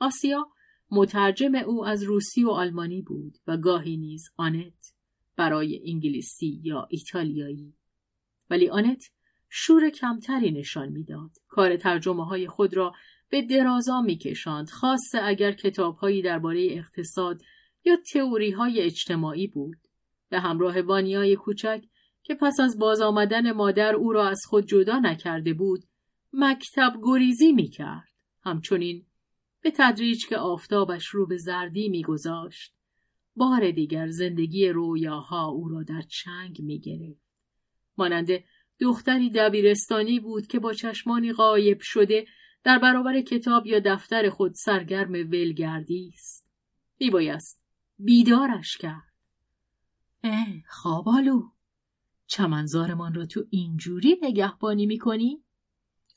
آسیا 0.00 0.46
مترجم 0.90 1.54
او 1.54 1.86
از 1.86 2.02
روسی 2.02 2.44
و 2.44 2.50
آلمانی 2.50 3.02
بود 3.02 3.36
و 3.46 3.56
گاهی 3.56 3.96
نیز 3.96 4.24
آنت 4.36 4.92
برای 5.36 5.90
انگلیسی 5.90 6.60
یا 6.62 6.88
ایتالیایی 6.90 7.74
ولی 8.50 8.68
آنت 8.68 9.02
شور 9.48 9.90
کمتری 9.90 10.50
نشان 10.50 10.88
می‌داد 10.88 11.30
کار 11.48 11.76
ترجمه 11.76 12.26
های 12.26 12.48
خود 12.48 12.74
را 12.74 12.92
به 13.30 13.42
درازا 13.42 14.00
میکشاند 14.00 14.70
خاصه 14.70 15.18
اگر 15.22 15.52
کتابهایی 15.52 16.22
درباره 16.22 16.66
اقتصاد 16.70 17.40
یا 17.86 17.96
تئوری 18.12 18.50
های 18.50 18.80
اجتماعی 18.80 19.46
بود؟ 19.46 19.76
به 20.28 20.40
همراه 20.40 20.80
وانیای 20.80 21.36
کوچک 21.36 21.84
که 22.22 22.34
پس 22.34 22.60
از 22.60 22.78
باز 22.78 23.00
آمدن 23.00 23.52
مادر 23.52 23.94
او 23.94 24.12
را 24.12 24.28
از 24.28 24.40
خود 24.48 24.66
جدا 24.66 24.98
نکرده 24.98 25.54
بود 25.54 25.84
مکتب 26.32 26.92
گریزی 27.02 27.52
می‌کرد. 27.52 28.08
همچنین 28.42 29.06
به 29.60 29.70
تدریج 29.70 30.26
که 30.26 30.36
آفتابش 30.36 31.06
رو 31.06 31.26
به 31.26 31.36
زردی 31.36 31.88
میگذاشت 31.88 32.74
بار 33.36 33.70
دیگر 33.70 34.10
زندگی 34.10 34.68
رویاها 34.68 35.46
او 35.46 35.68
را 35.68 35.82
در 35.82 36.02
چنگ 36.02 36.60
می‌گرفت. 36.62 37.26
مانند 37.98 38.28
دختری 38.80 39.30
دبیرستانی 39.30 40.20
بود 40.20 40.46
که 40.46 40.58
با 40.58 40.72
چشمانی 40.72 41.32
غایب 41.32 41.78
شده 41.80 42.26
در 42.64 42.78
برابر 42.78 43.20
کتاب 43.20 43.66
یا 43.66 43.78
دفتر 43.78 44.30
خود 44.30 44.52
سرگرم 44.54 45.12
ولگردی 45.12 46.10
است. 46.14 46.52
میبایست 47.00 47.65
بیدارش 47.98 48.76
کرد 48.76 49.12
اه 50.22 50.46
خوابالو 50.68 51.50
چمنزارمان 52.26 53.14
را 53.14 53.26
تو 53.26 53.44
اینجوری 53.50 54.16
نگهبانی 54.22 54.86
می‌کنی 54.86 55.42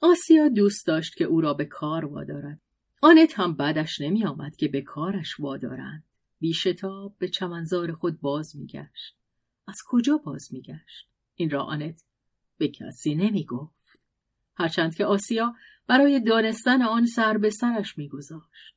آسیا 0.01 0.47
دوست 0.47 0.87
داشت 0.87 1.15
که 1.15 1.23
او 1.23 1.41
را 1.41 1.53
به 1.53 1.65
کار 1.65 2.05
وادارد 2.05 2.61
آنت 3.01 3.39
هم 3.39 3.53
بعدش 3.53 4.01
نمی 4.01 4.25
آمد 4.25 4.55
که 4.55 4.67
به 4.67 4.81
کارش 4.81 5.39
وادارند. 5.39 6.03
بیشتاب 6.39 7.15
به 7.17 7.27
چمنزار 7.27 7.93
خود 7.93 8.21
باز 8.21 8.55
میگشت. 8.55 9.15
از 9.67 9.77
کجا 9.87 10.17
باز 10.17 10.47
میگشت؟ 10.51 11.07
این 11.35 11.49
را 11.49 11.63
آنت 11.63 12.03
به 12.57 12.67
کسی 12.67 13.15
نمی 13.15 13.45
گفت. 13.45 13.99
هرچند 14.55 14.95
که 14.95 15.05
آسیا 15.05 15.55
برای 15.87 16.19
دانستن 16.19 16.81
آن 16.81 17.05
سر 17.05 17.37
به 17.37 17.49
سرش 17.49 17.97
میگذاشت. 17.97 18.75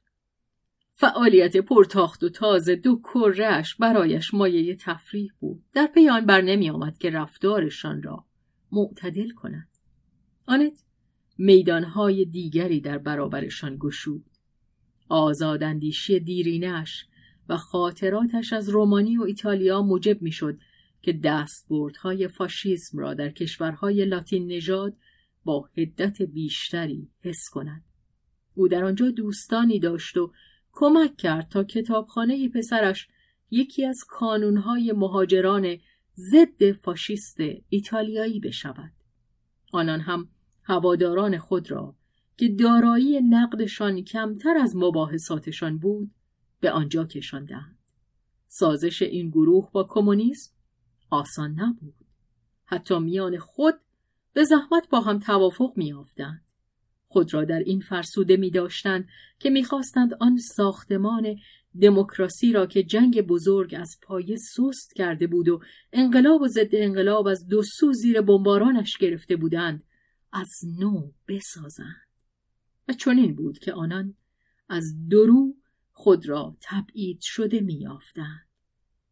فعالیت 1.02 1.56
پرتاخت 1.56 2.22
و 2.22 2.28
تازه 2.28 2.76
دو 2.76 3.00
کرهش 3.00 3.74
برایش 3.74 4.34
مایه 4.34 4.76
تفریح 4.76 5.32
بود. 5.40 5.64
در 5.72 5.86
پی 5.86 6.08
بر 6.26 6.40
نمی 6.40 6.70
آمد 6.70 6.98
که 6.98 7.10
رفتارشان 7.10 8.02
را 8.02 8.24
معتدل 8.72 9.30
کند. 9.30 9.68
آنت 10.46 10.84
میدانهای 11.38 12.24
دیگری 12.24 12.80
در 12.80 12.98
برابرشان 12.98 13.76
گشود 13.80 14.24
آزاداندیشی 15.08 16.20
دیرینش 16.20 17.06
و 17.48 17.56
خاطراتش 17.56 18.52
از 18.52 18.68
رومانی 18.68 19.16
و 19.16 19.22
ایتالیا 19.22 19.82
موجب 19.82 20.22
می‌شد 20.22 20.58
که 21.02 21.12
دستبردهای 21.12 22.28
فاشیسم 22.28 22.98
را 22.98 23.14
در 23.14 23.28
کشورهای 23.28 24.04
لاتین 24.04 24.46
نژاد 24.46 24.96
با 25.44 25.68
حدت 25.78 26.22
بیشتری 26.22 27.08
حس 27.20 27.48
کند. 27.48 27.84
او 28.54 28.68
در 28.68 28.84
آنجا 28.84 29.10
دوستانی 29.10 29.78
داشت 29.78 30.16
و 30.16 30.32
کمک 30.72 31.16
کرد 31.16 31.48
تا 31.48 31.64
کتابخانه 31.64 32.48
پسرش 32.48 33.08
یکی 33.50 33.86
از 33.86 34.04
کانونهای 34.08 34.92
مهاجران 34.92 35.76
ضد 36.16 36.72
فاشیست 36.72 37.36
ایتالیایی 37.68 38.40
بشود. 38.40 38.92
آنان 39.72 40.00
هم 40.00 40.28
هواداران 40.62 41.38
خود 41.38 41.70
را 41.70 41.94
که 42.36 42.48
دارایی 42.48 43.20
نقدشان 43.20 44.02
کمتر 44.02 44.56
از 44.56 44.76
مباحثاتشان 44.76 45.78
بود 45.78 46.10
به 46.60 46.70
آنجا 46.70 47.04
کشاندند. 47.04 47.78
سازش 48.48 49.02
این 49.02 49.30
گروه 49.30 49.70
با 49.72 49.84
کمونیسم 49.84 50.52
آسان 51.10 51.60
نبود. 51.60 51.94
حتی 52.64 52.98
میان 52.98 53.38
خود 53.38 53.74
به 54.32 54.44
زحمت 54.44 54.88
با 54.90 55.00
هم 55.00 55.18
توافق 55.18 55.72
میافتند. 55.76 56.41
خود 57.12 57.34
را 57.34 57.44
در 57.44 57.58
این 57.58 57.80
فرسوده 57.80 58.36
می 58.36 58.50
داشتند 58.50 59.08
که 59.38 59.50
می‌خواستند 59.50 60.14
آن 60.20 60.36
ساختمان 60.36 61.36
دموکراسی 61.80 62.52
را 62.52 62.66
که 62.66 62.82
جنگ 62.82 63.20
بزرگ 63.20 63.74
از 63.78 63.98
پایه 64.02 64.36
سست 64.36 64.94
کرده 64.96 65.26
بود 65.26 65.48
و 65.48 65.60
انقلاب 65.92 66.42
و 66.42 66.48
ضد 66.48 66.68
انقلاب 66.72 67.26
از 67.26 67.48
دو 67.48 67.62
سو 67.62 67.92
زیر 67.92 68.20
بمبارانش 68.20 68.96
گرفته 68.96 69.36
بودند 69.36 69.84
از 70.32 70.50
نو 70.78 71.10
بسازند. 71.28 72.08
و 72.88 72.92
چنین 72.92 73.34
بود 73.34 73.58
که 73.58 73.72
آنان 73.72 74.14
از 74.68 75.08
درو 75.08 75.54
خود 75.92 76.28
را 76.28 76.56
تبعید 76.60 77.18
شده 77.20 77.60
میافتند 77.60 78.46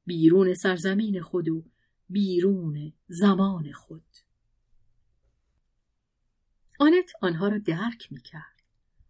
بیرون 0.06 0.54
سرزمین 0.54 1.20
خود 1.20 1.48
و 1.48 1.64
بیرون 2.08 2.92
زمان 3.08 3.72
خود. 3.72 4.04
آنت 6.80 7.10
آنها 7.22 7.48
را 7.48 7.58
درک 7.58 8.12
می 8.12 8.20
کرد. 8.20 8.62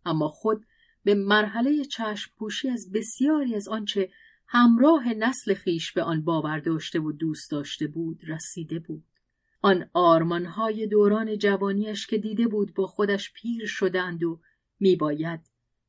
اما 0.05 0.29
خود 0.29 0.67
به 1.05 1.15
مرحله 1.15 1.85
چشم 1.85 2.33
پوشی 2.37 2.69
از 2.69 2.93
بسیاری 2.93 3.55
از 3.55 3.69
آنچه 3.69 4.11
همراه 4.47 5.15
نسل 5.15 5.55
خیش 5.55 5.93
به 5.93 6.03
آن 6.03 6.25
باور 6.25 6.59
داشته 6.59 7.01
و 7.01 7.13
دوست 7.13 7.51
داشته 7.51 7.87
بود 7.87 8.21
رسیده 8.27 8.79
بود. 8.79 9.05
آن 9.63 9.91
آرمانهای 9.93 10.87
دوران 10.87 11.39
جوانیش 11.39 12.07
که 12.07 12.19
دیده 12.19 12.49
بود 12.49 12.75
با 12.75 12.87
خودش 12.87 13.33
پیر 13.33 13.67
شدند 13.67 14.25
و 14.25 14.41
میباید 14.81 15.41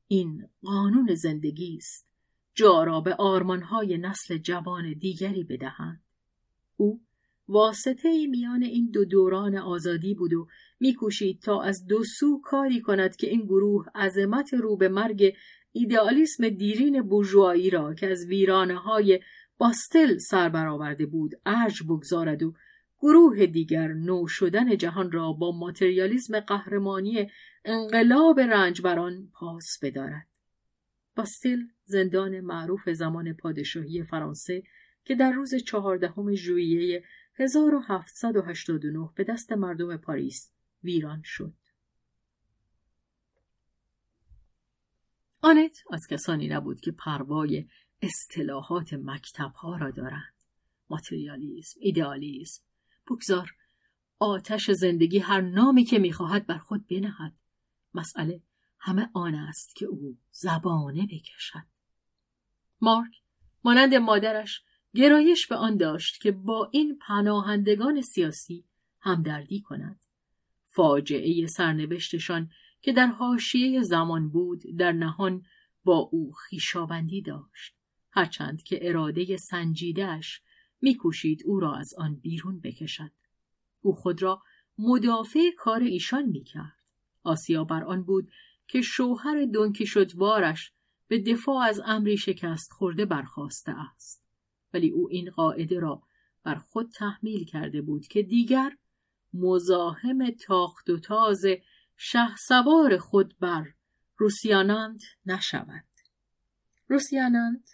این 0.08 0.50
قانون 0.62 1.16
زندگی 1.16 1.78
است 1.78 2.08
جا 2.54 2.84
را 2.84 3.02
به 3.02 3.16
آرمانهای 3.16 3.98
نسل 3.98 4.38
جوان 4.38 4.94
دیگری 4.94 5.44
بدهند. 5.44 6.04
او 6.78 7.02
واسطه 7.48 8.10
ای 8.10 8.28
میان 8.28 8.64
این 8.64 8.92
دو 8.92 9.06
دوران 9.06 9.56
آزادی 9.56 10.14
بود 10.14 10.34
و 10.34 10.48
میکوشید 10.82 11.42
تا 11.42 11.62
از 11.62 11.86
دو 11.88 12.04
سو 12.04 12.42
کاری 12.44 12.82
کند 12.82 13.16
که 13.16 13.30
این 13.30 13.42
گروه 13.42 13.86
عظمت 13.96 14.54
رو 14.54 14.78
به 14.78 14.90
مرگ 14.90 15.34
ایدئالیسم 15.72 16.50
دیرین 16.50 17.02
بورژوایی 17.02 17.70
را 17.70 17.94
که 17.94 18.12
از 18.12 18.26
ویرانه 18.26 18.76
های 18.76 19.20
باستل 19.58 20.18
سر 20.18 20.50
برآورده 20.50 21.06
بود 21.06 21.32
ارج 21.46 21.84
بگذارد 21.84 22.44
و 22.44 22.54
گروه 23.00 23.46
دیگر 23.46 23.88
نو 23.88 24.28
شدن 24.28 24.78
جهان 24.78 25.12
را 25.12 25.32
با 25.32 25.52
ماتریالیسم 25.52 26.40
قهرمانی 26.40 27.30
انقلاب 27.66 28.40
رنجبران 28.40 29.32
پاس 29.34 29.78
بدارد. 29.82 30.28
باستل 31.16 31.60
زندان 31.86 32.40
معروف 32.40 32.90
زمان 32.90 33.34
پادشاهی 33.34 34.04
فرانسه 34.04 34.64
که 35.06 35.16
در 35.16 35.32
روز 35.32 35.56
چهاردهم 35.56 36.36
ژوئیه 36.36 37.04
1789 37.36 39.10
به 39.16 39.24
دست 39.24 39.52
مردم 39.52 39.98
پاریس 39.98 40.52
ویران 40.84 41.22
شد. 41.26 41.54
آنت 45.42 45.78
از 45.92 46.08
کسانی 46.10 46.48
نبود 46.48 46.82
که 46.82 46.92
پروای 46.92 47.68
اصطلاحات 48.02 48.94
مکتبها 48.94 49.78
را 49.78 49.92
دارند. 49.92 50.34
ماتریالیسم، 50.90 51.80
ایدئالیسم، 51.84 52.64
بگذار 53.08 53.52
آتش 54.20 54.72
زندگی 54.72 55.20
هر 55.20 55.42
نامی 55.42 55.84
که 55.84 56.00
می‌خواهد 56.00 56.48
بر 56.48 56.58
خود 56.58 56.88
بنهد. 56.88 57.40
مسئله 57.94 58.42
همه 58.80 59.10
آن 59.14 59.36
است 59.36 59.76
که 59.76 59.86
او 59.86 60.18
زبانه 60.32 61.08
بکشد. 61.08 61.66
مارک 62.82 63.22
مانند 63.64 63.94
مادرش 63.94 64.64
گرایش 64.94 65.48
به 65.48 65.56
آن 65.56 65.78
داشت 65.78 66.22
که 66.22 66.32
با 66.32 66.70
این 66.74 66.98
پناهندگان 67.08 68.02
سیاسی 68.02 68.66
همدردی 69.00 69.62
کند. 69.62 70.06
فاجعه 70.74 71.48
سرنوشتشان 71.48 72.50
که 72.82 72.94
در 72.94 73.08
حاشیه 73.08 73.82
زمان 73.82 74.30
بود 74.30 74.62
در 74.78 74.92
نهان 74.92 75.44
با 75.84 75.98
او 75.98 76.32
خیشاوندی 76.32 77.22
داشت. 77.22 77.76
هرچند 78.12 78.64
که 78.64 78.80
اراده 78.90 79.38
سنجیدهش 79.38 80.42
میکوشید 80.82 81.44
او 81.46 81.60
را 81.60 81.76
از 81.76 81.94
آن 81.94 82.16
بیرون 82.16 82.60
بکشد. 82.60 83.12
او 83.82 83.94
خود 83.94 84.22
را 84.22 84.42
مدافع 84.78 85.52
کار 85.58 85.80
ایشان 85.80 86.26
می‌کرد. 86.26 86.78
آسیا 87.24 87.64
بر 87.64 87.84
آن 87.84 88.04
بود 88.04 88.32
که 88.68 88.82
شوهر 88.82 89.46
دونکی 89.46 89.86
وارش 90.16 90.72
به 91.08 91.20
دفاع 91.20 91.64
از 91.64 91.82
امری 91.86 92.18
شکست 92.18 92.72
خورده 92.72 93.06
برخواسته 93.06 93.72
است. 93.72 94.30
ولی 94.74 94.90
او 94.90 95.10
این 95.12 95.30
قاعده 95.30 95.80
را 95.80 96.02
بر 96.44 96.56
خود 96.56 96.90
تحمیل 96.90 97.46
کرده 97.46 97.82
بود 97.82 98.08
که 98.08 98.24
دیگر 98.24 98.78
مزاحم 99.34 100.30
تاخت 100.30 100.90
و 100.90 101.00
تاز 101.00 101.46
شه 101.98 102.36
سوار 102.48 102.98
خود 102.98 103.36
بر 103.40 103.74
روسیانانت 104.18 105.02
نشود 105.26 105.86
روسیانانت 106.88 107.70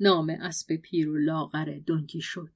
نام 0.00 0.30
اسب 0.30 0.76
پیر 0.76 1.08
و 1.08 1.18
لاغر 1.18 1.78
دنکی 1.86 2.20
شد 2.20 2.52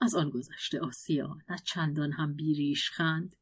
از 0.00 0.14
آن 0.14 0.30
گذشته 0.30 0.80
آسیا 0.80 1.36
نه 1.50 1.56
چندان 1.64 2.12
هم 2.12 2.34
بیریش 2.34 2.90
خند 2.90 3.36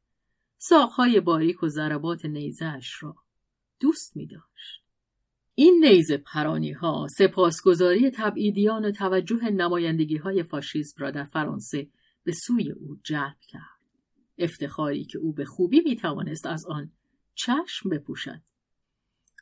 ساقهای 0.58 1.20
باریک 1.20 1.62
و 1.62 1.68
ضربات 1.68 2.24
نیزهاش 2.24 3.02
را 3.02 3.16
دوست 3.80 4.16
می 4.16 4.26
داشت. 4.26 4.82
این 5.54 5.84
نیزه 5.84 6.16
پرانی 6.16 6.72
ها 6.72 7.06
سپاسگزاری 7.18 8.10
تبعیدیان 8.10 8.84
و 8.84 8.90
توجه 8.90 9.50
نمایندگی 9.50 10.16
های 10.16 10.42
فاشیسم 10.42 11.02
را 11.02 11.10
در 11.10 11.24
فرانسه 11.24 11.88
به 12.24 12.32
سوی 12.32 12.70
او 12.70 12.96
جلب 13.04 13.36
کرد. 13.48 13.77
افتخاری 14.38 15.04
که 15.04 15.18
او 15.18 15.32
به 15.32 15.44
خوبی 15.44 15.80
می 15.80 15.96
توانست 15.96 16.46
از 16.46 16.66
آن 16.66 16.92
چشم 17.34 17.88
بپوشد. 17.88 18.40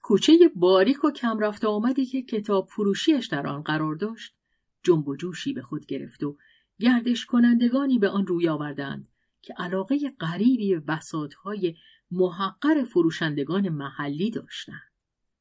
کوچه 0.03 0.33
باریک 0.55 1.05
و 1.05 1.11
کم 1.11 1.39
رفت 1.39 1.65
آمدی 1.65 2.07
که 2.07 2.23
کتاب 2.23 2.69
فروشیش 2.69 3.27
در 3.27 3.47
آن 3.47 3.63
قرار 3.63 3.95
داشت 3.95 4.35
جنب 4.83 5.09
و 5.09 5.17
جوشی 5.17 5.53
به 5.53 5.63
خود 5.63 5.87
گرفت 5.87 6.23
و 6.23 6.37
گردش 6.79 7.25
کنندگانی 7.25 7.99
به 7.99 8.09
آن 8.09 8.27
روی 8.27 8.49
آوردند 8.49 9.09
که 9.43 9.55
علاقه 9.59 10.11
غریبی 10.21 10.75
به 10.75 10.81
بساطهای 10.81 11.75
محقر 12.11 12.85
فروشندگان 12.85 13.69
محلی 13.69 14.31
داشتند. 14.31 14.93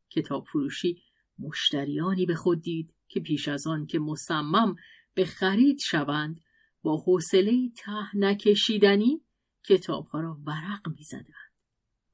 کتاب 0.09 0.45
فروشی 0.45 1.01
مشتریانی 1.39 2.25
به 2.25 2.35
خود 2.35 2.61
دید 2.61 2.93
که 3.07 3.19
پیش 3.19 3.47
از 3.47 3.67
آن 3.67 3.85
که 3.85 3.99
مصمم 3.99 4.75
به 5.13 5.25
خرید 5.25 5.79
شوند 5.79 6.41
با 6.81 6.97
حوصله 6.97 7.69
ته 7.77 8.17
نکشیدنی 8.17 9.21
کتابها 9.67 10.19
را 10.19 10.37
ورق 10.45 10.89
می‌زدند 10.97 11.51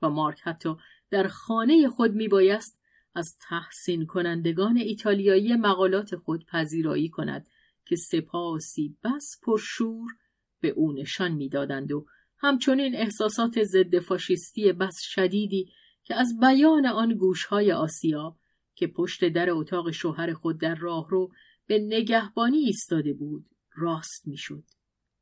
و 0.01 0.09
مارک 0.09 0.41
حتی 0.41 0.75
در 1.09 1.27
خانه 1.27 1.89
خود 1.89 2.11
میبایست 2.11 2.79
از 3.15 3.37
تحسین 3.49 4.05
کنندگان 4.05 4.77
ایتالیایی 4.77 5.55
مقالات 5.55 6.15
خود 6.15 6.45
پذیرایی 6.45 7.09
کند 7.09 7.49
که 7.85 7.95
سپاسی 7.95 8.97
بس 9.03 9.39
پرشور 9.43 10.11
به 10.59 10.69
او 10.69 10.91
نشان 10.91 11.31
می‌دادند 11.31 11.91
و 11.91 12.05
همچنین 12.37 12.95
احساسات 12.95 13.63
ضد 13.63 13.99
فاشیستی 13.99 14.71
بس 14.71 15.01
شدیدی 15.01 15.71
که 16.03 16.15
از 16.15 16.39
بیان 16.39 16.85
آن 16.85 17.13
گوشهای 17.13 17.71
آسیا 17.71 18.37
که 18.75 18.87
پشت 18.87 19.27
در 19.27 19.49
اتاق 19.51 19.91
شوهر 19.91 20.33
خود 20.33 20.59
در 20.59 20.75
راهرو 20.75 21.31
به 21.67 21.79
نگهبانی 21.79 22.57
ایستاده 22.57 23.13
بود 23.13 23.49
راست 23.75 24.27
می‌شد. 24.27 24.63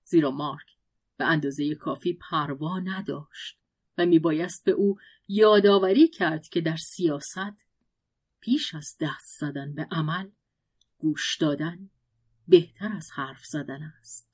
زیرا 0.04 0.32
مارک 0.32 0.79
به 1.20 1.26
اندازه 1.26 1.76
کافی 1.76 2.14
پروا 2.14 2.80
نداشت 2.80 3.60
و 3.98 4.06
میبایست 4.06 4.66
به 4.66 4.72
او 4.72 4.98
یادآوری 5.28 6.08
کرد 6.08 6.48
که 6.48 6.62
در 6.62 6.78
سیاست 6.78 7.66
پیش 8.40 8.76
از 8.76 8.98
دست 9.02 9.40
زدن 9.40 9.74
به 9.76 9.88
عمل 9.92 10.30
گوش 10.98 11.38
دادن 11.38 11.90
بهتر 12.48 12.94
از 12.94 13.12
حرف 13.12 13.46
زدن 13.46 13.84
است. 13.84 14.30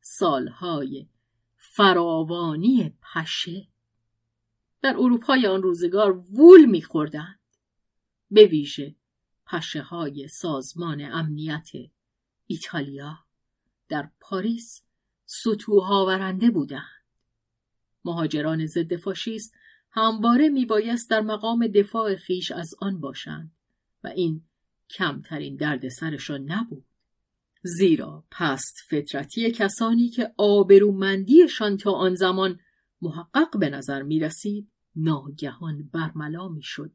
سالهای 0.00 1.08
فراوانی 1.56 2.96
پشه 3.02 3.68
در 4.82 4.94
اروپای 4.98 5.46
آن 5.46 5.62
روزگار 5.62 6.18
وول 6.18 6.64
میخوردند. 6.64 7.40
به 8.30 8.46
ویژه 8.46 8.96
پشه 9.46 9.82
های 9.82 10.28
سازمان 10.28 11.00
امنیت 11.00 11.68
ایتالیا 12.46 13.18
در 13.88 14.10
پاریس 14.20 14.87
سطوح 15.30 16.50
بودند. 16.50 16.82
مهاجران 18.04 18.66
ضد 18.66 18.96
فاشیست 18.96 19.54
همواره 19.90 20.48
میبایست 20.48 21.10
در 21.10 21.20
مقام 21.20 21.66
دفاع 21.66 22.16
خیش 22.16 22.52
از 22.52 22.74
آن 22.80 23.00
باشند 23.00 23.52
و 24.04 24.08
این 24.08 24.42
کمترین 24.90 25.56
دردسرشان 25.56 26.52
نبود. 26.52 26.84
زیرا 27.62 28.24
پست 28.30 28.76
فطرتی 28.88 29.50
کسانی 29.50 30.08
که 30.08 30.32
آبرومندیشان 30.36 31.76
تا 31.76 31.92
آن 31.92 32.14
زمان 32.14 32.60
محقق 33.02 33.58
به 33.58 33.70
نظر 33.70 34.02
می 34.02 34.20
رسید 34.20 34.68
ناگهان 34.96 35.90
برملا 35.92 36.48
می 36.48 36.62
شد. 36.62 36.92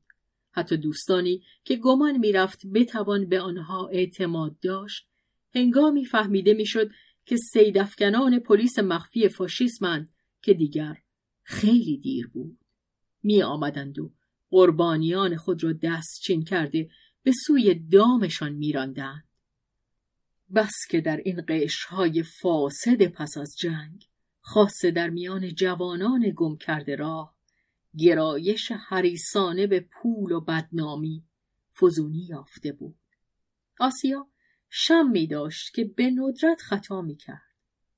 حتی 0.51 0.77
دوستانی 0.77 1.43
که 1.63 1.75
گمان 1.75 2.17
می 2.17 2.31
رفت 2.31 2.67
بتوان 2.67 3.29
به 3.29 3.41
آنها 3.41 3.87
اعتماد 3.87 4.59
داشت 4.59 5.07
هنگامی 5.55 6.05
فهمیده 6.05 6.53
می 6.53 6.65
شد 6.65 6.91
که 7.25 7.37
سیدفکنان 7.37 8.39
پلیس 8.39 8.79
مخفی 8.79 9.29
فاشیسمند 9.29 10.13
که 10.41 10.53
دیگر 10.53 10.97
خیلی 11.43 11.97
دیر 11.97 12.27
بود. 12.27 12.59
می 13.23 13.43
آمدند 13.43 13.99
و 13.99 14.13
قربانیان 14.49 15.37
خود 15.37 15.63
را 15.63 15.73
دست 15.73 16.21
چین 16.21 16.43
کرده 16.43 16.89
به 17.23 17.31
سوی 17.47 17.75
دامشان 17.75 18.53
میراندند. 18.53 19.27
بس 20.55 20.73
که 20.89 21.01
در 21.01 21.17
این 21.17 21.43
قشهای 21.47 22.23
فاسد 22.23 23.07
پس 23.07 23.37
از 23.37 23.55
جنگ 23.59 24.07
خاصه 24.41 24.91
در 24.91 25.09
میان 25.09 25.53
جوانان 25.53 26.33
گم 26.35 26.57
کرده 26.57 26.95
راه 26.95 27.35
گرایش 27.97 28.71
حریسانه 28.71 29.67
به 29.67 29.79
پول 29.79 30.31
و 30.31 30.41
بدنامی 30.41 31.23
فزونی 31.81 32.25
یافته 32.29 32.71
بود. 32.71 32.99
آسیا 33.79 34.27
شم 34.75 35.09
می 35.11 35.27
داشت 35.27 35.73
که 35.73 35.83
به 35.83 36.11
ندرت 36.11 36.61
خطا 36.61 37.01
می 37.01 37.15
کرد. 37.15 37.55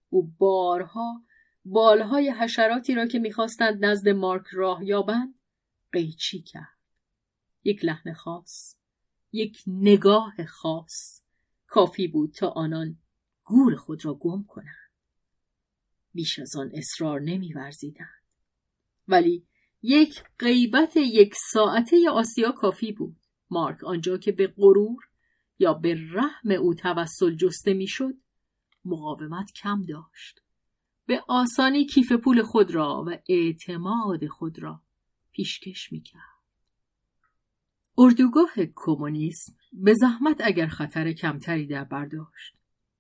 او 0.10 0.28
بارها 0.38 1.24
بالهای 1.66 2.30
حشراتی 2.30 2.96
را 2.96 3.08
که 3.08 3.20
می‌خواستند 3.20 3.86
نزد 3.86 4.10
مارک 4.10 4.46
راه 4.52 4.86
یابند 4.86 5.36
قیچی 5.92 6.42
کرد. 6.42 6.78
یک 7.64 7.86
لحن 7.86 8.14
خاص، 8.14 8.76
یک 9.32 9.64
نگاه 9.68 10.46
خاص 10.46 11.22
کافی 11.68 12.08
بود 12.08 12.34
تا 12.34 12.50
آنان 12.50 12.98
گور 13.44 13.76
خود 13.76 14.06
را 14.06 14.14
گم 14.14 14.44
کنند. 14.44 14.92
بیش 16.14 16.40
از 16.40 16.56
آن 16.56 16.72
اصرار 16.74 17.22
نمیورزیدند. 17.22 18.24
ولی 19.08 19.48
یک 19.82 20.24
غیبت 20.40 20.98
یک 20.98 21.34
ساعته 21.52 22.10
آسیا 22.10 22.52
کافی 22.52 22.92
بود. 22.92 23.18
مارک 23.50 23.84
آنجا 23.84 24.18
که 24.18 24.32
به 24.32 24.48
غرور 24.48 25.15
یا 25.60 25.74
به 25.74 25.98
رحم 26.12 26.52
او 26.52 26.74
توسل 26.74 27.36
جسته 27.36 27.74
می‌شد 27.74 28.14
مقاومت 28.86 29.52
کم 29.52 29.82
داشت. 29.82 30.42
به 31.06 31.24
آسانی 31.28 31.86
کیف 31.86 32.12
پول 32.12 32.42
خود 32.42 32.72
را 32.72 33.04
و 33.08 33.18
اعتماد 33.30 34.28
خود 34.28 34.60
را 34.60 34.82
پیشکش 35.32 35.92
می‌کرد. 35.92 36.36
اردوگاه 37.98 38.52
کمونیسم 38.76 39.54
به 39.74 39.94
زحمت 39.94 40.42
اگر 40.44 40.68
خطر 40.68 41.12
کمتری 41.12 41.68
در 41.68 41.84
برداشت. 41.84 42.56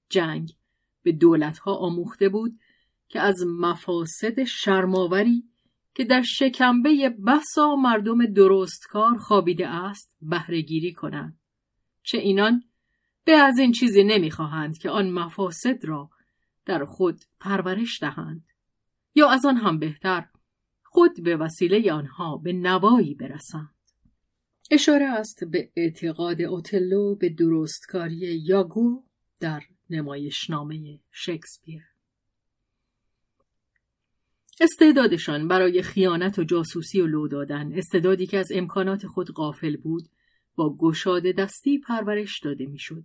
جنگ 0.09 0.55
به 1.03 1.11
دولتها 1.11 1.75
آموخته 1.75 2.29
بود 2.29 2.59
که 3.07 3.19
از 3.19 3.35
مفاسد 3.47 4.43
شرماوری 4.43 5.43
که 5.95 6.03
در 6.03 6.21
شکمبه 6.21 7.09
بسا 7.27 7.75
مردم 7.75 8.25
درستکار 8.25 9.17
خوابیده 9.17 9.67
است 9.67 10.17
بهرهگیری 10.21 10.93
کنند. 10.93 11.39
چه 12.05 12.17
اینان 12.17 12.63
به 13.23 13.31
از 13.31 13.59
این 13.59 13.71
چیزی 13.71 14.03
نمی‌خواهند 14.03 14.77
که 14.77 14.89
آن 14.89 15.09
مفاسد 15.09 15.85
را 15.85 16.09
در 16.65 16.85
خود 16.85 17.21
پرورش 17.39 18.01
دهند 18.01 18.43
یا 19.15 19.29
از 19.29 19.45
آن 19.45 19.57
هم 19.57 19.79
بهتر 19.79 20.25
خود 20.83 21.23
به 21.23 21.37
وسیله 21.37 21.93
آنها 21.93 22.37
به 22.37 22.53
نوایی 22.53 23.15
برسند. 23.15 23.75
اشاره 24.71 25.05
است 25.05 25.43
به 25.43 25.71
اعتقاد 25.75 26.41
اوتلو 26.41 27.15
به 27.15 27.29
درستکاری 27.29 28.41
یاگو 28.45 29.03
در 29.39 29.63
نمایشنامه 29.89 30.99
شکسپیر. 31.11 31.83
استعدادشان 34.59 35.47
برای 35.47 35.81
خیانت 35.81 36.39
و 36.39 36.43
جاسوسی 36.43 37.01
و 37.01 37.07
لو 37.07 37.27
دادن 37.27 37.73
استعدادی 37.73 38.27
که 38.27 38.37
از 38.37 38.51
امکانات 38.51 39.07
خود 39.07 39.31
غافل 39.31 39.77
بود 39.77 40.03
با 40.55 40.75
گشاده 40.77 41.31
دستی 41.31 41.79
پرورش 41.79 42.39
داده 42.39 42.65
می‌شد 42.65 43.03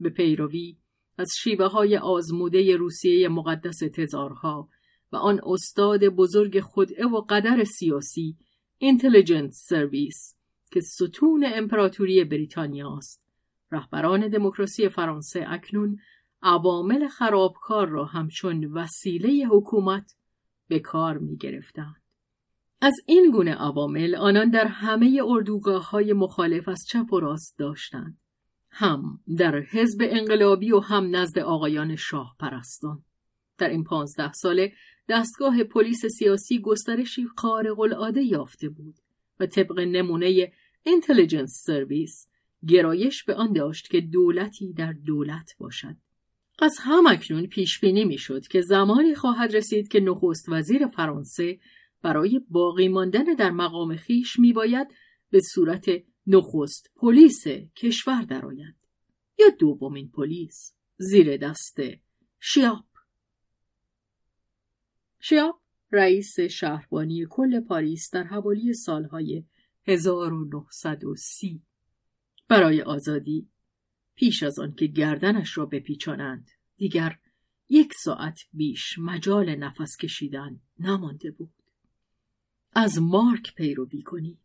به 0.00 0.10
پیروی 0.10 0.76
از 1.18 1.32
شیوه 1.42 1.66
های 1.66 1.96
آزموده 1.96 2.76
روسیه 2.76 3.28
مقدس 3.28 3.78
تزارها 3.94 4.68
و 5.12 5.16
آن 5.16 5.40
استاد 5.46 6.04
بزرگ 6.04 6.60
خودعه 6.60 7.06
و 7.06 7.20
قدر 7.20 7.64
سیاسی 7.64 8.36
اینتلیجنت 8.78 9.50
سرویس 9.50 10.34
که 10.70 10.80
ستون 10.80 11.44
امپراتوری 11.54 12.24
بریتانیا 12.24 12.96
است 12.96 13.22
رهبران 13.72 14.28
دموکراسی 14.28 14.88
فرانسه 14.88 15.44
اکنون 15.48 15.98
عوامل 16.42 17.08
خرابکار 17.08 17.88
را 17.88 18.04
همچون 18.04 18.64
وسیله 18.64 19.46
حکومت 19.46 20.14
به 20.68 20.78
کار 20.78 21.18
می 21.18 21.36
گرفتند. 21.36 21.99
از 22.82 22.94
این 23.06 23.30
گونه 23.30 23.54
عوامل 23.54 24.14
آنان 24.14 24.50
در 24.50 24.66
همه 24.66 25.20
اردوگاه 25.24 25.90
های 25.90 26.12
مخالف 26.12 26.68
از 26.68 26.84
چپ 26.88 27.12
و 27.12 27.20
راست 27.20 27.58
داشتند. 27.58 28.20
هم 28.70 29.20
در 29.38 29.60
حزب 29.60 29.98
انقلابی 30.02 30.72
و 30.72 30.78
هم 30.80 31.16
نزد 31.16 31.38
آقایان 31.38 31.96
شاه 31.96 32.36
پرستان. 32.40 33.04
در 33.58 33.68
این 33.68 33.84
پانزده 33.84 34.32
ساله 34.32 34.72
دستگاه 35.08 35.64
پلیس 35.64 36.06
سیاسی 36.06 36.60
گسترشی 36.60 37.26
خارق 37.36 37.80
العاده 37.80 38.22
یافته 38.22 38.68
بود 38.68 38.94
و 39.40 39.46
طبق 39.46 39.80
نمونه 39.80 40.52
اینتلیجنس 40.82 41.62
سرویس 41.66 42.26
گرایش 42.68 43.24
به 43.24 43.34
آن 43.34 43.52
داشت 43.52 43.90
که 43.90 44.00
دولتی 44.00 44.72
در 44.72 44.92
دولت 44.92 45.50
باشد. 45.58 45.96
از 46.58 46.76
هم 46.80 47.06
اکنون 47.06 47.46
پیش 47.46 47.80
بینی 47.80 48.04
می‌شد 48.04 48.46
که 48.46 48.60
زمانی 48.60 49.14
خواهد 49.14 49.56
رسید 49.56 49.88
که 49.88 50.00
نخست 50.00 50.48
وزیر 50.48 50.86
فرانسه 50.86 51.58
برای 52.02 52.40
باقی 52.48 52.88
ماندن 52.88 53.24
در 53.24 53.50
مقام 53.50 53.96
خیش 53.96 54.38
میباید 54.38 54.88
به 55.30 55.40
صورت 55.40 55.86
نخست 56.26 56.90
پلیس 56.96 57.44
کشور 57.76 58.22
درآید 58.22 58.76
یا 59.38 59.46
دومین 59.58 60.10
پلیس 60.10 60.74
زیر 60.96 61.36
دست 61.36 61.78
شیاب. 62.38 62.84
شیاب 65.20 65.60
رئیس 65.92 66.40
شهربانی 66.40 67.26
کل 67.30 67.60
پاریس 67.60 68.10
در 68.12 68.22
حوالی 68.22 68.74
سالهای 68.74 69.44
1930 69.86 71.62
برای 72.48 72.82
آزادی 72.82 73.48
پیش 74.14 74.42
از 74.42 74.58
آن 74.58 74.74
که 74.74 74.86
گردنش 74.86 75.58
را 75.58 75.66
بپیچانند 75.66 76.50
دیگر 76.76 77.18
یک 77.68 77.92
ساعت 77.94 78.40
بیش 78.52 78.98
مجال 78.98 79.54
نفس 79.54 79.96
کشیدن 79.96 80.60
نمانده 80.78 81.30
بود. 81.30 81.59
از 82.72 82.98
مارک 82.98 83.54
پیروی 83.54 84.02
کنی. 84.02 84.38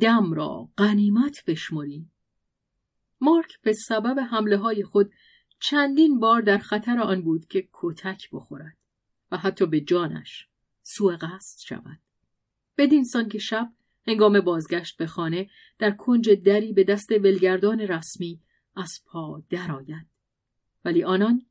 دم 0.00 0.32
را 0.32 0.68
غنیمت 0.78 1.44
بشمری. 1.46 2.06
مارک 3.20 3.60
به 3.62 3.72
سبب 3.72 4.20
حمله 4.30 4.56
های 4.56 4.84
خود 4.84 5.12
چندین 5.60 6.20
بار 6.20 6.42
در 6.42 6.58
خطر 6.58 6.98
آن 6.98 7.22
بود 7.22 7.46
که 7.46 7.68
کتک 7.72 8.28
بخورد 8.32 8.76
و 9.30 9.36
حتی 9.36 9.66
به 9.66 9.80
جانش 9.80 10.48
سوء 10.82 11.16
قصد 11.16 11.58
شود. 11.66 11.98
بدین 12.78 13.04
سان 13.04 13.28
که 13.28 13.38
شب 13.38 13.72
هنگام 14.06 14.40
بازگشت 14.40 14.96
به 14.96 15.06
خانه 15.06 15.50
در 15.78 15.90
کنج 15.90 16.30
دری 16.30 16.72
به 16.72 16.84
دست 16.84 17.10
ولگردان 17.10 17.80
رسمی 17.80 18.40
از 18.76 18.90
پا 19.06 19.42
درآید. 19.50 20.06
ولی 20.84 21.04
آنان 21.04 21.46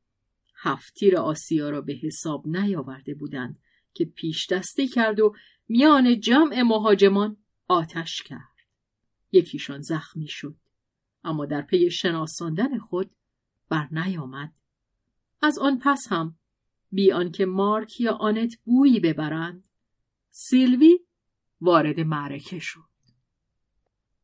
هفتیر 0.55 1.17
آسیا 1.17 1.69
را 1.69 1.81
به 1.81 1.93
حساب 1.93 2.47
نیاورده 2.47 3.13
بودند 3.13 3.59
که 3.93 4.05
پیش 4.05 4.47
دستی 4.51 4.87
کرد 4.87 5.19
و 5.19 5.35
میان 5.67 6.19
جمع 6.19 6.61
مهاجمان 6.61 7.37
آتش 7.67 8.23
کرد. 8.23 8.57
یکیشان 9.31 9.81
زخمی 9.81 10.27
شد. 10.27 10.57
اما 11.23 11.45
در 11.45 11.61
پی 11.61 11.91
شناساندن 11.91 12.77
خود 12.77 13.11
بر 13.69 13.87
نیامد. 13.91 14.53
از 15.41 15.59
آن 15.59 15.79
پس 15.83 16.07
هم 16.09 16.35
بی 16.91 17.11
آنکه 17.11 17.45
مارک 17.45 18.01
یا 18.01 18.13
آنت 18.13 18.55
بویی 18.63 18.99
ببرند 18.99 19.67
سیلوی 20.29 20.99
وارد 21.61 21.99
معرکه 21.99 22.59
شد. 22.59 22.87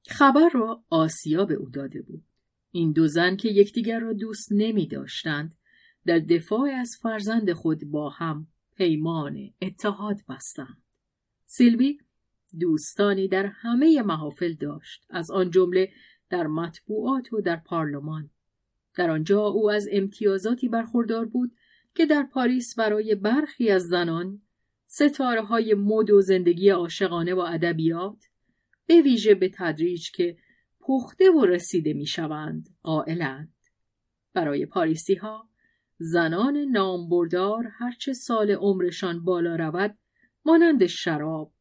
خبر 0.08 0.50
را 0.54 0.84
آسیا 0.90 1.46
به 1.46 1.54
او 1.54 1.70
داده 1.70 2.02
بود. 2.02 2.24
این 2.72 2.92
دو 2.92 3.08
زن 3.08 3.36
که 3.36 3.50
یکدیگر 3.50 4.00
را 4.00 4.14
دوست 4.14 4.52
نمی 4.52 4.88
داشتند 4.88 5.56
در 6.06 6.20
دفاع 6.20 6.70
از 6.70 6.90
فرزند 7.02 7.54
خود 7.54 7.84
با 7.92 8.10
هم 8.10 8.48
پیمان 8.76 9.54
اتحاد 9.62 10.22
بستند. 10.30 10.83
سیلوی 11.56 11.98
دوستانی 12.60 13.28
در 13.28 13.46
همه 13.46 14.02
محافل 14.02 14.54
داشت 14.54 15.06
از 15.10 15.32
آن 15.32 15.52
جمله 15.52 15.92
در 16.30 16.48
مطبوعات 16.48 17.34
و 17.34 17.42
در 17.42 17.56
پارلمان 17.56 18.30
در 18.96 19.10
آنجا 19.10 19.42
او 19.42 19.72
از 19.72 19.90
امتیازاتی 19.92 20.70
برخوردار 20.70 21.26
بود 21.26 21.52
که 21.96 22.06
در 22.06 22.24
پاریس 22.24 22.76
برای 22.76 23.16
برخی 23.16 23.70
از 23.70 23.84
زنان 23.84 24.42
ستاره 24.88 25.42
های 25.42 25.74
مد 25.74 26.10
و 26.10 26.22
زندگی 26.22 26.70
عاشقانه 26.70 27.34
و 27.34 27.40
ادبیات 27.40 28.26
به 28.86 29.02
ویژه 29.02 29.36
به 29.36 29.52
تدریج 29.54 30.12
که 30.12 30.38
پخته 30.80 31.32
و 31.32 31.46
رسیده 31.46 31.94
می 31.94 32.06
شوند 32.06 32.70
قائلند. 32.84 33.54
برای 34.34 34.66
پاریسی 34.66 35.16
ها 35.16 35.50
زنان 35.98 36.58
نامبردار 36.58 37.68
هرچه 37.72 38.14
سال 38.14 38.52
عمرشان 38.52 39.24
بالا 39.24 39.56
رود 39.56 39.98
مانند 40.46 40.86
شراب 40.86 41.54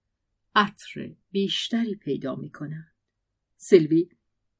عطر 0.54 1.14
بیشتری 1.30 1.94
پیدا 1.94 2.34
می 2.34 2.50
کنند. 2.50 2.92
سیلوی 3.56 4.08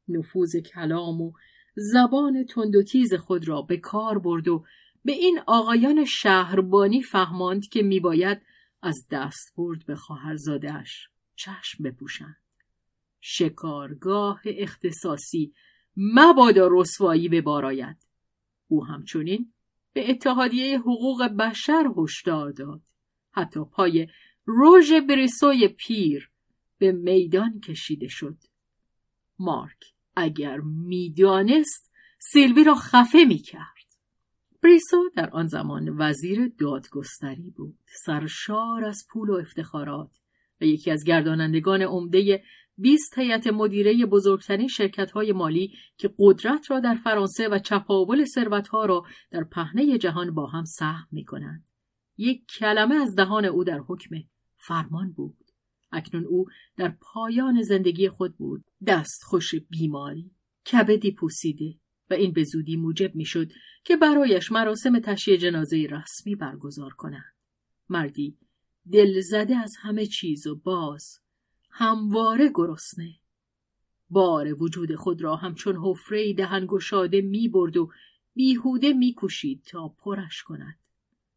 نفوذ 0.08 0.56
کلام 0.56 1.20
و 1.20 1.32
زبان 1.74 2.44
تند 2.44 2.76
و 2.76 2.82
تیز 2.82 3.14
خود 3.14 3.48
را 3.48 3.62
به 3.62 3.76
کار 3.76 4.18
برد 4.18 4.48
و 4.48 4.64
به 5.04 5.12
این 5.12 5.40
آقایان 5.46 6.04
شهربانی 6.04 7.02
فهماند 7.02 7.68
که 7.68 7.82
میباید 7.82 8.42
از 8.82 9.06
دست 9.10 9.52
برد 9.56 9.86
به 9.86 9.96
خواهرزادهاش 9.96 11.08
چشم 11.34 11.84
بپوشند. 11.84 12.36
شکارگاه 13.20 14.40
اختصاصی 14.44 15.54
مبادا 15.96 16.68
رسوایی 16.72 17.28
به 17.28 17.40
باراید. 17.40 17.96
او 18.68 18.84
همچنین 18.84 19.52
به 19.92 20.10
اتحادیه 20.10 20.78
حقوق 20.78 21.22
بشر 21.22 21.90
هشدار 21.96 22.50
داد. 22.50 22.82
حتی 23.32 23.64
پای 23.64 24.08
روژ 24.44 24.92
بریسوی 24.92 25.68
پیر 25.68 26.30
به 26.78 26.92
میدان 26.92 27.60
کشیده 27.60 28.08
شد. 28.08 28.36
مارک 29.38 29.94
اگر 30.16 30.60
می‌دانست 30.60 31.92
سیلوی 32.18 32.64
را 32.64 32.74
خفه 32.74 33.24
می‌کرد. 33.28 33.72
بریسو 34.62 35.10
در 35.16 35.30
آن 35.30 35.46
زمان 35.46 35.96
وزیر 35.98 36.52
دادگستری 36.58 37.50
بود 37.50 37.78
سرشار 38.04 38.84
از 38.84 39.06
پول 39.10 39.30
و 39.30 39.34
افتخارات 39.34 40.10
و 40.60 40.64
یکی 40.64 40.90
از 40.90 41.04
گردانندگان 41.04 41.82
عمده 41.82 42.42
20 42.78 43.18
هیئت 43.18 43.46
مدیره 43.46 44.06
بزرگترین 44.06 44.70
های 45.14 45.32
مالی 45.32 45.72
که 45.96 46.14
قدرت 46.18 46.70
را 46.70 46.80
در 46.80 46.94
فرانسه 46.94 47.48
و 47.48 47.58
چپاول 47.58 48.26
ها 48.72 48.84
را 48.84 49.04
در 49.30 49.44
پهنه 49.44 49.98
جهان 49.98 50.34
با 50.34 50.46
هم 50.46 50.64
سهم 50.64 51.08
می 51.12 51.24
کنند. 51.24 51.71
یک 52.22 52.46
کلمه 52.58 52.94
از 52.94 53.14
دهان 53.14 53.44
او 53.44 53.64
در 53.64 53.78
حکم 53.78 54.16
فرمان 54.56 55.12
بود. 55.12 55.38
اکنون 55.92 56.24
او 56.24 56.46
در 56.76 56.88
پایان 57.00 57.62
زندگی 57.62 58.08
خود 58.08 58.36
بود. 58.36 58.64
دست 58.86 59.22
خوش 59.22 59.54
بیماری. 59.54 60.30
کبدی 60.72 61.10
پوسیده. 61.10 61.74
و 62.10 62.14
این 62.14 62.32
به 62.32 62.44
زودی 62.44 62.76
موجب 62.76 63.14
می‌شد 63.14 63.52
که 63.84 63.96
برایش 63.96 64.52
مراسم 64.52 65.00
تشییع 65.00 65.36
جنازه 65.36 65.86
رسمی 65.90 66.34
برگزار 66.34 66.90
کنند. 66.90 67.34
مردی 67.88 68.38
دل 68.92 69.20
زده 69.20 69.56
از 69.56 69.74
همه 69.80 70.06
چیز 70.06 70.46
و 70.46 70.56
باز 70.56 71.18
همواره 71.70 72.50
گرسنه 72.54 73.14
بار 74.10 74.62
وجود 74.62 74.94
خود 74.94 75.22
را 75.22 75.36
همچون 75.36 75.76
حفره 75.76 76.34
می 77.20 77.48
برد 77.48 77.76
و 77.76 77.90
بیهوده 78.34 78.92
میکوشید 78.92 79.62
تا 79.64 79.88
پرش 79.88 80.42
کند 80.42 80.78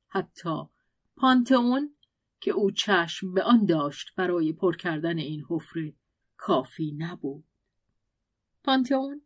حتی 0.08 0.75
پانتئون 1.16 1.96
که 2.40 2.52
او 2.52 2.72
چشم 2.72 3.34
به 3.34 3.44
آن 3.44 3.66
داشت 3.66 4.16
برای 4.16 4.54
پر 4.54 4.76
کردن 4.76 5.18
این 5.18 5.46
حفره 5.50 5.94
کافی 6.38 6.96
نبود 6.98 7.46
پانتئون 8.64 9.22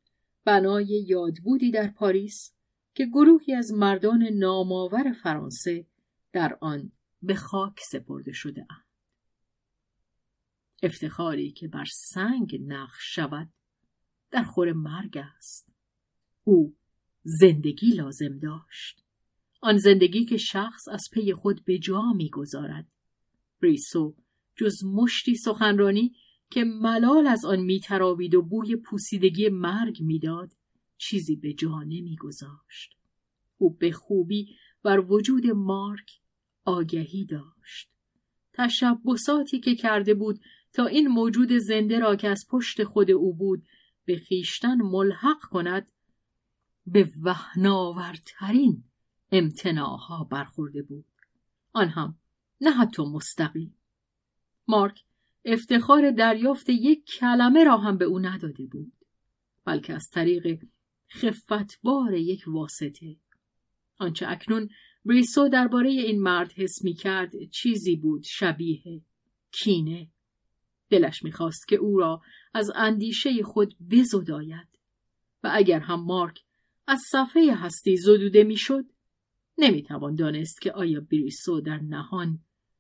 بنای 0.46 1.06
یادبودی 1.08 1.72
در 1.72 1.88
پاریس 1.88 2.54
که 2.94 3.06
گروهی 3.06 3.54
از 3.54 3.72
مردان 3.72 4.24
نامآور 4.24 5.14
فرانسه 5.24 5.86
در 6.32 6.58
آن 6.62 6.92
به 7.22 7.36
خاک 7.36 7.80
سپرده 7.92 8.32
شده 8.32 8.68
اند. 8.70 8.86
افتخاری 10.84 11.52
که 11.52 11.68
بر 11.68 11.86
سنگ 11.86 12.62
نقش 12.62 13.16
شود 13.16 13.50
در 14.32 14.44
خور 14.44 14.74
مرگ 14.74 15.18
است. 15.18 15.74
او 16.44 16.76
زندگی 17.24 17.92
لازم 17.92 18.40
داشت. 18.40 19.06
آن 19.62 19.78
زندگی 19.78 20.26
که 20.26 20.38
شخص 20.38 20.88
از 20.88 21.03
پی 21.12 21.34
خود 21.34 21.66
به 21.66 21.78
جا 21.78 22.01
می‌گذارد. 22.16 22.91
بریسو 23.62 24.16
جز 24.55 24.84
مشتی 24.86 25.36
سخنرانی 25.36 26.16
که 26.49 26.64
ملال 26.64 27.28
از 27.28 27.45
آن 27.45 27.60
میتراوید 27.60 28.36
و 28.36 28.41
بوی 28.41 28.76
پوسیدگی 28.76 29.49
مرگ 29.49 30.01
می‌داد 30.01 30.53
چیزی 30.97 31.36
به 31.36 31.53
جا 31.53 31.84
نمیگذاشت 31.84 32.95
او 33.57 33.74
به 33.74 33.91
خوبی 33.91 34.55
بر 34.84 34.99
وجود 34.99 35.47
مارک 35.47 36.12
آگهی 36.66 37.26
داشت 37.26 37.89
تشبساتی 38.53 39.60
که 39.60 39.76
کرده 39.76 40.14
بود 40.14 40.39
تا 40.74 40.86
این 40.86 41.07
موجود 41.07 41.51
زنده 41.51 41.99
را 41.99 42.16
که 42.16 42.30
از 42.30 42.45
پشت 42.49 42.84
خود 42.84 43.12
او 43.12 43.36
بود 43.36 43.64
به 44.05 44.18
خیشتن 44.18 44.82
ملحق 44.82 45.41
کند 45.41 45.91
به 46.86 47.10
وحناورترین 47.24 48.84
امتناها 49.32 50.23
برخورده 50.23 50.82
بود. 50.82 51.05
آن 51.73 51.89
هم 51.89 52.17
نه 52.61 52.71
حتی 52.71 53.03
مستقیم. 53.03 53.75
مارک 54.67 55.03
افتخار 55.45 56.11
دریافت 56.11 56.69
یک 56.69 57.05
کلمه 57.05 57.63
را 57.63 57.77
هم 57.77 57.97
به 57.97 58.05
او 58.05 58.19
نداده 58.19 58.65
بود 58.65 58.93
بلکه 59.65 59.93
از 59.93 60.09
طریق 60.11 60.63
خفتبار 61.11 62.13
یک 62.13 62.43
واسطه. 62.47 63.15
آنچه 63.97 64.27
اکنون 64.27 64.69
بریسو 65.05 65.49
درباره 65.49 65.89
این 65.89 66.21
مرد 66.21 66.51
حس 66.51 66.84
می 66.84 66.93
کرد 66.93 67.32
چیزی 67.49 67.95
بود 67.95 68.23
شبیه 68.25 69.01
کینه. 69.51 70.07
دلش 70.89 71.23
می‌خواست 71.23 71.67
که 71.67 71.75
او 71.75 71.97
را 71.97 72.21
از 72.53 72.71
اندیشه 72.75 73.43
خود 73.43 73.75
بزداید 73.91 74.67
و 75.43 75.51
اگر 75.53 75.80
هم 75.80 76.03
مارک 76.03 76.39
از 76.88 76.99
صفحه 77.11 77.55
هستی 77.55 77.97
زدوده 77.97 78.43
می‌شد 78.43 78.86
نمی‌توان 79.60 80.16
دانست 80.16 80.62
که 80.62 80.72
آیا 80.72 81.01
بریسو 81.01 81.62
در 81.62 81.78
نهان 81.78 82.39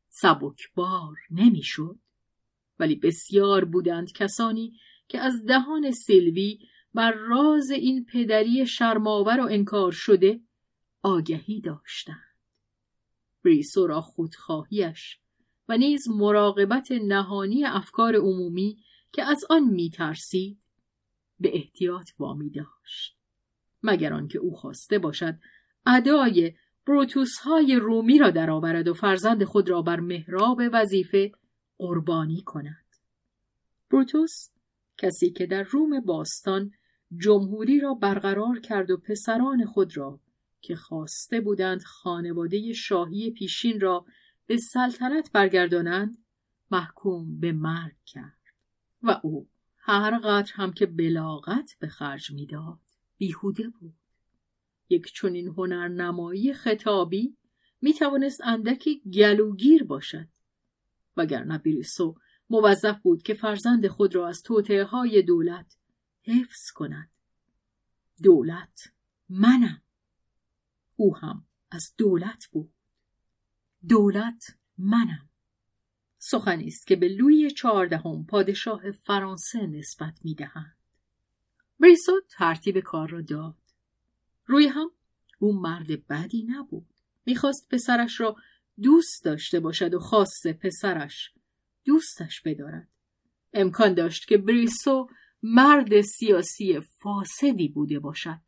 سبکبار 0.09 1.17
نمی‌شد 1.31 1.99
ولی 2.79 2.95
بسیار 2.95 3.65
بودند 3.65 4.11
کسانی 4.11 4.73
که 5.07 5.19
از 5.19 5.45
دهان 5.45 5.91
سیلوی 5.91 6.59
بر 6.93 7.11
راز 7.11 7.71
این 7.71 8.05
پدری 8.05 8.67
شرماور 8.67 9.39
و 9.39 9.47
انکار 9.51 9.91
شده 9.91 10.41
آگهی 11.01 11.61
داشتند. 11.61 12.35
بریسو 13.45 13.87
را 13.87 14.01
خودخواهیش 14.01 15.19
و 15.69 15.77
نیز 15.77 16.09
مراقبت 16.09 16.91
نهانی 16.91 17.65
افکار 17.65 18.15
عمومی 18.15 18.77
که 19.11 19.23
از 19.23 19.45
آن 19.49 19.63
میترسید 19.63 20.59
به 21.39 21.55
احتیاط 21.55 22.09
وامی 22.19 22.49
داشت. 22.49 23.17
مگر 23.83 24.13
آنکه 24.13 24.39
او 24.39 24.55
خواسته 24.55 24.99
باشد 24.99 25.39
ادای 25.85 26.53
بروتوس 26.89 27.39
های 27.39 27.75
رومی 27.75 28.17
را 28.17 28.29
درآورد 28.29 28.87
و 28.87 28.93
فرزند 28.93 29.43
خود 29.43 29.69
را 29.69 29.81
بر 29.81 29.99
محراب 29.99 30.61
وظیفه 30.73 31.31
قربانی 31.77 32.41
کند. 32.41 32.85
بروتوس 33.91 34.49
کسی 34.97 35.31
که 35.31 35.45
در 35.45 35.63
روم 35.63 35.99
باستان 35.99 36.71
جمهوری 37.17 37.79
را 37.79 37.93
برقرار 37.93 38.59
کرد 38.59 38.91
و 38.91 38.97
پسران 38.97 39.65
خود 39.65 39.97
را 39.97 40.19
که 40.61 40.75
خواسته 40.75 41.41
بودند 41.41 41.83
خانواده 41.83 42.73
شاهی 42.73 43.31
پیشین 43.31 43.79
را 43.79 44.05
به 44.47 44.57
سلطنت 44.57 45.31
برگردانند 45.31 46.17
محکوم 46.71 47.39
به 47.39 47.51
مرگ 47.51 47.95
کرد 48.05 48.43
و 49.03 49.19
او 49.23 49.49
هر 49.77 50.19
قدر 50.19 50.51
هم 50.53 50.73
که 50.73 50.85
بلاغت 50.85 51.75
به 51.79 51.87
خرج 51.87 52.31
می‌داد 52.31 52.79
بیهوده 53.17 53.69
بود 53.69 53.95
یک 54.89 55.13
چنین 55.13 55.47
هنرنمایی 55.47 56.53
خطابی 56.53 57.37
می 57.81 57.93
توانست 57.93 58.41
اندکی 58.41 59.01
گلوگیر 59.13 59.83
باشد. 59.83 60.27
وگرنه 61.17 61.57
بریسو 61.57 62.15
موظف 62.49 63.01
بود 63.01 63.23
که 63.23 63.33
فرزند 63.33 63.87
خود 63.87 64.15
را 64.15 64.27
از 64.27 64.41
توطعه 64.41 64.83
های 64.83 65.21
دولت 65.21 65.77
حفظ 66.21 66.71
کند. 66.75 67.11
دولت 68.23 68.79
منم. 69.29 69.81
او 70.95 71.17
هم 71.17 71.45
از 71.71 71.93
دولت 71.97 72.45
بود. 72.51 72.73
دولت 73.87 74.43
منم. 74.77 75.29
سخنی 76.17 76.67
است 76.67 76.87
که 76.87 76.95
به 76.95 77.07
لوی 77.07 77.51
چهاردهم 77.51 78.25
پادشاه 78.25 78.91
فرانسه 78.91 79.67
نسبت 79.67 80.19
می‌دهند 80.23 80.77
بریسو 81.79 82.21
ترتیب 82.29 82.79
کار 82.79 83.09
را 83.09 83.21
داد. 83.21 83.68
روی 84.49 84.67
هم 84.67 84.91
او 85.39 85.61
مرد 85.61 86.07
بدی 86.07 86.43
نبود. 86.43 86.85
می‌خواست 87.25 87.69
پسرش 87.69 88.19
را 88.19 88.35
دوست 88.81 89.23
داشته 89.25 89.59
باشد 89.59 89.93
و 89.93 89.99
خاص 89.99 90.47
پسرش 90.61 91.33
دوستش 91.85 92.41
بدارد. 92.41 92.87
امکان 93.53 93.93
داشت 93.93 94.27
که 94.27 94.37
بریسو 94.37 95.09
مرد 95.43 96.01
سیاسی 96.01 96.79
فاسدی 96.79 97.67
بوده 97.67 97.99
باشد. 97.99 98.39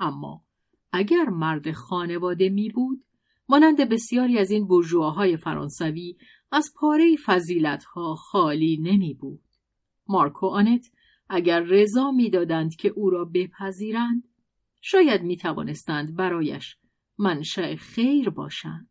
اما 0.00 0.44
اگر 0.92 1.24
مرد 1.24 1.72
خانواده 1.72 2.48
می 2.48 2.70
بود 2.70 3.04
مانند 3.48 3.88
بسیاری 3.88 4.38
از 4.38 4.50
این 4.50 4.68
برجوهای 4.68 5.36
فرانسوی 5.36 6.16
از 6.52 6.72
پاره 6.76 7.16
فضیلتها 7.26 8.14
خالی 8.14 8.76
نمی 8.76 9.14
بود. 9.14 9.42
مارکو 10.06 10.46
آنت 10.46 10.90
اگر 11.28 11.60
رضا 11.60 12.10
می‌دادند 12.10 12.76
که 12.76 12.88
او 12.88 13.10
را 13.10 13.24
بپذیرند 13.24 14.29
شاید 14.80 15.22
می 15.22 15.36
توانستند 15.36 16.16
برایش 16.16 16.76
منشأ 17.18 17.76
خیر 17.76 18.30
باشند. 18.30 18.90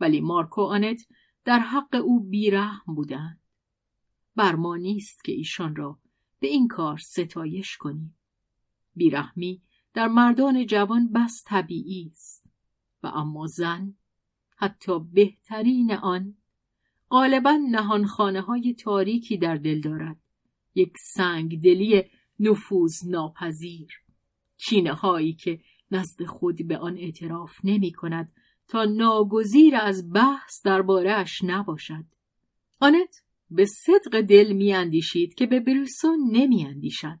ولی 0.00 0.20
مارکو 0.20 0.62
آنت 0.62 1.06
در 1.44 1.58
حق 1.58 2.00
او 2.04 2.20
بیرحم 2.20 2.94
بودند. 2.94 3.40
بر 4.36 4.54
ما 4.54 4.76
نیست 4.76 5.24
که 5.24 5.32
ایشان 5.32 5.76
را 5.76 5.98
به 6.40 6.46
این 6.46 6.68
کار 6.68 6.98
ستایش 6.98 7.76
کنیم. 7.76 8.18
بیرحمی 8.94 9.62
در 9.94 10.08
مردان 10.08 10.66
جوان 10.66 11.12
بس 11.12 11.44
طبیعی 11.46 12.10
است 12.12 12.46
و 13.02 13.06
اما 13.06 13.46
زن 13.46 13.94
حتی 14.56 15.00
بهترین 15.00 15.92
آن 15.92 16.36
غالبا 17.10 17.58
نهانخانه 17.70 18.40
های 18.40 18.74
تاریکی 18.74 19.36
در 19.36 19.56
دل 19.56 19.80
دارد. 19.80 20.20
یک 20.74 20.98
سنگ 20.98 21.62
دلی 21.62 22.02
نفوذ 22.40 23.06
ناپذیر. 23.06 24.03
کینه 24.56 24.92
هایی 24.92 25.32
که 25.32 25.60
نزد 25.90 26.24
خود 26.24 26.68
به 26.68 26.78
آن 26.78 26.96
اعتراف 26.96 27.52
نمی 27.64 27.92
کند 27.92 28.32
تا 28.68 28.84
ناگزیر 28.84 29.76
از 29.76 30.12
بحث 30.12 30.62
دربارهاش 30.64 31.44
نباشد. 31.44 32.04
آنت 32.80 33.22
به 33.50 33.66
صدق 33.66 34.20
دل 34.20 34.52
میاندیشید 34.52 35.34
که 35.34 35.46
به 35.46 35.60
بریسون 35.60 36.30
نمیاندیشد 36.32 37.18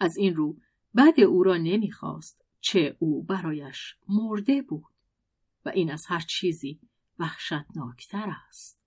از 0.00 0.16
این 0.16 0.34
رو 0.34 0.56
بد 0.96 1.20
او 1.20 1.42
را 1.42 1.56
نمی‌خواست 1.56 2.44
چه 2.60 2.96
او 2.98 3.22
برایش 3.22 3.96
مرده 4.08 4.62
بود 4.62 4.92
و 5.64 5.68
این 5.68 5.90
از 5.90 6.04
هر 6.08 6.20
چیزی 6.20 6.80
وحشتناکتر 7.18 8.34
است. 8.48 8.84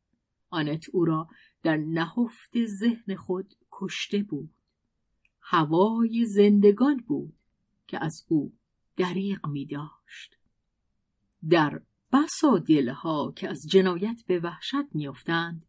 آنت 0.49 0.85
او 0.93 1.05
را 1.05 1.27
در 1.63 1.77
نهفت 1.77 2.65
ذهن 2.65 3.15
خود 3.15 3.53
کشته 3.71 4.23
بود. 4.23 4.49
هوای 5.41 6.25
زندگان 6.25 6.97
بود. 6.97 7.33
که 7.87 8.03
از 8.03 8.25
او 8.27 8.57
دریق 8.97 9.47
می 9.47 9.65
داشت. 9.65 10.35
در 11.49 11.81
بسا 12.13 12.57
دلها 12.57 13.33
که 13.35 13.49
از 13.49 13.67
جنایت 13.69 14.23
به 14.27 14.39
وحشت 14.39 14.85
میافتند 14.91 15.65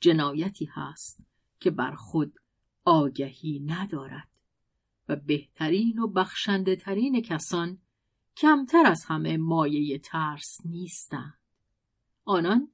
جنایتی 0.00 0.68
هست 0.72 1.26
که 1.60 1.70
بر 1.70 1.94
خود 1.94 2.38
آگهی 2.84 3.60
ندارد 3.60 4.28
و 5.08 5.16
بهترین 5.16 5.98
و 5.98 6.06
بخشنده 6.06 6.76
ترین 6.76 7.22
کسان 7.22 7.78
کمتر 8.36 8.86
از 8.86 9.04
همه 9.04 9.36
مایه 9.36 9.98
ترس 9.98 10.58
نیستند. 10.64 11.38
آنان 12.24 12.72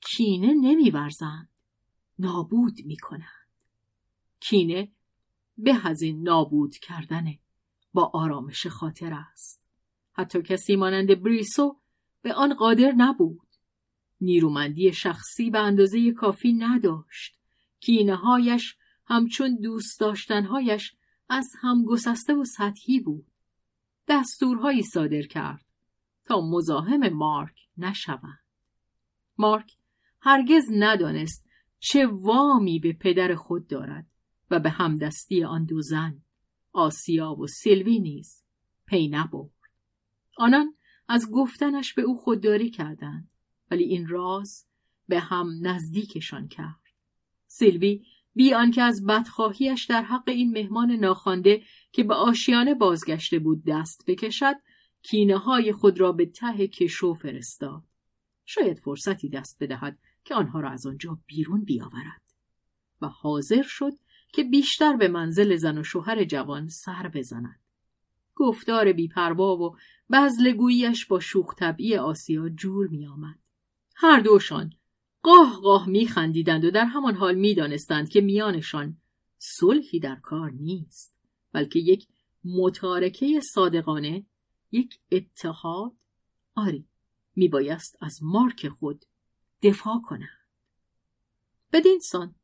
کینه 0.00 0.54
نمیورزند 0.54 1.48
نابود 2.18 2.80
می‌کنند. 2.84 3.48
کینه 4.40 4.92
به 5.56 5.86
از 5.86 6.02
نابود 6.04 6.76
کردن 6.76 7.34
با 7.94 8.10
آرامش 8.14 8.66
خاطر 8.66 9.12
است. 9.32 9.62
حتی 10.12 10.42
کسی 10.42 10.76
مانند 10.76 11.22
بریسو 11.22 11.80
به 12.22 12.34
آن 12.34 12.54
قادر 12.54 12.92
نبود. 12.92 13.48
نیرومندی 14.20 14.92
شخصی 14.92 15.50
به 15.50 15.58
اندازه 15.58 16.12
کافی 16.12 16.52
نداشت. 16.52 17.38
کینه 17.80 18.16
هایش 18.16 18.76
همچون 19.06 19.58
دوست 19.62 20.00
داشتنهایش 20.00 20.94
از 21.28 21.48
هم 21.60 21.84
گسسته 21.84 22.34
و 22.34 22.44
سطحی 22.44 23.00
بود. 23.00 23.26
دستورهایی 24.08 24.82
صادر 24.82 25.22
کرد 25.22 25.64
تا 26.24 26.40
مزاحم 26.40 27.08
مارک 27.08 27.60
نشوند. 27.76 28.44
مارک 29.38 29.72
هرگز 30.20 30.64
ندانست 30.72 31.46
چه 31.78 32.06
وامی 32.06 32.78
به 32.78 32.92
پدر 32.92 33.34
خود 33.34 33.66
دارد 33.66 34.06
و 34.50 34.60
به 34.60 34.70
همدستی 34.70 35.44
آن 35.44 35.64
دو 35.64 35.80
زن 35.80 36.23
آسیا 36.74 37.34
و 37.34 37.46
سیلوی 37.46 37.98
نیز 37.98 38.42
پی 38.86 39.08
نبرد. 39.08 39.50
آنان 40.36 40.74
از 41.08 41.30
گفتنش 41.30 41.94
به 41.94 42.02
او 42.02 42.16
خودداری 42.16 42.70
کردند 42.70 43.30
ولی 43.70 43.84
این 43.84 44.08
راز 44.08 44.66
به 45.08 45.20
هم 45.20 45.58
نزدیکشان 45.62 46.48
کرد. 46.48 46.80
سیلوی 47.46 48.04
بی 48.34 48.54
آنکه 48.54 48.82
از 48.82 49.06
بدخواهیش 49.06 49.84
در 49.84 50.02
حق 50.02 50.28
این 50.28 50.52
مهمان 50.52 50.90
ناخوانده 50.90 51.62
که 51.92 52.04
به 52.04 52.14
آشیانه 52.14 52.74
بازگشته 52.74 53.38
بود 53.38 53.64
دست 53.66 54.04
بکشد 54.06 54.54
کینه 55.02 55.38
های 55.38 55.72
خود 55.72 56.00
را 56.00 56.12
به 56.12 56.26
ته 56.26 56.68
کشو 56.68 57.14
فرستاد 57.14 57.82
شاید 58.44 58.78
فرصتی 58.78 59.28
دست 59.28 59.56
بدهد 59.60 59.98
که 60.24 60.34
آنها 60.34 60.60
را 60.60 60.70
از 60.70 60.86
آنجا 60.86 61.18
بیرون 61.26 61.64
بیاورد 61.64 62.22
و 63.00 63.08
حاضر 63.08 63.62
شد 63.62 63.92
که 64.34 64.44
بیشتر 64.44 64.96
به 64.96 65.08
منزل 65.08 65.56
زن 65.56 65.78
و 65.78 65.84
شوهر 65.84 66.24
جوان 66.24 66.68
سر 66.68 67.08
بزند 67.08 67.60
گفتار 68.34 68.92
بیپروا 68.92 69.56
و 69.56 69.76
بزلگوییش 70.12 71.06
با 71.06 71.20
شوخ 71.20 71.54
طبعی 71.54 71.96
آسیا 71.96 72.48
جور 72.48 72.86
می 72.86 73.06
آمد. 73.06 73.38
هر 73.96 74.20
دوشان 74.20 74.72
قاه 75.22 75.60
قاه 75.62 75.88
می 75.88 76.06
خندیدند 76.06 76.64
و 76.64 76.70
در 76.70 76.84
همان 76.84 77.14
حال 77.14 77.34
می 77.34 77.54
دانستند 77.54 78.08
که 78.08 78.20
میانشان 78.20 78.96
صلحی 79.38 80.00
در 80.00 80.16
کار 80.16 80.50
نیست 80.50 81.14
بلکه 81.52 81.78
یک 81.78 82.08
متارکه 82.44 83.40
صادقانه 83.54 84.26
یک 84.72 84.98
اتحاد 85.12 85.92
آری 86.54 86.86
می 87.36 87.48
بایست 87.48 87.96
از 88.00 88.18
مارک 88.22 88.68
خود 88.68 89.04
دفاع 89.62 90.02
کنند 90.04 90.48
بدین 91.72 91.98
سان 92.10 92.34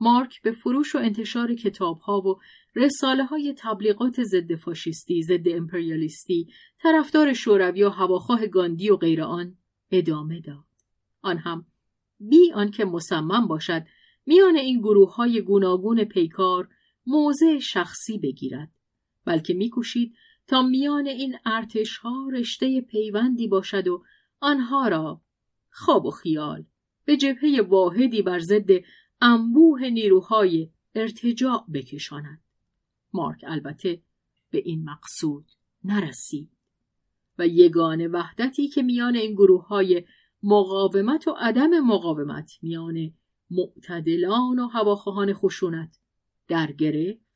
مارک 0.00 0.42
به 0.42 0.52
فروش 0.52 0.94
و 0.94 0.98
انتشار 0.98 1.54
کتاب 1.54 1.98
ها 1.98 2.20
و 2.20 2.40
رساله 2.74 3.24
های 3.24 3.54
تبلیغات 3.58 4.22
ضد 4.22 4.54
فاشیستی، 4.54 5.22
ضد 5.22 5.48
امپریالیستی، 5.48 6.48
طرفدار 6.78 7.32
شوروی 7.32 7.82
و 7.82 7.90
هواخواه 7.90 8.46
گاندی 8.46 8.90
و 8.90 8.96
غیر 8.96 9.22
آن 9.22 9.56
ادامه 9.90 10.40
داد. 10.40 10.64
آن 11.22 11.38
هم 11.38 11.66
بی 12.20 12.52
آنکه 12.52 12.84
مصمم 12.84 13.48
باشد 13.48 13.82
میان 14.26 14.56
این 14.56 14.78
گروه 14.78 15.14
های 15.14 15.40
گوناگون 15.40 16.04
پیکار 16.04 16.68
موضع 17.06 17.58
شخصی 17.58 18.18
بگیرد 18.18 18.70
بلکه 19.24 19.54
میکوشید 19.54 20.14
تا 20.46 20.62
میان 20.62 21.06
این 21.06 21.36
ارتش 21.44 21.96
ها 21.96 22.28
رشته 22.32 22.80
پیوندی 22.80 23.48
باشد 23.48 23.88
و 23.88 24.04
آنها 24.40 24.88
را 24.88 25.20
خواب 25.70 26.06
و 26.06 26.10
خیال 26.10 26.64
به 27.04 27.16
جبهه 27.16 27.60
واحدی 27.68 28.22
بر 28.22 28.38
ضد 28.38 28.70
انبوه 29.20 29.88
نیروهای 29.88 30.70
ارتجاع 30.94 31.64
بکشاند. 31.74 32.42
مارک 33.12 33.44
البته 33.46 34.02
به 34.50 34.58
این 34.58 34.84
مقصود 34.84 35.46
نرسید 35.84 36.50
و 37.38 37.46
یگان 37.46 38.06
وحدتی 38.06 38.68
که 38.68 38.82
میان 38.82 39.16
این 39.16 39.32
گروه 39.32 39.66
های 39.66 40.04
مقاومت 40.42 41.28
و 41.28 41.30
عدم 41.38 41.80
مقاومت 41.80 42.52
میان 42.62 43.14
معتدلان 43.50 44.58
و 44.58 44.66
هواخواهان 44.66 45.32
خشونت 45.32 45.98
در 46.48 46.72
گرفت. 46.72 47.26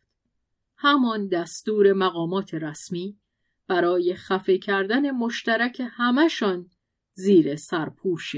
همان 0.76 1.28
دستور 1.28 1.92
مقامات 1.92 2.54
رسمی 2.54 3.18
برای 3.66 4.14
خفه 4.14 4.58
کردن 4.58 5.10
مشترک 5.10 5.82
همشان 5.90 6.70
زیر 7.14 7.56
سرپوش 7.56 8.34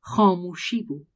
خاموشی 0.00 0.82
بود. 0.82 1.06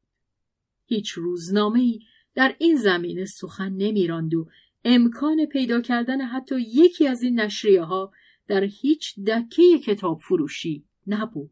هیچ 0.93 1.11
روزنامه 1.11 1.99
در 2.35 2.57
این 2.59 2.77
زمینه 2.77 3.25
سخن 3.25 3.73
نمیراند 3.73 4.35
و 4.35 4.49
امکان 4.85 5.47
پیدا 5.47 5.81
کردن 5.81 6.21
حتی 6.21 6.61
یکی 6.61 7.09
از 7.09 7.23
این 7.23 7.41
نشریه 7.41 7.83
ها 7.83 8.13
در 8.49 8.65
هیچ 8.65 9.21
دکه 9.21 9.79
کتاب 9.79 10.19
فروشی 10.19 10.85
نبود. 11.07 11.51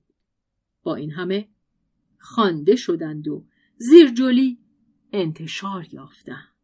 با 0.83 0.95
این 0.95 1.11
همه 1.11 1.49
خوانده 2.19 2.77
شدند 2.77 3.29
و 3.29 3.45
زیر 3.77 4.11
جلی 4.11 4.59
انتشار 5.13 5.87
یافتند. 5.93 6.55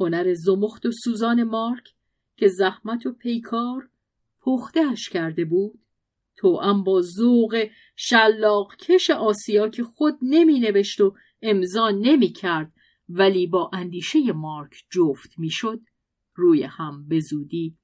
هنر 0.00 0.34
زمخت 0.34 0.86
و 0.86 0.90
سوزان 1.04 1.42
مارک 1.42 1.94
که 2.36 2.48
زحمت 2.48 3.06
و 3.06 3.12
پیکار 3.12 3.88
پختهش 4.40 5.08
کرده 5.08 5.44
بود 5.44 5.80
تو 6.36 6.82
با 6.86 7.02
ذوق 7.02 7.68
شلاق 7.96 8.76
کش 8.76 9.10
آسیا 9.10 9.68
که 9.68 9.84
خود 9.84 10.18
نمی 10.22 10.60
نوشت 10.60 11.00
و 11.00 11.14
امضا 11.42 11.90
نمی 11.90 12.28
کرد 12.28 12.72
ولی 13.08 13.46
با 13.46 13.70
اندیشه 13.72 14.32
مارک 14.32 14.84
جفت 14.90 15.38
می‌شد 15.38 15.80
روی 16.34 16.62
هم 16.62 17.08
به 17.08 17.20
زودی 17.20 17.76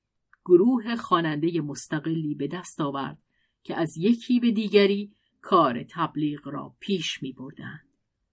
گروه 0.44 0.96
خواننده 0.96 1.60
مستقلی 1.60 2.34
به 2.34 2.48
دست 2.48 2.80
آورد 2.80 3.22
که 3.62 3.76
از 3.76 3.96
یکی 3.96 4.40
به 4.40 4.50
دیگری 4.50 5.12
کار 5.40 5.82
تبلیغ 5.90 6.48
را 6.48 6.76
پیش 6.80 7.22
می 7.22 7.32
بردن 7.32 7.80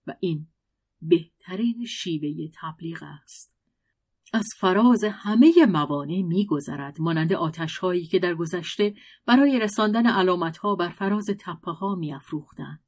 و 0.08 0.16
این 0.20 0.48
بهترین 1.02 1.86
شیوه 1.86 2.52
تبلیغ 2.62 3.04
است. 3.04 3.54
از 4.34 4.46
فراز 4.60 5.04
همه 5.04 5.66
موانع 5.66 6.22
میگذرد 6.22 7.02
مانند 7.02 7.34
آتش 7.34 7.78
هایی 7.78 8.06
که 8.06 8.20
در 8.20 8.36
گذشته 8.36 8.96
برای 9.26 9.60
رساندن 9.60 10.06
علامت 10.06 10.58
ها 10.58 10.76
بر 10.76 10.90
فراز 10.90 11.26
تپه 11.40 11.72
ها 11.72 11.96
میافروختند. 11.96 12.84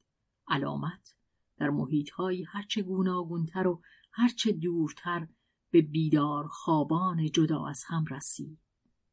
علامت 0.48 1.15
در 1.58 1.70
محیط 1.70 2.10
هایی 2.10 2.44
هرچه 2.44 2.82
گوناگونتر 2.82 3.68
و 3.68 3.82
هرچه 4.12 4.52
دورتر 4.52 5.28
به 5.72 5.82
بیدار 5.82 6.48
خوابان 6.48 7.32
جدا 7.32 7.68
از 7.68 7.84
هم 7.88 8.06
رسید 8.06 8.60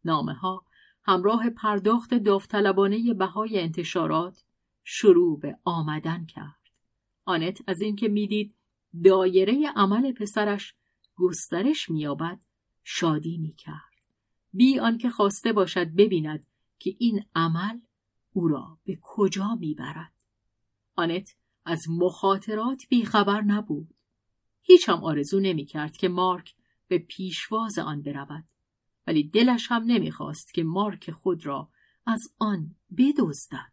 نامه 0.05 0.35
ها 0.35 0.66
همراه 1.05 1.51
پرداخت 1.51 2.14
داوطلبانه 2.14 3.14
بهای 3.14 3.60
انتشارات 3.60 4.44
شروع 4.85 5.39
به 5.40 5.59
آمدن 5.64 6.27
کرد. 6.27 6.62
آنت 7.24 7.62
از 7.66 7.81
اینکه 7.81 8.09
می‌دید 8.09 8.55
دایره 9.05 9.73
عمل 9.77 10.12
پسرش 10.12 10.74
گسترش 11.16 11.90
مییابد 11.90 12.40
شادی 12.85 13.39
می‌کرد. 13.39 13.93
بی 14.52 14.78
آنکه 14.78 15.10
خواسته 15.10 15.52
باشد 15.52 15.86
ببیند 15.94 16.47
که 16.78 16.97
این 16.98 17.24
عمل 17.35 17.81
او 18.32 18.48
را 18.48 18.78
به 18.85 18.98
کجا 19.02 19.55
می‌برد. 19.55 20.12
آنت 20.97 21.36
از 21.65 21.91
مخاطرات 21.91 22.83
بیخبر 22.89 23.41
نبود. 23.41 23.95
هیچ 24.63 24.89
هم 24.89 25.05
آرزو 25.05 25.41
نمی‌کرد 25.41 25.97
که 25.97 26.09
مارک 26.09 26.55
به 26.89 26.99
پیشواز 26.99 27.79
آن 27.79 28.03
برود. 28.03 28.45
ولی 29.07 29.29
دلش 29.29 29.67
هم 29.71 29.83
نمی‌خواست 29.83 30.55
که 30.55 30.63
مارک 30.63 31.11
خود 31.11 31.47
را 31.47 31.71
از 32.07 32.35
آن 32.39 32.75
بدزدد. 32.99 33.73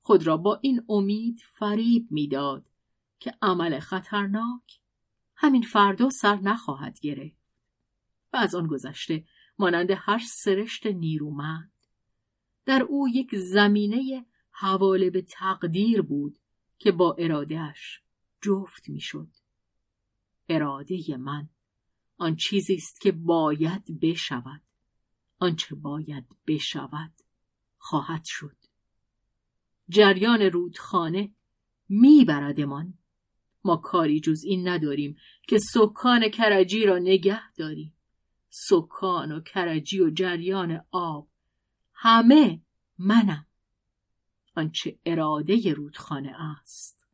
خود 0.00 0.26
را 0.26 0.36
با 0.36 0.58
این 0.62 0.84
امید 0.88 1.40
فریب 1.58 2.06
می‌داد 2.10 2.70
که 3.18 3.34
عمل 3.42 3.80
خطرناک 3.80 4.80
همین 5.36 5.62
فردا 5.62 6.10
سر 6.10 6.36
نخواهد 6.36 7.00
گرفت. 7.00 7.44
و 8.32 8.36
از 8.36 8.54
آن 8.54 8.66
گذشته 8.66 9.24
مانند 9.58 9.90
هر 9.90 10.18
سرشت 10.18 10.86
نیرومند 10.86 11.72
در 12.64 12.82
او 12.82 13.08
یک 13.08 13.36
زمینه 13.36 14.26
حواله 14.50 15.10
به 15.10 15.22
تقدیر 15.22 16.02
بود 16.02 16.38
که 16.84 16.92
با 16.92 17.16
ارادهش 17.18 18.00
جفت 18.42 18.88
می‌شد. 18.88 19.28
اراده 20.48 21.16
من 21.16 21.48
آن 22.18 22.36
چیزی 22.36 22.74
است 22.74 23.00
که 23.00 23.12
باید 23.12 24.00
بشود. 24.00 24.62
آنچه 25.38 25.74
باید 25.74 26.24
بشود 26.46 27.12
خواهد 27.76 28.22
شد. 28.24 28.56
جریان 29.88 30.42
رودخانه 30.42 31.34
میبردمان. 31.88 32.98
ما 33.64 33.76
کاری 33.76 34.20
جز 34.20 34.44
این 34.44 34.68
نداریم 34.68 35.16
که 35.48 35.58
سکان 35.58 36.28
کرجی 36.28 36.86
را 36.86 36.98
نگه 36.98 37.52
داریم. 37.52 37.96
سکان 38.48 39.32
و 39.32 39.40
کرجی 39.40 40.00
و 40.00 40.10
جریان 40.10 40.84
آب. 40.90 41.28
همه 41.92 42.62
منم. 42.98 43.46
آنچه 44.56 44.98
اراده 45.06 45.72
رودخانه 45.72 46.32
است. 46.60 47.06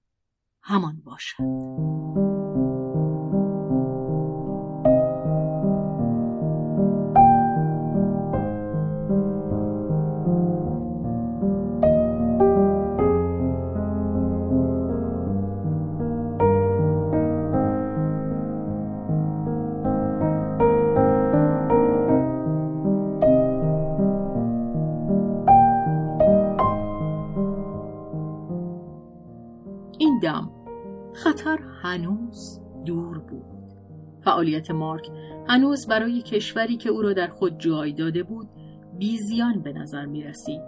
همان 0.63 1.01
باشد. 1.05 2.40
هنوز 31.91 32.61
دور 32.87 33.19
بود 33.19 33.71
فعالیت 34.25 34.71
مارک 34.71 35.09
هنوز 35.49 35.87
برای 35.87 36.23
کشوری 36.23 36.77
که 36.77 36.91
او 36.91 37.03
را 37.03 37.13
در 37.13 37.29
خود 37.29 37.59
جای 37.59 37.93
داده 37.93 38.23
بود 38.23 38.49
بیزیان 38.99 39.63
به 39.63 39.73
نظر 39.73 40.07
می 40.07 40.23
رسید. 40.23 40.61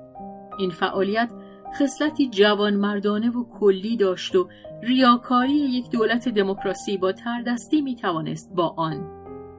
این 0.58 0.70
فعالیت 0.70 1.30
خصلتی 1.78 2.30
جوان 2.30 2.76
مردانه 2.76 3.30
و 3.30 3.44
کلی 3.44 3.96
داشت 3.96 4.36
و 4.36 4.48
ریاکاری 4.82 5.52
یک 5.52 5.90
دولت 5.90 6.28
دموکراسی 6.28 6.96
با 6.96 7.12
تردستی 7.12 7.82
می 7.82 7.96
توانست 7.96 8.52
با 8.54 8.74
آن 8.76 9.10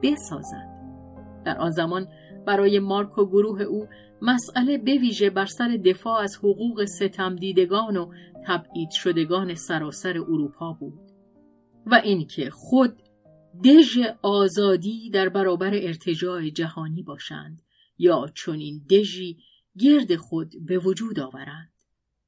بسازد. 0.02 0.74
در 1.44 1.58
آن 1.58 1.70
زمان 1.70 2.08
برای 2.46 2.78
مارک 2.78 3.18
و 3.18 3.26
گروه 3.26 3.62
او 3.62 3.86
مسئله 4.22 4.78
بویژه 4.78 5.30
بر 5.30 5.46
سر 5.46 5.68
دفاع 5.84 6.22
از 6.22 6.36
حقوق 6.36 6.84
ستم 6.84 7.36
دیدگان 7.36 7.96
و 7.96 8.12
تبعید 8.46 8.90
شدگان 8.90 9.54
سراسر 9.54 10.18
اروپا 10.18 10.72
بود 10.72 11.03
و 11.86 11.94
اینکه 11.94 12.50
خود 12.50 13.02
دژ 13.64 13.98
آزادی 14.22 15.10
در 15.10 15.28
برابر 15.28 15.74
ارتجاع 15.74 16.48
جهانی 16.48 17.02
باشند 17.02 17.62
یا 17.98 18.32
چنین 18.34 18.86
دژی 18.90 19.38
گرد 19.78 20.16
خود 20.16 20.54
به 20.66 20.78
وجود 20.78 21.20
آورند. 21.20 21.72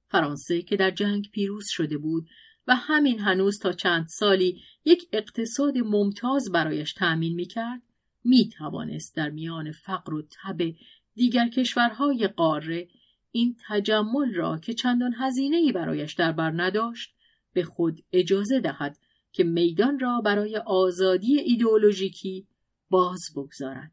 فرانسه 0.08 0.62
که 0.62 0.76
در 0.76 0.90
جنگ 0.90 1.30
پیروز 1.30 1.64
شده 1.68 1.98
بود 1.98 2.28
و 2.66 2.74
همین 2.74 3.18
هنوز 3.18 3.58
تا 3.58 3.72
چند 3.72 4.06
سالی 4.08 4.62
یک 4.84 5.08
اقتصاد 5.12 5.78
ممتاز 5.78 6.44
برایش 6.52 6.92
تأمین 6.92 7.34
می 7.34 7.46
کرد 7.46 7.82
می 8.24 8.48
توانست 8.48 9.16
در 9.16 9.30
میان 9.30 9.72
فقر 9.72 10.14
و 10.14 10.22
تب 10.22 10.74
دیگر 11.14 11.48
کشورهای 11.48 12.28
قاره 12.28 12.88
این 13.30 13.56
تجمل 13.68 14.34
را 14.34 14.58
که 14.58 14.74
چندان 14.74 15.14
هزینه 15.18 15.56
ای 15.56 15.72
برایش 15.72 16.14
در 16.14 16.32
بر 16.32 16.52
نداشت 16.56 17.14
به 17.52 17.64
خود 17.64 18.00
اجازه 18.12 18.60
دهد 18.60 18.98
که 19.36 19.44
میدان 19.44 19.98
را 19.98 20.20
برای 20.20 20.56
آزادی 20.56 21.40
ایدئولوژیکی 21.40 22.46
باز 22.90 23.20
بگذارد. 23.36 23.92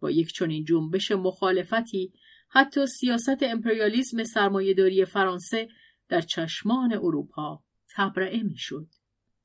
با 0.00 0.10
یک 0.10 0.32
چنین 0.32 0.64
جنبش 0.64 1.12
مخالفتی 1.12 2.12
حتی 2.48 2.86
سیاست 2.86 3.42
امپریالیسم 3.42 4.24
سرمایهداری 4.24 5.04
فرانسه 5.04 5.68
در 6.08 6.20
چشمان 6.20 6.92
اروپا 6.92 7.62
تبرئه 7.96 8.42
می‌شد 8.42 8.86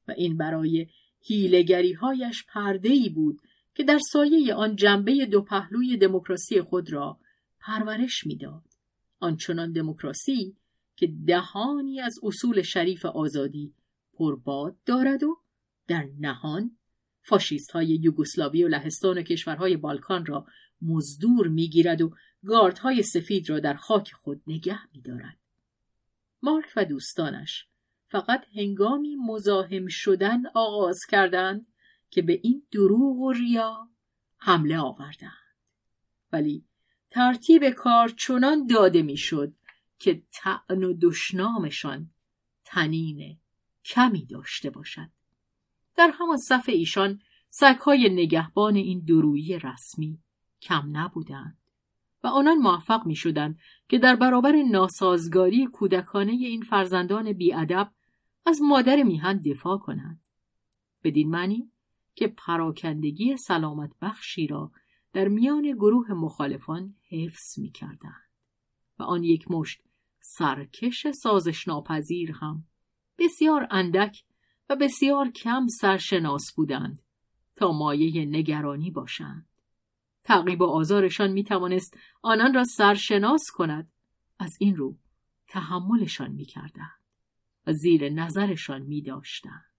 و 0.07 0.11
این 0.11 0.37
برای 0.37 0.87
هیلگری 1.21 1.93
هایش 1.93 2.45
پرده 2.47 2.89
ای 2.89 3.09
بود 3.09 3.41
که 3.75 3.83
در 3.83 3.99
سایه 4.11 4.53
آن 4.53 4.75
جنبه 4.75 5.25
دو 5.25 5.41
پهلوی 5.41 5.97
دموکراسی 5.97 6.61
خود 6.61 6.93
را 6.93 7.19
پرورش 7.59 8.25
می‌داد. 8.25 8.63
آنچنان 9.19 9.71
دموکراسی 9.71 10.55
که 10.95 11.13
دهانی 11.27 12.01
از 12.01 12.15
اصول 12.23 12.61
شریف 12.61 13.05
آزادی 13.05 13.73
پرباد 14.17 14.77
دارد 14.85 15.23
و 15.23 15.37
در 15.87 16.09
نهان 16.19 16.77
فاشیست 17.21 17.71
های 17.71 17.87
یوگسلاوی 17.87 18.63
و 18.63 18.67
لهستان 18.67 19.17
و 19.17 19.21
کشورهای 19.21 19.77
بالکان 19.77 20.25
را 20.25 20.45
مزدور 20.81 21.47
می‌گیرد 21.47 22.01
و 22.01 22.15
گاردهای 22.45 23.03
سفید 23.03 23.49
را 23.49 23.59
در 23.59 23.73
خاک 23.73 24.11
خود 24.11 24.41
نگه 24.47 24.79
میدارد. 24.93 25.37
مارک 26.41 26.65
و 26.75 26.85
دوستانش 26.85 27.67
فقط 28.07 28.45
هنگامی 28.55 29.15
مزاحم 29.15 29.87
شدن 29.87 30.45
آغاز 30.53 30.99
کردند 31.09 31.67
که 32.09 32.21
به 32.21 32.39
این 32.43 32.63
دروغ 32.71 33.17
و 33.17 33.31
ریا 33.31 33.89
حمله 34.37 34.79
آوردند. 34.79 35.31
ولی 36.31 36.65
ترتیب 37.09 37.69
کار 37.69 38.09
چنان 38.09 38.67
داده 38.67 39.01
می‌شد 39.01 39.53
که 39.99 40.23
تعن 40.31 40.83
و 40.83 40.93
دشنامشان 41.01 42.11
تنین 42.65 43.39
کمی 43.87 44.25
داشته 44.25 44.69
باشد. 44.69 45.09
در 45.95 46.11
همان 46.19 46.37
صف 46.37 46.69
ایشان 46.69 47.19
سگهای 47.49 48.09
نگهبان 48.09 48.75
این 48.75 48.99
درویی 48.99 49.59
رسمی 49.59 50.19
کم 50.61 50.97
نبودند 50.97 51.57
و 52.23 52.27
آنان 52.27 52.57
موفق 52.57 53.05
می 53.05 53.15
شدند 53.15 53.59
که 53.89 53.99
در 53.99 54.15
برابر 54.15 54.51
ناسازگاری 54.71 55.65
کودکانه 55.65 56.31
این 56.31 56.61
فرزندان 56.61 57.33
بیادب 57.33 57.91
از 58.45 58.61
مادر 58.61 59.03
میهن 59.03 59.37
دفاع 59.37 59.77
کنند. 59.77 60.21
بدین 61.03 61.29
معنی 61.29 61.71
که 62.15 62.27
پراکندگی 62.27 63.37
سلامت 63.37 63.91
بخشی 64.01 64.47
را 64.47 64.71
در 65.13 65.27
میان 65.27 65.71
گروه 65.71 66.13
مخالفان 66.13 66.95
حفظ 67.09 67.59
می 67.59 67.71
کردند 67.71 68.29
و 68.99 69.03
آن 69.03 69.23
یک 69.23 69.51
مشت 69.51 69.81
سرکش 70.19 71.07
سازش 71.07 71.67
ناپذیر 71.67 72.31
هم 72.31 72.65
بسیار 73.19 73.67
اندک 73.71 74.23
و 74.69 74.75
بسیار 74.75 75.31
کم 75.31 75.67
سرشناس 75.67 76.53
بودند 76.55 77.01
تا 77.55 77.71
مایه 77.71 78.25
نگرانی 78.25 78.91
باشند. 78.91 79.47
تعقیب 80.23 80.61
و 80.61 80.65
آزارشان 80.65 81.31
می 81.31 81.43
توانست 81.43 81.97
آنان 82.21 82.53
را 82.53 82.63
سرشناس 82.63 83.51
کند 83.53 83.91
از 84.39 84.57
این 84.59 84.75
رو 84.75 84.97
تحملشان 85.47 86.31
می 86.31 86.45
کردند 86.45 87.01
و 87.67 87.73
زیر 87.73 88.09
نظرشان 88.09 88.81
می 88.81 89.01
داشتند. 89.01 89.71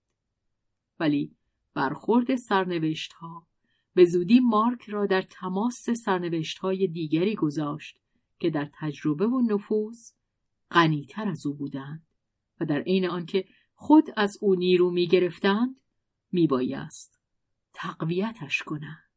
ولی 1.01 1.37
برخورد 1.75 2.37
سرنوشت 2.37 3.13
ها 3.13 3.47
به 3.95 4.05
زودی 4.05 4.41
مارک 4.41 4.83
را 4.83 5.07
در 5.07 5.23
تماس 5.23 5.91
سرنوشت 6.05 6.59
های 6.59 6.87
دیگری 6.87 7.35
گذاشت 7.35 7.99
که 8.39 8.51
در 8.51 8.71
تجربه 8.75 9.27
و 9.27 9.41
نفوذ 9.41 10.13
غنیتر 10.71 11.29
از 11.29 11.47
او 11.47 11.55
بودند 11.55 12.08
و 12.61 12.65
در 12.65 12.81
عین 12.81 13.09
آنکه 13.09 13.45
خود 13.75 14.05
از 14.17 14.39
او 14.41 14.55
نیرو 14.55 14.91
می 14.91 15.07
گرفتند 15.07 15.81
تقویتش 17.73 18.63
کنند. 18.63 19.09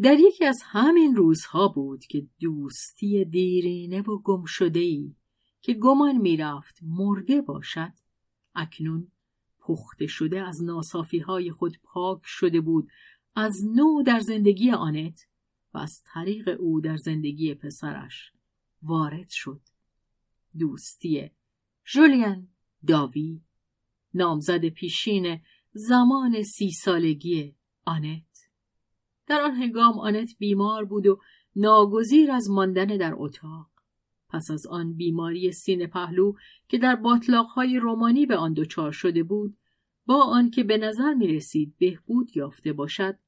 در 0.00 0.18
یکی 0.18 0.44
از 0.44 0.62
همین 0.64 1.16
روزها 1.16 1.68
بود 1.68 2.04
که 2.04 2.26
دوستی 2.40 3.24
دیرینه 3.24 4.00
و 4.00 4.18
گمشدهی 4.18 5.16
که 5.60 5.74
گمان 5.74 6.16
می‌رفت 6.16 6.78
مرده 6.82 7.40
باشد 7.40 7.92
اکنون 8.54 9.12
پخته 9.58 10.06
شده 10.06 10.42
از 10.42 10.62
ناسافی 10.62 11.18
های 11.18 11.50
خود 11.50 11.78
پاک 11.82 12.20
شده 12.24 12.60
بود 12.60 12.88
از 13.34 13.66
نو 13.66 14.02
در 14.02 14.20
زندگی 14.20 14.70
آنت 14.70 15.26
و 15.74 15.78
از 15.78 16.02
طریق 16.04 16.56
او 16.60 16.80
در 16.80 16.96
زندگی 16.96 17.54
پسرش 17.54 18.32
وارد 18.82 19.28
شد 19.30 19.60
دوستی 20.58 21.30
ژولین 21.92 22.48
داوی 22.86 23.40
نامزد 24.14 24.64
پیشین 24.68 25.40
زمان 25.72 26.42
سی 26.42 26.70
سالگی 26.70 27.54
آنت. 27.84 28.50
در 29.26 29.40
آن 29.40 29.54
هنگام 29.54 29.98
آنت 29.98 30.30
بیمار 30.38 30.84
بود 30.84 31.06
و 31.06 31.20
ناگزیر 31.56 32.30
از 32.32 32.50
ماندن 32.50 32.86
در 32.86 33.12
اتاق. 33.16 33.70
پس 34.28 34.50
از 34.50 34.66
آن 34.66 34.94
بیماری 34.94 35.52
سینه 35.52 35.86
پهلو 35.86 36.32
که 36.68 36.78
در 36.78 36.96
باطلاقهای 36.96 37.78
رومانی 37.78 38.26
به 38.26 38.36
آن 38.36 38.52
دچار 38.52 38.92
شده 38.92 39.22
بود 39.22 39.56
با 40.06 40.22
آنکه 40.22 40.64
به 40.64 40.78
نظر 40.78 41.14
می 41.14 41.26
رسید 41.26 41.74
بهبود 41.78 42.36
یافته 42.36 42.72
باشد 42.72 43.18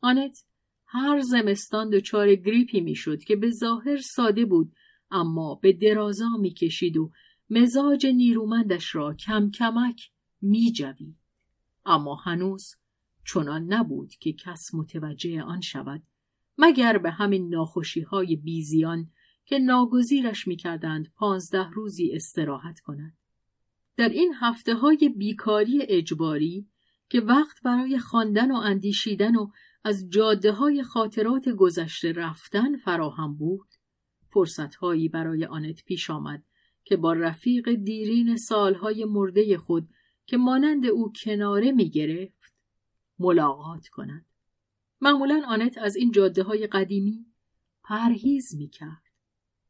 آنت 0.00 0.44
هر 0.86 1.20
زمستان 1.20 1.90
دچار 1.90 2.34
گریپی 2.34 2.80
می‌شد 2.80 3.24
که 3.24 3.36
به 3.36 3.50
ظاهر 3.50 3.96
ساده 3.96 4.44
بود 4.44 4.72
اما 5.10 5.54
به 5.54 5.72
درازا 5.72 6.28
می‌کشید 6.40 6.96
و 6.96 7.10
مزاج 7.50 8.06
نیرومندش 8.06 8.94
را 8.94 9.14
کم 9.14 9.50
کمک 9.50 10.10
می 10.40 10.72
جوید. 10.72 11.16
اما 11.86 12.14
هنوز 12.14 12.74
چنان 13.24 13.72
نبود 13.72 14.14
که 14.14 14.32
کس 14.32 14.74
متوجه 14.74 15.42
آن 15.42 15.60
شود 15.60 16.02
مگر 16.58 16.98
به 16.98 17.10
همین 17.10 17.48
ناخوشی 17.48 18.00
های 18.00 18.36
بیزیان 18.36 19.10
که 19.44 19.58
ناگزیرش 19.58 20.48
می‌کردند 20.48 21.12
پانزده 21.14 21.70
روزی 21.70 22.12
استراحت 22.14 22.80
کند. 22.80 23.16
در 23.96 24.08
این 24.08 24.34
هفته 24.40 24.74
های 24.74 25.14
بیکاری 25.16 25.82
اجباری 25.88 26.68
که 27.08 27.20
وقت 27.20 27.62
برای 27.62 27.98
خواندن 27.98 28.50
و 28.50 28.56
اندیشیدن 28.56 29.36
و 29.36 29.50
از 29.84 30.10
جاده 30.10 30.52
های 30.52 30.82
خاطرات 30.82 31.48
گذشته 31.48 32.12
رفتن 32.12 32.76
فراهم 32.76 33.36
بود 33.36 33.68
فرصتهایی 34.28 35.08
برای 35.08 35.44
آنت 35.44 35.84
پیش 35.84 36.10
آمد 36.10 36.44
که 36.88 36.96
با 36.96 37.12
رفیق 37.12 37.72
دیرین 37.72 38.36
سالهای 38.36 39.04
مرده 39.04 39.58
خود 39.58 39.88
که 40.26 40.36
مانند 40.36 40.86
او 40.86 41.12
کناره 41.24 41.72
می 41.72 41.90
گرفت 41.90 42.52
ملاقات 43.18 43.88
کند. 43.88 44.26
معمولا 45.00 45.42
آنت 45.48 45.78
از 45.78 45.96
این 45.96 46.10
جاده 46.10 46.42
های 46.42 46.66
قدیمی 46.66 47.26
پرهیز 47.84 48.54
می 48.54 48.68
کرد. 48.68 49.02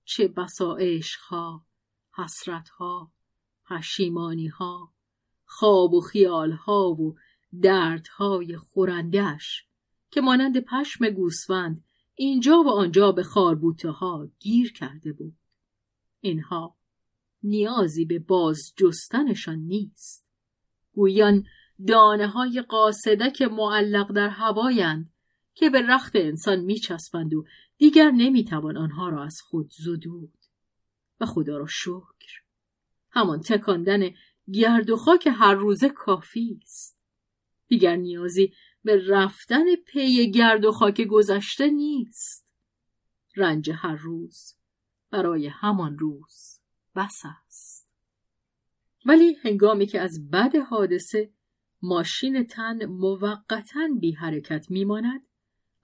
چه 0.05 0.29
بسا 0.29 0.77
عشقها، 0.77 1.67
حسرتها، 2.15 3.13
پشیمانیها، 3.65 4.93
خواب 5.45 5.95
و 5.95 6.01
خیالها 6.01 6.91
و 6.91 7.17
دردهای 7.63 8.57
خورندش 8.57 9.67
که 10.11 10.21
مانند 10.21 10.61
پشم 10.61 11.11
گوسفند 11.11 11.85
اینجا 12.15 12.63
و 12.63 12.69
آنجا 12.69 13.13
به 13.13 13.23
خاربوته 13.23 13.91
ها 13.91 14.31
گیر 14.39 14.73
کرده 14.73 15.13
بود. 15.13 15.37
اینها 16.21 16.78
نیازی 17.43 18.05
به 18.05 18.19
باز 18.19 18.73
جستنشان 18.77 19.59
نیست. 19.59 20.27
گویان 20.93 21.45
دانه 21.87 22.27
های 22.27 22.63
قاصدک 22.63 23.43
معلق 23.43 24.13
در 24.13 24.29
هوایند 24.29 25.13
که 25.55 25.71
به 25.71 25.83
رخت 25.83 26.17
انسان 26.17 26.61
میچسبند 26.61 27.35
و 27.35 27.45
دیگر 27.77 28.11
نمی‌توان 28.11 28.77
آنها 28.77 29.09
را 29.09 29.25
از 29.25 29.37
خود 29.41 29.71
زدود. 29.71 30.33
و 31.21 31.27
خدا 31.27 31.59
را 31.59 31.67
شکر. 31.67 32.43
همان 33.11 33.41
تکاندن 33.41 34.11
گرد 34.53 34.91
و 34.91 34.97
خاک 34.97 35.29
هر 35.33 35.55
روزه 35.55 35.89
کافی 35.89 36.61
است. 36.63 36.99
دیگر 37.67 37.97
نیازی 37.97 38.53
به 38.85 39.03
رفتن 39.09 39.65
پی 39.87 40.31
گرد 40.31 40.65
و 40.65 40.73
خاک 40.73 41.01
گذشته 41.01 41.71
نیست. 41.71 42.49
رنج 43.37 43.71
هر 43.71 43.95
روز 43.95 44.55
برای 45.11 45.47
همان 45.47 45.99
روز. 45.99 46.58
بس 46.99 47.23
است. 47.25 47.89
ولی 49.07 49.37
هنگامی 49.43 49.87
که 49.87 50.01
از 50.01 50.31
بد 50.31 50.57
حادثه 50.57 51.33
ماشین 51.83 52.45
تن 52.45 52.87
موقتا 52.87 53.89
بی 54.01 54.13
حرکت 54.13 54.71
میماند 54.71 55.27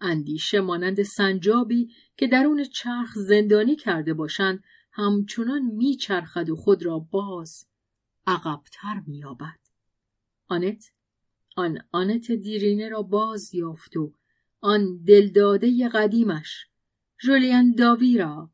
اندیشه 0.00 0.60
مانند 0.60 1.02
سنجابی 1.02 1.90
که 2.16 2.26
درون 2.26 2.64
چرخ 2.64 3.14
زندانی 3.14 3.76
کرده 3.76 4.14
باشند 4.14 4.64
همچنان 4.92 5.62
میچرخد 5.62 6.50
و 6.50 6.56
خود 6.56 6.84
را 6.84 6.98
باز 6.98 7.66
عقبتر 8.26 9.02
مییابد. 9.06 9.58
آنت 10.48 10.92
آن 11.56 11.78
آنت 11.92 12.32
دیرینه 12.32 12.88
را 12.88 13.02
باز 13.02 13.54
یافت 13.54 13.96
و 13.96 14.12
آن 14.60 14.96
دلداده 15.04 15.88
قدیمش 15.88 16.66
ژولین 17.22 17.74
داوی 17.74 18.18
را 18.18 18.53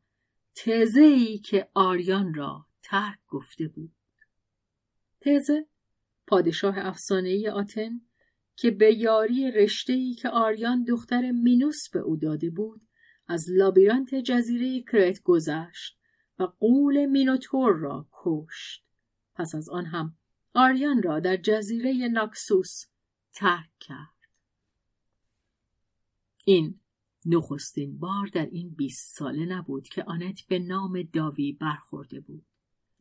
تزه 0.65 1.01
ای 1.01 1.37
که 1.37 1.69
آریان 1.73 2.33
را 2.33 2.65
ترک 2.83 3.19
گفته 3.27 3.67
بود. 3.67 3.95
تزه 5.21 5.65
پادشاه 6.27 6.77
افسانهای 6.77 7.49
آتن 7.49 8.01
که 8.55 8.71
به 8.71 8.93
یاری 8.93 9.51
رشته‌ای 9.51 10.13
که 10.13 10.29
آریان 10.29 10.83
دختر 10.83 11.31
مینوس 11.31 11.89
به 11.89 11.99
او 11.99 12.15
داده 12.15 12.49
بود 12.49 12.81
از 13.27 13.45
لابیرانت 13.49 14.15
جزیره 14.15 14.81
کرت 14.81 15.21
گذشت 15.23 15.99
و 16.39 16.43
قول 16.43 17.05
مینوتور 17.05 17.73
را 17.73 18.07
کشت. 18.11 18.85
پس 19.35 19.55
از 19.55 19.69
آن 19.69 19.85
هم 19.85 20.17
آریان 20.53 21.03
را 21.03 21.19
در 21.19 21.37
جزیره 21.37 22.07
ناکسوس 22.07 22.85
ترک 23.33 23.69
کرد. 23.79 24.27
این 26.45 26.79
نخستین 27.25 27.99
بار 27.99 28.27
در 28.27 28.45
این 28.45 28.69
بیست 28.69 29.17
ساله 29.17 29.45
نبود 29.45 29.87
که 29.87 30.03
آنت 30.03 30.41
به 30.47 30.59
نام 30.59 31.01
داوی 31.01 31.51
برخورده 31.51 32.19
بود. 32.19 32.45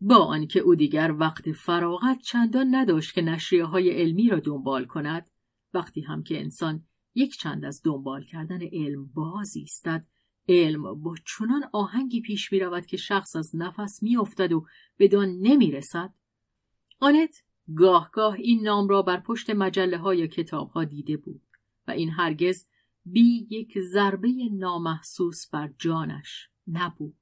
با 0.01 0.17
آنکه 0.17 0.61
او 0.61 0.75
دیگر 0.75 1.15
وقت 1.19 1.53
فراغت 1.53 2.21
چندان 2.23 2.75
نداشت 2.75 3.15
که 3.15 3.23
نشریه 3.23 3.65
های 3.65 3.91
علمی 3.91 4.29
را 4.29 4.41
دنبال 4.41 4.85
کند 4.85 5.31
وقتی 5.75 6.01
هم 6.01 6.23
که 6.23 6.41
انسان 6.41 6.85
یک 7.15 7.37
چند 7.37 7.65
از 7.65 7.81
دنبال 7.85 8.25
کردن 8.25 8.63
علم 8.63 9.07
باز 9.07 9.57
ایستد 9.57 10.07
علم 10.49 10.95
با 11.03 11.15
چنان 11.27 11.65
آهنگی 11.73 12.21
پیش 12.21 12.53
می 12.53 12.61
رود 12.61 12.87
که 12.87 12.97
شخص 12.97 13.37
از 13.37 13.57
نفس 13.57 14.03
می 14.03 14.17
افتد 14.17 14.53
و 14.53 14.67
بدان 14.99 15.29
نمی 15.29 15.71
رسد 15.71 16.15
آنت 17.01 17.43
گاه 17.77 18.11
گاه 18.13 18.35
این 18.35 18.63
نام 18.63 18.89
را 18.89 19.03
بر 19.03 19.21
پشت 19.21 19.51
مجله 19.51 19.99
ها 19.99 20.27
کتاب 20.27 20.71
ها 20.71 20.85
دیده 20.85 21.17
بود 21.17 21.43
و 21.89 21.91
این 21.91 22.11
هرگز 22.11 22.67
بی 23.05 23.47
یک 23.51 23.79
ضربه 23.93 24.33
نامحسوس 24.53 25.49
بر 25.49 25.73
جانش 25.79 26.49
نبود. 26.67 27.17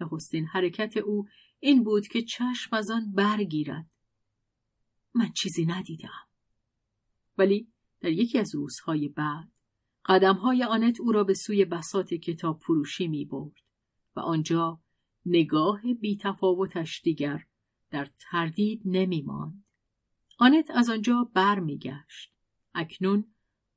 نخستین 0.00 0.46
حرکت 0.46 0.96
او 0.96 1.28
این 1.60 1.84
بود 1.84 2.08
که 2.08 2.22
چشم 2.22 2.76
از 2.76 2.90
آن 2.90 3.12
برگیرد. 3.12 3.90
من 5.14 5.32
چیزی 5.32 5.66
ندیدم. 5.66 6.26
ولی 7.38 7.68
در 8.00 8.10
یکی 8.10 8.38
از 8.38 8.54
روزهای 8.54 9.08
بعد 9.08 9.52
قدمهای 10.06 10.64
آنت 10.64 11.00
او 11.00 11.12
را 11.12 11.24
به 11.24 11.34
سوی 11.34 11.64
بسات 11.64 12.14
کتاب 12.14 12.60
فروشی 12.60 13.08
می 13.08 13.24
برد 13.24 13.54
و 14.16 14.20
آنجا 14.20 14.80
نگاه 15.26 15.94
بی 16.00 16.16
تفاوتش 16.16 17.00
دیگر 17.04 17.46
در 17.90 18.08
تردید 18.30 18.82
نمی 18.84 19.22
ماند. 19.22 19.64
آنت 20.38 20.70
از 20.70 20.90
آنجا 20.90 21.30
برمیگشت. 21.34 22.32
اکنون 22.74 23.24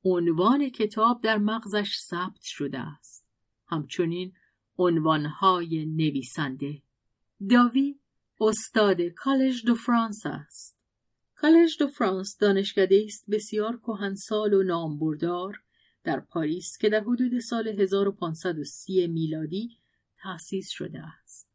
عنوان 0.03 0.69
کتاب 0.69 1.21
در 1.21 1.37
مغزش 1.37 1.97
ثبت 1.97 2.41
شده 2.41 2.79
است. 2.79 3.25
همچنین 3.67 4.33
عنوانهای 4.77 5.85
نویسنده. 5.85 6.81
داوی 7.49 7.99
استاد 8.41 9.01
کالج 9.01 9.65
دو 9.65 9.75
فرانس 9.75 10.25
است. 10.25 10.77
کالج 11.35 11.77
دو 11.79 11.87
فرانس 11.87 12.37
دانشکده 12.37 13.03
است 13.05 13.29
بسیار 13.29 13.77
کهنسال 13.77 14.53
و 14.53 14.63
نامبردار 14.63 15.61
در 16.03 16.19
پاریس 16.19 16.77
که 16.77 16.89
در 16.89 16.99
حدود 16.99 17.39
سال 17.39 17.67
1530 17.67 19.07
میلادی 19.07 19.77
تأسیس 20.17 20.69
شده 20.69 20.99
است. 20.99 21.49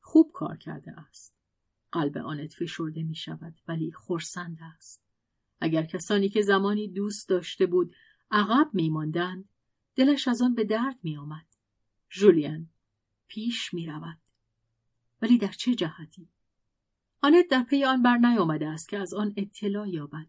خوب 0.00 0.30
کار 0.32 0.56
کرده 0.56 1.00
است. 1.00 1.34
قلب 1.92 2.18
آنت 2.18 2.52
فشرده 2.52 3.02
می 3.02 3.14
شود 3.14 3.54
ولی 3.68 3.92
خورسند 3.92 4.58
است. 4.76 5.05
اگر 5.60 5.82
کسانی 5.82 6.28
که 6.28 6.42
زمانی 6.42 6.88
دوست 6.88 7.28
داشته 7.28 7.66
بود 7.66 7.94
عقب 8.30 8.70
میماندند 8.72 9.48
دلش 9.94 10.28
از 10.28 10.42
آن 10.42 10.54
به 10.54 10.64
درد 10.64 10.98
میآمد 11.02 11.46
ژولین 12.12 12.68
پیش 13.28 13.74
می 13.74 13.86
رود. 13.86 14.18
ولی 15.22 15.38
در 15.38 15.52
چه 15.52 15.74
جهتی؟ 15.74 16.28
آنت 17.22 17.48
در 17.48 17.62
پی 17.62 17.84
آن 17.84 18.02
بر 18.02 18.16
نیامده 18.16 18.66
است 18.66 18.88
که 18.88 18.98
از 18.98 19.14
آن 19.14 19.34
اطلاع 19.36 19.88
یابد. 19.88 20.26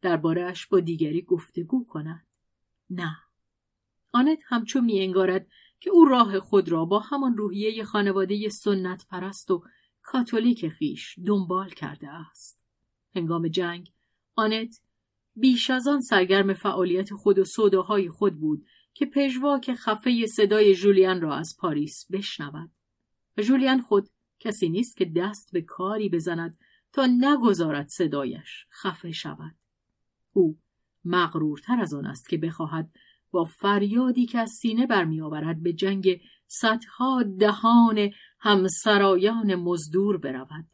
دربارهاش 0.00 0.66
با 0.66 0.80
دیگری 0.80 1.22
گفتگو 1.22 1.84
کند. 1.84 2.26
نه. 2.90 3.16
آنت 4.12 4.38
همچون 4.46 4.84
می 4.84 5.00
انگارد 5.00 5.46
که 5.80 5.90
او 5.90 6.04
راه 6.04 6.40
خود 6.40 6.68
را 6.68 6.84
با 6.84 6.98
همان 6.98 7.36
روحیه 7.36 7.84
خانواده 7.84 8.48
سنت 8.48 9.06
پرست 9.06 9.50
و 9.50 9.64
کاتولیک 10.02 10.68
خیش 10.68 11.18
دنبال 11.26 11.70
کرده 11.70 12.08
است. 12.08 12.64
هنگام 13.14 13.48
جنگ 13.48 13.92
آنت 14.34 14.80
بیش 15.36 15.70
از 15.70 15.88
آن 15.88 16.00
سرگرم 16.00 16.54
فعالیت 16.54 17.14
خود 17.14 17.38
و 17.38 17.44
سوداهای 17.44 18.08
خود 18.08 18.40
بود 18.40 18.66
که 18.94 19.06
پژواک 19.06 19.74
خفه 19.74 20.26
صدای 20.26 20.74
جولیان 20.74 21.20
را 21.20 21.34
از 21.34 21.56
پاریس 21.58 22.06
بشنود. 22.12 22.70
جولیان 23.38 23.80
خود 23.80 24.08
کسی 24.40 24.68
نیست 24.68 24.96
که 24.96 25.04
دست 25.04 25.52
به 25.52 25.62
کاری 25.62 26.08
بزند 26.08 26.58
تا 26.92 27.06
نگذارد 27.06 27.88
صدایش 27.88 28.66
خفه 28.70 29.12
شود. 29.12 29.54
او 30.32 30.58
مغرورتر 31.04 31.80
از 31.80 31.94
آن 31.94 32.06
است 32.06 32.28
که 32.28 32.38
بخواهد 32.38 32.90
با 33.30 33.44
فریادی 33.44 34.26
که 34.26 34.38
از 34.38 34.50
سینه 34.50 34.86
برمیآورد 34.86 35.62
به 35.62 35.72
جنگ 35.72 36.20
صدها 36.46 37.22
دهان 37.38 38.10
همسرایان 38.40 39.54
مزدور 39.54 40.18
برود. 40.18 40.66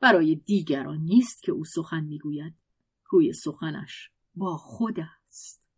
برای 0.00 0.34
دیگران 0.34 0.98
نیست 0.98 1.42
که 1.42 1.52
او 1.52 1.64
سخن 1.64 2.04
می‌گوید. 2.04 2.54
روی 3.10 3.32
سخنش 3.32 4.10
با 4.34 4.56
خود 4.56 5.00
است. 5.00 5.68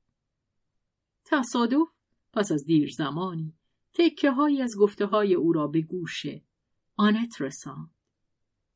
تصادف 1.25 1.89
پس 2.33 2.53
از 2.53 2.65
دیر 2.65 2.91
زمانی 2.91 3.55
تکه 3.95 4.31
هایی 4.31 4.63
از 4.63 4.77
گفته 4.79 5.07
های 5.07 5.35
او 5.35 5.53
را 5.53 5.67
به 5.67 5.81
گوش 5.81 6.27
آنت 6.97 7.41
رساند. 7.41 7.91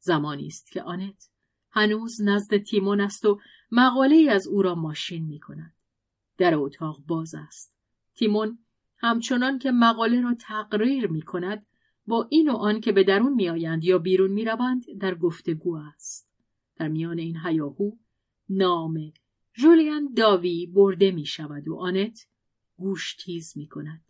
زمانی 0.01 0.47
است 0.47 0.71
که 0.71 0.83
آنت 0.83 1.31
هنوز 1.71 2.23
نزد 2.23 2.57
تیمون 2.57 3.01
است 3.01 3.25
و 3.25 3.41
مقاله 3.71 4.31
از 4.31 4.47
او 4.47 4.63
را 4.63 4.75
ماشین 4.75 5.27
می 5.27 5.41
کند. 5.41 5.75
در 6.39 6.55
اتاق 6.55 7.01
باز 7.07 7.35
است. 7.35 7.77
تیمون 8.15 8.59
همچنان 8.99 9.59
که 9.59 9.71
مقاله 9.71 10.21
را 10.21 10.35
تقریر 10.35 11.07
می 11.07 11.23
کند 11.23 11.67
با 12.07 12.29
این 12.31 12.51
و 12.51 12.57
آن 12.57 12.81
که 12.81 12.93
به 12.93 13.05
درون 13.05 13.35
می 13.35 13.49
آیند 13.49 13.85
یا 13.85 13.99
بیرون 13.99 14.31
می 14.31 14.45
روند 14.45 14.85
در 15.01 15.15
گفتگو 15.15 15.77
است. 15.77 16.33
در 16.77 16.89
میان 16.89 17.19
این 17.19 17.37
هیاهو 17.37 17.91
نام 18.49 19.13
جولیان 19.55 20.15
داوی 20.17 20.67
برده 20.67 21.11
می 21.11 21.27
شود 21.27 21.69
و 21.69 21.77
آنت 21.77 22.19
گوش 22.77 23.17
تیز 23.17 23.53
می 23.57 23.67
کند. 23.67 24.05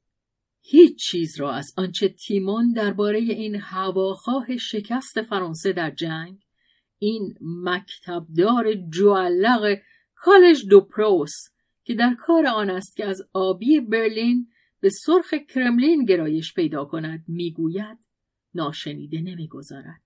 هیچ 0.61 0.99
چیز 1.11 1.41
را 1.41 1.53
از 1.53 1.73
آنچه 1.77 2.09
تیمون 2.09 2.73
درباره 2.73 3.19
این 3.19 3.57
هواخواه 3.57 4.57
شکست 4.57 5.23
فرانسه 5.23 5.73
در 5.73 5.91
جنگ 5.91 6.39
این 6.99 7.35
مکتبدار 7.41 8.75
جوالق 8.75 9.79
کالج 10.15 10.67
دو 10.69 10.81
پروس 10.81 11.33
که 11.85 11.95
در 11.95 12.15
کار 12.19 12.47
آن 12.47 12.71
است 12.71 12.97
که 12.97 13.05
از 13.05 13.23
آبی 13.33 13.81
برلین 13.81 14.49
به 14.81 14.91
سرخ 14.91 15.35
کرملین 15.35 16.05
گرایش 16.05 16.55
پیدا 16.55 16.85
کند 16.85 17.25
می‌گوید 17.29 17.99
ناشنیده 18.55 19.21
نمی‌گذارد 19.21 20.03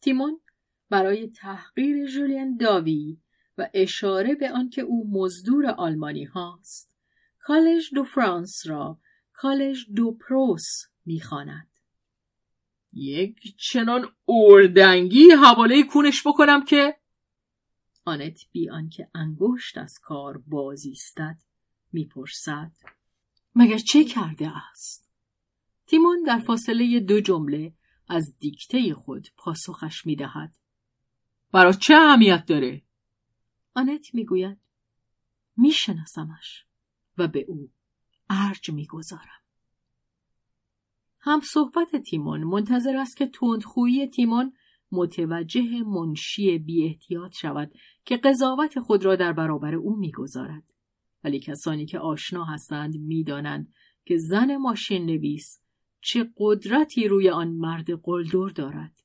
تیمون 0.00 0.40
برای 0.94 1.26
تحقیر 1.28 2.06
جولین 2.06 2.56
داوی 2.56 3.18
و 3.58 3.70
اشاره 3.74 4.34
به 4.34 4.50
آنکه 4.50 4.82
او 4.82 5.10
مزدور 5.10 5.66
آلمانی 5.66 6.24
هاست 6.24 6.96
کالج 7.38 7.94
دو 7.94 8.04
فرانس 8.04 8.66
را 8.66 8.98
کالج 9.32 9.86
دو 9.94 10.12
پروس 10.12 10.66
می‌خواند. 11.04 11.68
یک 12.92 13.56
چنان 13.56 14.08
اردنگی 14.28 15.30
حواله 15.30 15.82
کونش 15.82 16.26
بکنم 16.26 16.64
که؟ 16.64 16.96
آنت 18.04 18.40
بی 18.52 18.70
آنکه 18.70 19.08
انگشت 19.14 19.78
از 19.78 19.98
کار 20.02 20.38
بازیستد 20.46 21.36
می‌پرسد. 21.92 22.72
مگر 23.54 23.78
چه 23.78 24.04
کرده 24.04 24.52
است؟ 24.70 25.10
تیمون 25.86 26.22
در 26.26 26.38
فاصله 26.38 27.00
دو 27.00 27.20
جمله 27.20 27.72
از 28.08 28.38
دیکته 28.38 28.94
خود 28.94 29.28
پاسخش 29.36 30.06
می‌دهد. 30.06 30.63
برا 31.54 31.72
چه 31.72 31.94
اهمیت 31.94 32.44
داره؟ 32.46 32.82
آنت 33.74 34.14
می‌گوید 34.14 34.58
میشناسمش 35.56 36.64
و 37.18 37.28
به 37.28 37.44
او 37.48 37.70
ارج 38.30 38.70
می‌گذارم. 38.70 39.40
هم 41.20 41.40
صحبت 41.40 41.96
تیمون 41.96 42.44
منتظر 42.44 42.96
است 42.96 43.16
که 43.16 43.26
تندخویی 43.26 44.06
تیمون 44.06 44.52
متوجه 44.92 45.82
منشی 45.82 46.58
بی 46.58 46.84
احتیاط 46.84 47.34
شود 47.34 47.72
که 48.04 48.16
قضاوت 48.16 48.80
خود 48.80 49.04
را 49.04 49.16
در 49.16 49.32
برابر 49.32 49.74
او 49.74 49.96
می‌گذارد. 49.96 50.72
ولی 51.24 51.40
کسانی 51.40 51.86
که 51.86 51.98
آشنا 51.98 52.44
هستند 52.44 52.96
می‌دانند 52.96 53.72
که 54.04 54.16
زن 54.16 54.56
ماشین 54.56 55.06
نویس 55.06 55.60
چه 56.00 56.32
قدرتی 56.36 57.08
روی 57.08 57.30
آن 57.30 57.48
مرد 57.48 57.90
قلدر 58.02 58.48
دارد. 58.48 59.02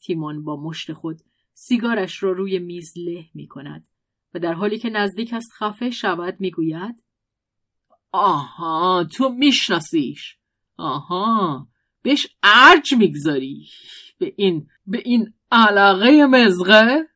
تیمون 0.00 0.44
با 0.44 0.56
مشت 0.56 0.92
خود 0.92 1.20
سیگارش 1.60 2.22
را 2.22 2.32
روی 2.32 2.58
میز 2.58 2.92
له 2.96 3.24
می 3.34 3.46
کند 3.46 3.88
و 4.34 4.38
در 4.38 4.52
حالی 4.52 4.78
که 4.78 4.90
نزدیک 4.90 5.32
است 5.32 5.52
خفه 5.58 5.90
شود 5.90 6.40
می‌گوید 6.40 7.02
آها 8.12 9.04
تو 9.12 9.28
میشناسیش. 9.28 10.36
آها 10.76 11.68
بهش 12.02 12.26
ارج 12.42 12.94
می‌گذاری. 12.94 13.68
به 14.18 14.34
این 14.36 14.68
به 14.86 15.02
این 15.04 15.34
علاقه 15.52 16.26
مزغه. 16.26 17.08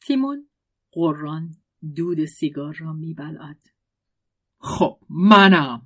تیمون 0.00 0.48
قران 0.92 1.56
دود 1.96 2.24
سیگار 2.24 2.74
را 2.74 2.92
میبلد 2.92 3.60
خب 4.58 4.98
منم. 5.10 5.82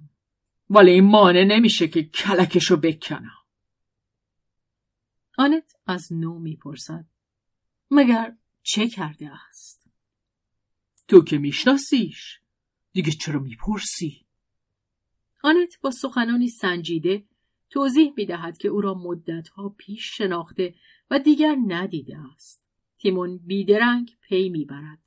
ولی 0.71 0.91
این 0.91 1.05
مانع 1.05 1.45
نمیشه 1.45 1.89
که 1.89 2.03
کلکشو 2.03 2.77
بکنم. 2.77 3.40
آنت 5.41 5.73
از 5.87 6.13
نو 6.13 6.39
می‌پرسد 6.39 7.05
مگر 7.91 8.37
چه 8.63 8.89
کرده 8.89 9.31
است 9.49 9.91
تو 11.09 11.25
که 11.25 11.39
میشناسیش 11.39 12.41
دیگه 12.93 13.11
چرا 13.11 13.41
می‌پرسی 13.41 14.27
آنت 15.43 15.81
با 15.81 15.91
سخنانی 15.91 16.49
سنجیده 16.49 17.25
توضیح 17.71 18.13
می 18.17 18.27
دهد 18.27 18.59
که 18.59 18.69
او 18.69 18.81
را 18.81 18.95
مدتها 18.95 19.69
پیش 19.69 20.17
شناخته 20.17 20.75
و 21.11 21.19
دیگر 21.19 21.57
ندیده 21.67 22.19
است. 22.35 22.69
تیمون 22.99 23.39
بیدرنگ 23.39 24.17
پی 24.21 24.49
می 24.49 24.65
برد. 24.65 24.99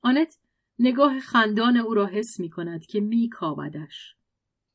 آنت 0.00 0.38
نگاه 0.78 1.20
خندان 1.20 1.76
او 1.76 1.94
را 1.94 2.06
حس 2.06 2.40
می 2.40 2.50
کند 2.50 2.86
که 2.86 3.00
می 3.00 3.28
کابدش. 3.28 4.14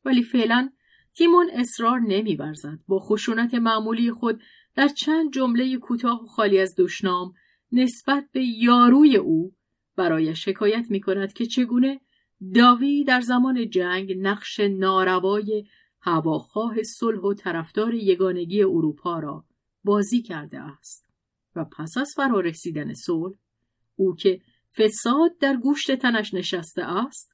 ولی 0.05 0.23
فعلا 0.23 0.69
تیمون 1.13 1.49
اصرار 1.53 1.99
نمی 1.99 2.35
برزد. 2.35 2.79
با 2.87 2.99
خشونت 2.99 3.53
معمولی 3.53 4.11
خود 4.11 4.41
در 4.75 4.87
چند 4.87 5.33
جمله 5.33 5.77
کوتاه 5.77 6.23
و 6.23 6.25
خالی 6.25 6.59
از 6.59 6.75
دشنام 6.77 7.33
نسبت 7.71 8.29
به 8.31 8.43
یاروی 8.43 9.17
او 9.17 9.53
برای 9.95 10.35
شکایت 10.35 10.85
می 10.89 10.99
کند 10.99 11.33
که 11.33 11.45
چگونه 11.45 12.01
داوی 12.55 13.03
در 13.03 13.21
زمان 13.21 13.69
جنگ 13.69 14.13
نقش 14.17 14.59
ناروای 14.59 15.65
هواخواه 16.01 16.83
صلح 16.83 17.19
و 17.19 17.33
طرفدار 17.33 17.93
یگانگی 17.93 18.63
اروپا 18.63 19.19
را 19.19 19.45
بازی 19.83 20.21
کرده 20.21 20.59
است 20.59 21.09
و 21.55 21.65
پس 21.65 21.97
از 21.97 22.13
فرا 22.15 22.39
رسیدن 22.39 22.93
صلح 22.93 23.35
او 23.95 24.15
که 24.15 24.41
فساد 24.77 25.37
در 25.39 25.57
گوشت 25.57 25.95
تنش 25.95 26.33
نشسته 26.33 26.83
است 26.83 27.31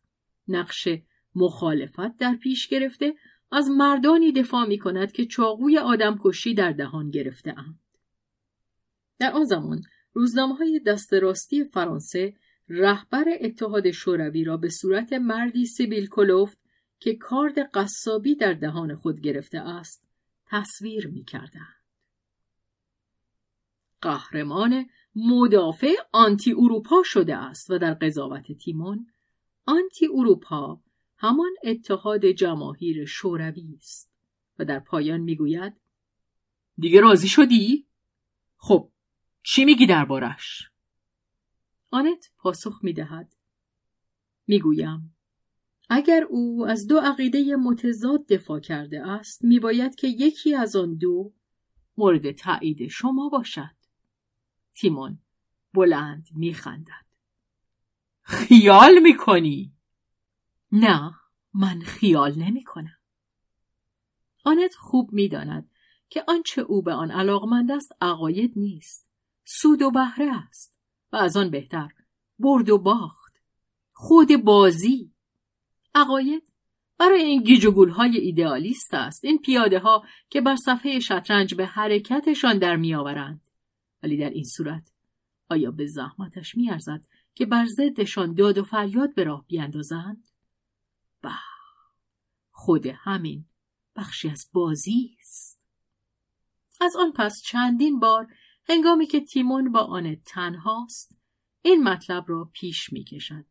نقش 0.48 0.88
مخالفت 1.36 2.18
در 2.18 2.36
پیش 2.36 2.68
گرفته 2.68 3.14
از 3.52 3.70
مردانی 3.70 4.32
دفاع 4.32 4.68
می 4.68 4.78
کند 4.78 5.12
که 5.12 5.26
چاقوی 5.26 5.78
آدمکشی 5.78 6.54
در 6.54 6.72
دهان 6.72 7.10
گرفته 7.10 7.60
اند. 7.60 7.80
در 9.20 9.32
آن 9.32 9.44
زمان 9.44 9.82
روزنامه 10.14 10.56
های 10.56 10.80
دست 10.80 11.10
فرانسه 11.74 12.34
رهبر 12.70 13.26
اتحاد 13.42 13.92
شوروی 13.92 14.44
را 14.44 14.58
به 14.58 14.70
صورت 14.70 15.14
مردی 15.14 15.66
سیبیل 15.66 16.08
کلوفت 16.08 16.58
که 17.00 17.16
کارد 17.16 17.60
قصابی 17.60 18.36
در 18.36 18.54
دهان 18.54 18.96
خود 18.96 19.22
گرفته 19.22 19.60
است 19.60 20.04
تصویر 20.46 21.08
می 21.08 21.24
کردن. 21.24 21.68
قهرمان 24.02 24.86
مدافع 25.16 25.94
آنتی 26.12 26.52
اروپا 26.52 27.04
شده 27.06 27.36
است 27.36 27.70
و 27.70 27.78
در 27.78 27.94
قضاوت 27.94 28.52
تیمون 28.52 29.08
آنتی 29.66 30.08
اروپا 30.14 30.82
همان 31.18 31.52
اتحاد 31.64 32.26
جماهیر 32.26 33.06
شوروی 33.06 33.76
است 33.78 34.12
و 34.60 34.66
در 34.66 34.80
پایان 34.80 35.22
می‌گوید 35.22 35.74
دیگه 36.78 37.02
راضی 37.02 37.28
شدی؟ 37.28 37.88
خب 38.58 38.92
چی 39.44 39.66
میگی 39.66 39.86
دربارش؟ 39.86 40.70
آنت 41.92 42.32
پاسخ 42.38 42.80
می 42.84 42.94
دهد. 42.94 43.36
می 44.48 44.60
گویم 44.60 45.16
اگر 45.90 46.24
او 46.30 46.66
از 46.68 46.88
دو 46.88 46.98
عقیده 46.98 47.56
متضاد 47.56 48.28
دفاع 48.28 48.60
کرده 48.60 49.08
است 49.08 49.44
می 49.44 49.60
باید 49.60 49.96
که 49.96 50.08
یکی 50.08 50.56
از 50.56 50.76
آن 50.76 50.96
دو 50.96 51.34
مورد 51.98 52.32
تایید 52.32 52.88
شما 52.88 53.30
باشد. 53.30 53.76
تیمون 54.74 55.20
بلند 55.74 56.30
می 56.36 56.54
خندد. 56.54 57.06
خیال 58.22 59.00
می 59.04 59.18
کنی؟ 59.18 59.75
نه 60.76 61.12
من 61.54 61.80
خیال 61.80 62.36
نمی 62.36 62.64
کنم. 62.64 62.98
آنت 64.44 64.76
خوب 64.76 65.14
می 65.14 65.28
داند 65.28 65.70
که 66.10 66.24
آنچه 66.28 66.62
او 66.62 66.82
به 66.82 66.94
آن 66.94 67.12
علاقمند 67.12 67.72
است 67.72 67.92
عقاید 68.02 68.54
نیست. 68.56 69.10
سود 69.46 69.82
و 69.82 69.92
بهره 69.92 70.38
است. 70.48 70.80
و 71.12 71.16
از 71.16 71.38
آن 71.38 71.50
بهتر 71.50 71.92
برد 72.40 72.70
و 72.70 72.78
باخت. 72.78 73.42
خود 73.94 74.44
بازی. 74.44 75.12
عقاید 75.96 76.44
برای 76.98 77.24
این 77.24 77.44
گیج 77.44 77.68
های 77.68 78.18
ایدئالیست 78.18 78.94
است. 78.94 79.26
این 79.26 79.38
پیاده 79.38 79.80
ها 79.80 80.06
که 80.30 80.42
بر 80.42 80.56
صفحه 80.56 81.00
شطرنج 81.00 81.56
به 81.56 81.66
حرکتشان 81.66 82.58
در 82.58 82.76
میآورند. 82.76 83.42
ولی 84.04 84.18
در 84.18 84.30
این 84.30 84.44
صورت 84.44 84.92
آیا 85.50 85.72
به 85.72 85.86
زحمتش 85.86 86.56
میارزد 86.56 87.02
که 87.36 87.46
بر 87.46 87.66
ضدشان 87.66 88.34
داد 88.34 88.58
و 88.58 88.64
فریاد 88.64 89.16
به 89.16 89.24
راه 89.24 89.46
بیاندازند؟ 89.48 90.30
خود 92.52 92.86
همین 92.86 93.46
بخشی 93.96 94.30
از 94.30 94.50
بازی 94.54 95.18
است. 95.20 95.60
از 96.82 96.96
آن 96.96 97.12
پس 97.12 97.42
چندین 97.46 98.00
بار 98.00 98.28
هنگامی 98.70 99.08
که 99.08 99.20
تیمون 99.20 99.72
با 99.72 99.80
آن 99.80 100.16
تنهاست 100.16 101.18
این 101.62 101.84
مطلب 101.84 102.26
را 102.28 102.50
پیش 102.54 102.94
می 102.94 103.04
کشد 103.04 103.46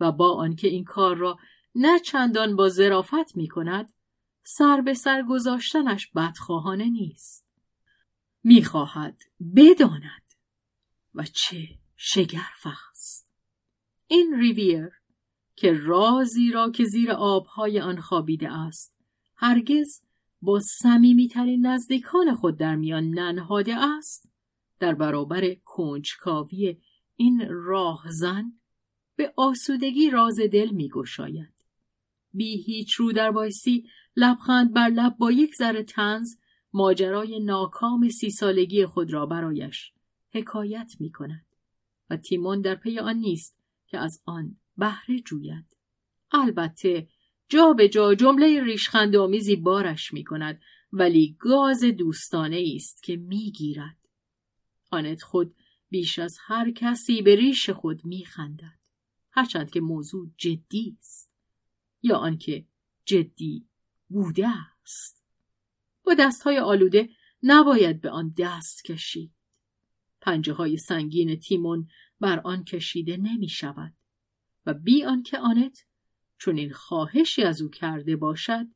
و 0.00 0.12
با 0.12 0.34
آنکه 0.34 0.68
این 0.68 0.84
کار 0.84 1.16
را 1.16 1.38
نه 1.74 2.00
چندان 2.00 2.56
با 2.56 2.68
ظرافت 2.68 3.36
می 3.36 3.48
کند 3.48 3.92
سر 4.42 4.80
به 4.80 4.94
سر 4.94 5.22
گذاشتنش 5.22 6.06
بدخواهانه 6.06 6.84
نیست. 6.84 7.46
می‌خواهد 8.42 9.22
بداند 9.56 10.22
و 11.14 11.22
چه 11.22 11.78
شگرف 11.96 12.66
است. 12.90 13.32
این 14.06 14.34
ریویر 14.38 14.90
که 15.56 15.72
رازی 15.72 16.50
را 16.50 16.70
که 16.70 16.84
زیر 16.84 17.12
آبهای 17.12 17.80
آن 17.80 18.00
خوابیده 18.00 18.52
است. 18.52 18.94
هرگز 19.36 20.02
با 20.42 20.60
صمیمیترین 20.60 21.66
نزدیکان 21.66 22.34
خود 22.34 22.56
در 22.56 22.76
میان 22.76 23.04
ننهاده 23.04 23.76
است. 23.76 24.30
در 24.78 24.94
برابر 24.94 25.54
کنجکاوی 25.54 26.76
این 27.16 27.48
راهزن 27.48 28.52
به 29.16 29.32
آسودگی 29.36 30.10
راز 30.10 30.40
دل 30.40 30.70
می 30.70 30.88
گشاید. 30.88 31.52
بی 32.32 32.62
هیچ 32.62 32.92
رو 32.94 33.12
در 33.12 33.30
بایسی 33.30 33.88
لبخند 34.16 34.72
بر 34.72 34.88
لب 34.88 35.16
با 35.18 35.32
یک 35.32 35.54
ذره 35.54 35.82
تنز 35.82 36.36
ماجرای 36.72 37.40
ناکام 37.40 38.08
سی 38.08 38.30
سالگی 38.30 38.86
خود 38.86 39.12
را 39.12 39.26
برایش 39.26 39.92
حکایت 40.32 40.92
می 41.00 41.12
کند. 41.12 41.46
و 42.10 42.16
تیمون 42.16 42.60
در 42.60 42.74
پی 42.74 42.98
آن 42.98 43.16
نیست 43.16 43.58
که 43.86 43.98
از 43.98 44.22
آن 44.24 44.56
بهره 44.76 45.20
جوید. 45.20 45.76
البته 46.30 47.08
جا 47.48 47.72
به 47.72 47.88
جا 47.88 48.14
جمله 48.14 48.64
ریشخند 48.64 49.16
آمیزی 49.16 49.56
بارش 49.56 50.12
می 50.12 50.24
کند 50.24 50.60
ولی 50.92 51.36
گاز 51.38 51.84
دوستانه 51.84 52.72
است 52.74 53.02
که 53.02 53.16
می 53.16 53.50
گیرد. 53.50 54.08
آنت 54.90 55.22
خود 55.22 55.54
بیش 55.90 56.18
از 56.18 56.38
هر 56.46 56.70
کسی 56.70 57.22
به 57.22 57.36
ریش 57.36 57.70
خود 57.70 58.04
می 58.04 58.24
خندد. 58.24 58.78
هرچند 59.30 59.70
که 59.70 59.80
موضوع 59.80 60.30
جدی 60.36 60.96
است. 61.00 61.32
یا 62.02 62.16
آنکه 62.16 62.66
جدی 63.04 63.66
بوده 64.08 64.48
است. 64.48 65.24
با 66.04 66.14
دستهای 66.14 66.58
آلوده 66.58 67.08
نباید 67.42 68.00
به 68.00 68.10
آن 68.10 68.34
دست 68.38 68.84
کشید. 68.84 69.32
پنجه 70.20 70.52
های 70.52 70.76
سنگین 70.76 71.36
تیمون 71.36 71.88
بر 72.20 72.40
آن 72.40 72.64
کشیده 72.64 73.16
نمی 73.16 73.48
شود 73.48 73.95
و 74.66 74.74
بی 74.74 75.04
آنکه 75.04 75.38
آنت 75.38 75.84
چون 76.38 76.56
این 76.56 76.72
خواهشی 76.72 77.42
از 77.42 77.62
او 77.62 77.68
کرده 77.68 78.16
باشد 78.16 78.66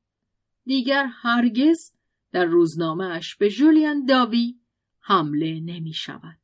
دیگر 0.65 1.07
هرگز 1.13 1.93
در 2.33 2.45
روزنامه 2.45 3.05
اش 3.05 3.37
به 3.37 3.51
جولیان 3.51 4.05
داوی 4.05 4.55
حمله 5.01 5.61
نمی 5.61 5.93
شود. 5.93 6.39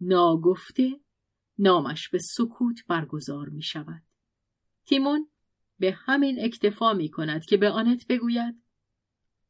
ناگفته 0.00 1.00
نامش 1.58 2.08
به 2.08 2.18
سکوت 2.18 2.86
برگزار 2.88 3.48
می 3.48 3.62
شود. 3.62 4.02
تیمون 4.84 5.28
به 5.78 5.92
همین 5.92 6.44
اکتفا 6.44 6.92
می 6.92 7.08
کند 7.08 7.44
که 7.44 7.56
به 7.56 7.70
آنت 7.70 8.06
بگوید 8.06 8.62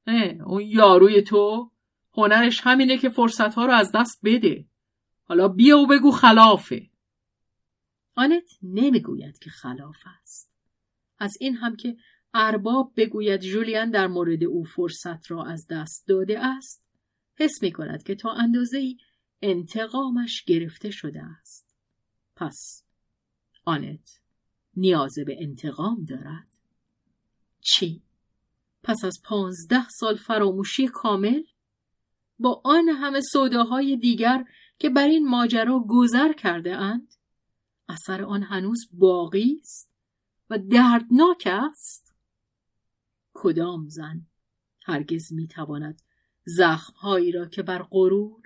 اه 0.07 0.23
اون 0.47 0.63
یاروی 0.63 1.23
تو 1.23 1.71
هنرش 2.15 2.61
همینه 2.65 2.99
که 2.99 3.09
فرصتها 3.09 3.67
رو 3.67 3.73
از 3.73 3.93
دست 3.95 4.21
بده. 4.25 4.67
حالا 5.25 5.49
بیا 5.49 5.79
و 5.79 5.87
بگو 5.87 6.11
خلافه. 6.11 6.92
آنت 8.15 8.51
نمی‌گوید 8.63 9.39
که 9.39 9.51
خلاف 9.51 9.97
است. 10.21 10.53
از 11.19 11.33
این 11.41 11.57
هم 11.57 11.77
که 11.77 11.97
ارباب 12.35 12.93
بگوید 12.97 13.41
جولیان 13.41 13.91
در 13.91 14.07
مورد 14.07 14.45
او 14.45 14.65
فرصت 14.65 15.31
را 15.31 15.45
از 15.45 15.67
دست 15.71 16.05
داده 16.09 16.47
است 16.47 16.85
حس 17.35 17.63
می 17.63 17.73
کند 17.73 18.03
که 18.03 18.15
تا 18.15 18.33
اندازه 18.33 18.95
انتقامش 19.43 20.45
گرفته 20.45 20.91
شده 20.91 21.23
است. 21.23 21.77
پس 22.37 22.85
آنت 23.65 24.21
نیاز 24.77 25.15
به 25.27 25.37
انتقام 25.41 26.05
دارد؟ 26.05 26.49
چی؟ 27.61 28.03
پس 28.83 29.05
از 29.05 29.23
پانزده 29.25 29.89
سال 29.89 30.17
فراموشی 30.17 30.89
کامل؟ 30.89 31.43
با 32.39 32.63
آن 32.65 32.89
همه 32.89 33.21
سوداهای 33.21 33.97
دیگر 33.97 34.45
که 34.79 34.91
بر 34.91 35.07
این 35.07 35.29
ماجرا 35.29 35.85
گذر 35.89 36.33
کرده 36.33 36.77
اند؟ 36.77 37.15
اثر 37.89 38.23
آن 38.23 38.43
هنوز 38.43 38.89
باقی 38.93 39.59
است 39.61 39.91
و 40.51 40.59
دردناک 40.59 41.49
است؟ 41.51 42.15
کدام 43.35 43.89
زن 43.89 44.27
هرگز 44.85 45.33
می‌تواند 45.33 46.03
زخمهایی 46.45 47.33
را 47.33 47.47
که 47.47 47.63
بر 47.63 47.83
غرور 47.83 48.43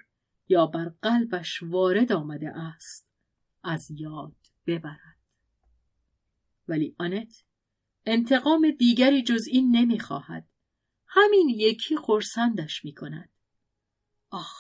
یا 0.49 0.67
بر 0.67 0.93
قلبش 1.03 1.63
وارد 1.63 2.13
آمده 2.13 2.49
است 2.49 3.09
از 3.63 3.91
یاد 3.91 4.37
ببرد. 4.67 5.17
ولی 6.69 6.95
آنت 6.99 7.45
انتقام 8.07 8.71
دیگری 8.71 9.23
جز 9.23 9.47
این 9.47 9.77
نمی‌خواهد. 9.77 10.49
همین 11.07 11.49
یکی 11.49 11.97
خورسندش 11.97 12.85
می 12.85 12.95
کند 12.95 13.29
آخ 14.31 14.53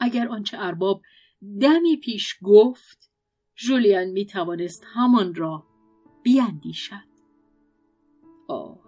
اگر 0.00 0.28
آنچه 0.28 0.58
ارباب 0.60 1.02
دمی 1.60 1.96
پیش 1.96 2.36
گفت 2.42 3.09
جولیان 3.66 4.04
می 4.04 4.26
توانست 4.26 4.84
همان 4.94 5.34
را 5.34 5.66
بیاندیشد. 6.22 7.10
آه 8.48 8.78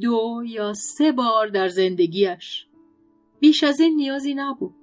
دو 0.00 0.42
یا 0.46 0.72
سه 0.74 1.12
بار 1.12 1.48
در 1.48 1.68
زندگیش 1.68 2.66
بیش 3.40 3.64
از 3.64 3.80
این 3.80 3.96
نیازی 3.96 4.34
نبود. 4.34 4.74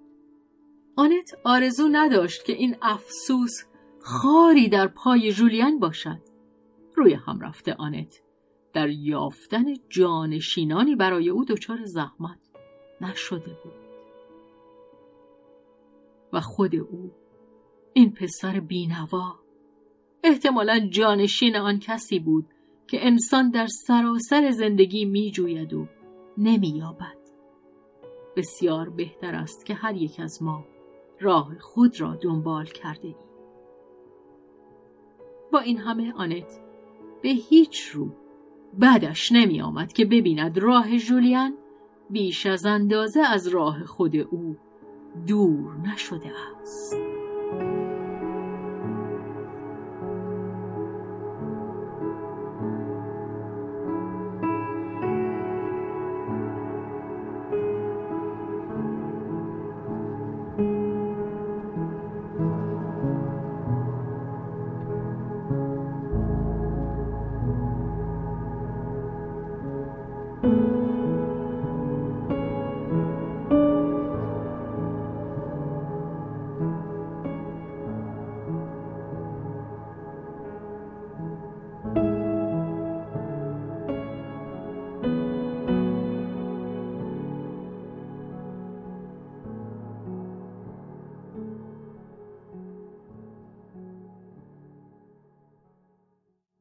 آنت 0.95 1.38
آرزو 1.43 1.88
نداشت 1.91 2.45
که 2.45 2.53
این 2.53 2.76
افسوس 2.81 3.64
خاری 3.99 4.69
در 4.69 4.88
پای 4.88 5.31
جولیان 5.31 5.80
باشد. 5.80 6.22
روی 6.95 7.14
هم 7.14 7.39
رفته 7.39 7.73
آنت 7.73 8.22
در 8.73 8.89
یافتن 8.89 9.65
جانشینانی 9.89 10.95
برای 10.95 11.30
او 11.30 11.45
دچار 11.45 11.85
زحمت 11.85 12.39
نشده 13.01 13.57
بود. 13.64 13.88
و 16.34 16.41
خود 16.41 16.76
او 16.76 17.11
این 17.97 18.11
پسر 18.11 18.59
بینوا 18.59 19.35
احتمالا 20.23 20.87
جانشین 20.89 21.55
آن 21.55 21.79
کسی 21.79 22.19
بود 22.19 22.45
که 22.87 23.05
انسان 23.07 23.49
در 23.49 23.67
سراسر 23.87 24.51
زندگی 24.51 25.05
می 25.05 25.31
جوید 25.31 25.73
و 25.73 25.87
نمی 26.37 26.69
یابد. 26.69 27.17
بسیار 28.35 28.89
بهتر 28.89 29.35
است 29.35 29.65
که 29.65 29.73
هر 29.73 29.95
یک 29.95 30.19
از 30.19 30.43
ما 30.43 30.65
راه 31.19 31.59
خود 31.59 32.01
را 32.01 32.15
دنبال 32.15 32.65
کرده 32.65 33.07
ایم. 33.07 33.15
با 35.51 35.59
این 35.59 35.77
همه 35.77 36.13
آنت 36.13 36.59
به 37.21 37.29
هیچ 37.29 37.87
رو 37.87 38.09
بعدش 38.73 39.31
نمی 39.31 39.61
آمد 39.61 39.93
که 39.93 40.05
ببیند 40.05 40.57
راه 40.57 40.97
جولیان 40.97 41.57
بیش 42.09 42.45
از 42.45 42.65
اندازه 42.65 43.21
از 43.21 43.47
راه 43.47 43.85
خود 43.85 44.15
او 44.15 44.57
دور 45.27 45.77
نشده 45.77 46.31
است. 46.61 46.97